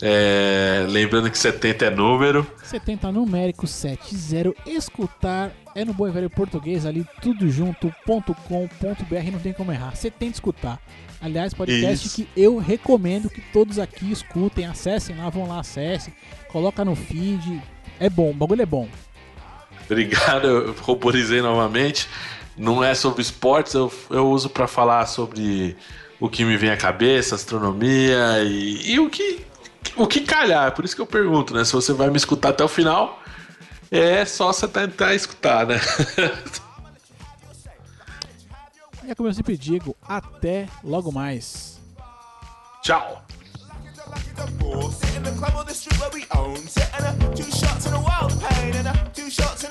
É, 0.00 0.86
lembrando 0.88 1.30
que 1.30 1.38
70 1.38 1.86
é 1.86 1.90
número. 1.90 2.46
70 2.62 3.10
numérico 3.10 3.66
70. 3.66 4.54
Escutar 4.66 5.50
é 5.74 5.84
no 5.84 5.92
bom 5.92 6.06
e 6.06 6.10
velho 6.10 6.30
português 6.30 6.86
ali, 6.86 7.06
tudo 7.20 7.48
junto.com.br. 7.50 9.30
Não 9.32 9.38
tem 9.40 9.52
como 9.52 9.72
errar. 9.72 9.96
70 9.96 10.34
escutar. 10.34 10.80
Aliás, 11.20 11.52
podcast 11.52 12.06
Isso. 12.06 12.16
que 12.16 12.28
eu 12.36 12.58
recomendo 12.58 13.28
que 13.28 13.40
todos 13.52 13.78
aqui 13.78 14.12
escutem, 14.12 14.66
acessem 14.66 15.16
lá, 15.16 15.28
vão 15.28 15.48
lá, 15.48 15.60
acessem, 15.60 16.14
coloca 16.46 16.84
no 16.84 16.94
feed. 16.94 17.60
É 17.98 18.08
bom, 18.08 18.30
o 18.30 18.34
bagulho 18.34 18.62
é 18.62 18.66
bom. 18.66 18.88
Obrigado, 19.84 20.46
eu 20.46 20.72
ruborizei 20.74 21.42
novamente. 21.42 22.08
Não 22.56 22.84
é 22.84 22.94
sobre 22.94 23.22
esportes, 23.22 23.74
eu, 23.74 23.92
eu 24.10 24.28
uso 24.28 24.48
para 24.48 24.68
falar 24.68 25.06
sobre 25.06 25.76
o 26.20 26.28
que 26.28 26.44
me 26.44 26.56
vem 26.56 26.70
à 26.70 26.76
cabeça, 26.76 27.34
astronomia 27.34 28.42
e, 28.44 28.92
e 28.92 29.00
o 29.00 29.08
que 29.08 29.47
o 29.98 30.06
que 30.06 30.20
calhar. 30.20 30.68
É 30.68 30.70
por 30.70 30.84
isso 30.84 30.94
que 30.94 31.02
eu 31.02 31.06
pergunto, 31.06 31.54
né? 31.54 31.64
Se 31.64 31.72
você 31.72 31.92
vai 31.92 32.08
me 32.10 32.16
escutar 32.16 32.50
até 32.50 32.64
o 32.64 32.68
final, 32.68 33.20
é 33.90 34.24
só 34.24 34.52
você 34.52 34.68
tentar 34.68 35.14
escutar, 35.14 35.66
né? 35.66 35.80
e 39.04 39.10
é 39.10 39.14
como 39.14 39.28
eu 39.28 39.34
sempre 39.34 39.56
digo, 39.56 39.96
até 40.06 40.68
logo 40.82 41.10
mais. 41.12 41.80
Tchau. 42.82 43.22
sure. 44.68 44.92
Sit 44.92 45.16
in 45.16 45.22
the 45.22 45.32
club 45.32 45.54
on 45.56 45.66
the 45.66 45.74
street 45.74 46.00
where 46.00 46.10
we 46.14 46.24
own. 46.36 46.56
Uh, 46.56 47.34
two 47.34 47.50
shots 47.50 47.86
in 47.86 47.92
a 47.92 48.00
wild 48.00 48.32
pain 48.40 48.74
and 48.74 49.14
two 49.14 49.30
shots 49.30 49.64